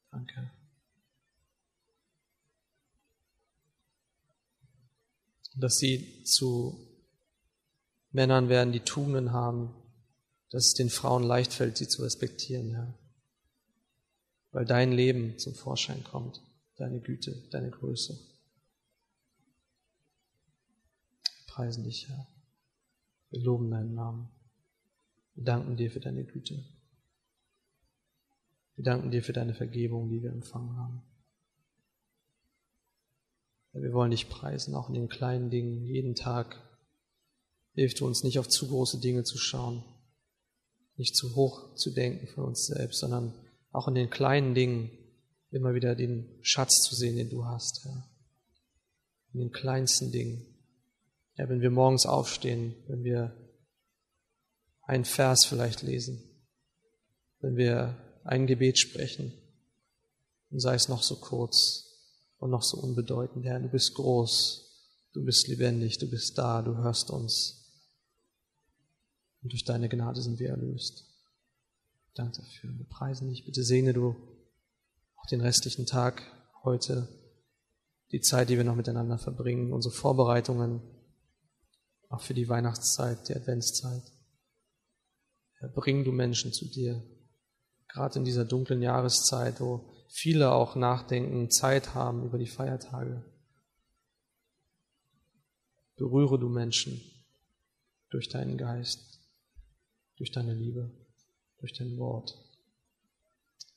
danke. 0.10 0.50
Dass 5.58 5.76
sie 5.80 6.24
zu 6.24 6.88
Männern 8.12 8.48
werden, 8.48 8.72
die 8.72 8.80
Tugenden 8.80 9.34
haben, 9.34 9.76
dass 10.50 10.68
es 10.68 10.74
den 10.76 10.90
Frauen 10.90 11.24
leicht 11.24 11.52
fällt, 11.52 11.76
sie 11.76 11.90
zu 11.90 12.04
respektieren, 12.04 12.74
Herr. 12.74 12.98
Weil 14.52 14.64
dein 14.64 14.94
Leben 14.94 15.38
zum 15.38 15.56
Vorschein 15.56 16.06
kommt, 16.06 16.42
deine 16.78 17.02
Güte, 17.02 17.50
deine 17.52 17.70
Größe. 17.70 18.14
Wir 21.24 21.54
preisen 21.54 21.84
dich, 21.84 22.08
Herr. 22.08 22.26
Wir 23.30 23.42
loben 23.42 23.70
deinen 23.70 23.94
Namen. 23.94 24.30
Wir 25.36 25.44
danken 25.44 25.78
dir 25.78 25.92
für 25.92 26.00
deine 26.00 26.24
Güte. 26.24 26.64
Wir 28.76 28.84
danken 28.84 29.12
dir 29.12 29.24
für 29.24 29.34
deine 29.34 29.54
Vergebung, 29.54 30.10
die 30.10 30.24
wir 30.24 30.32
empfangen 30.32 30.78
haben. 30.78 31.02
Wir 33.74 33.94
wollen 33.94 34.12
dich 34.12 34.30
preisen, 34.30 34.74
auch 34.74 34.90
in 34.90 34.96
den 34.96 35.10
kleinen 35.10 35.50
Dingen, 35.50 35.86
jeden 35.86 36.16
Tag. 36.16 36.60
Hilf 37.76 37.94
du 37.94 38.08
uns 38.08 38.24
nicht 38.24 38.40
auf 38.40 38.48
zu 38.48 38.68
große 38.68 39.00
Dinge 39.00 39.24
zu 39.24 39.38
schauen, 39.38 39.84
nicht 40.98 41.16
zu 41.16 41.36
hoch 41.36 41.76
zu 41.76 41.92
denken 41.92 42.28
von 42.28 42.46
uns 42.46 42.68
selbst, 42.68 43.00
sondern 43.00 43.34
auch 43.72 43.88
in 43.88 43.96
den 43.96 44.10
kleinen 44.10 44.56
Dingen 44.56 44.90
immer 45.52 45.74
wieder 45.74 45.96
den 45.96 46.28
Schatz 46.42 46.82
zu 46.82 46.96
sehen, 46.96 47.16
den 47.16 47.30
du 47.30 47.46
hast, 47.46 47.86
Herr. 47.86 48.10
In 49.34 49.40
den 49.40 49.52
kleinsten 49.52 50.12
Dingen. 50.12 50.49
Ja, 51.40 51.48
wenn 51.48 51.62
wir 51.62 51.72
morgens 51.72 52.06
aufstehen, 52.06 52.76
wenn 52.88 53.06
wir 53.06 53.34
einen 54.82 55.06
Vers 55.06 55.46
vielleicht 55.46 55.84
lesen, 55.84 56.22
wenn 57.40 57.56
wir 57.56 57.96
ein 58.26 58.46
Gebet 58.46 58.78
sprechen, 58.78 59.32
und 60.50 60.60
sei 60.60 60.76
es 60.76 60.90
noch 60.90 61.02
so 61.02 61.16
kurz 61.16 61.86
und 62.40 62.50
noch 62.50 62.64
so 62.64 62.78
unbedeutend, 62.82 63.46
Herr, 63.46 63.62
du 63.62 63.70
bist 63.70 63.94
groß, 63.94 64.66
du 65.14 65.24
bist 65.24 65.48
lebendig, 65.48 65.98
du 65.98 66.10
bist 66.10 66.38
da, 66.38 66.62
du 66.62 66.76
hörst 66.76 67.10
uns. 67.10 67.72
Und 69.42 69.54
durch 69.54 69.64
deine 69.64 69.88
Gnade 69.88 70.22
sind 70.22 70.40
wir 70.40 70.50
erlöst. 70.50 71.06
Danke 72.16 72.42
dafür. 72.42 72.78
Wir 72.78 72.86
preisen 72.90 73.30
dich. 73.30 73.46
Bitte 73.46 73.64
segne 73.64 73.94
du 73.94 74.14
auch 75.16 75.26
den 75.28 75.40
restlichen 75.40 75.86
Tag 75.86 76.22
heute, 76.66 77.08
die 78.12 78.20
Zeit, 78.20 78.50
die 78.50 78.58
wir 78.58 78.66
noch 78.66 78.76
miteinander 78.76 79.18
verbringen, 79.18 79.72
unsere 79.72 79.96
Vorbereitungen, 79.96 80.82
auch 82.10 82.22
für 82.22 82.34
die 82.34 82.50
Weihnachtszeit, 82.50 83.30
die 83.30 83.36
Adventszeit. 83.36 84.04
Bring 85.74 86.04
du 86.04 86.12
Menschen 86.12 86.52
zu 86.54 86.66
dir, 86.66 87.04
gerade 87.88 88.20
in 88.20 88.26
dieser 88.26 88.46
dunklen 88.46 88.82
Jahreszeit, 88.82 89.62
wo 89.62 89.90
viele 90.10 90.52
auch 90.52 90.76
nachdenken, 90.76 91.52
Zeit 91.52 91.94
haben 91.94 92.26
über 92.26 92.38
die 92.38 92.48
Feiertage. 92.48 93.24
Berühre 95.96 96.40
du 96.40 96.50
Menschen 96.50 97.02
durch 98.10 98.30
deinen 98.30 98.58
Geist, 98.58 99.20
durch 100.18 100.32
deine 100.32 100.54
Liebe, 100.54 100.92
durch 101.60 101.74
dein 101.74 101.98
Wort. 101.98 102.38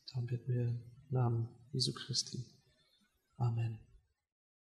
Darum 0.08 0.26
bitten 0.26 0.52
wir 0.52 0.68
im 0.68 0.80
Namen 1.10 1.48
Jesu 1.72 1.92
Christi. 1.92 2.44
Amen. 3.36 3.91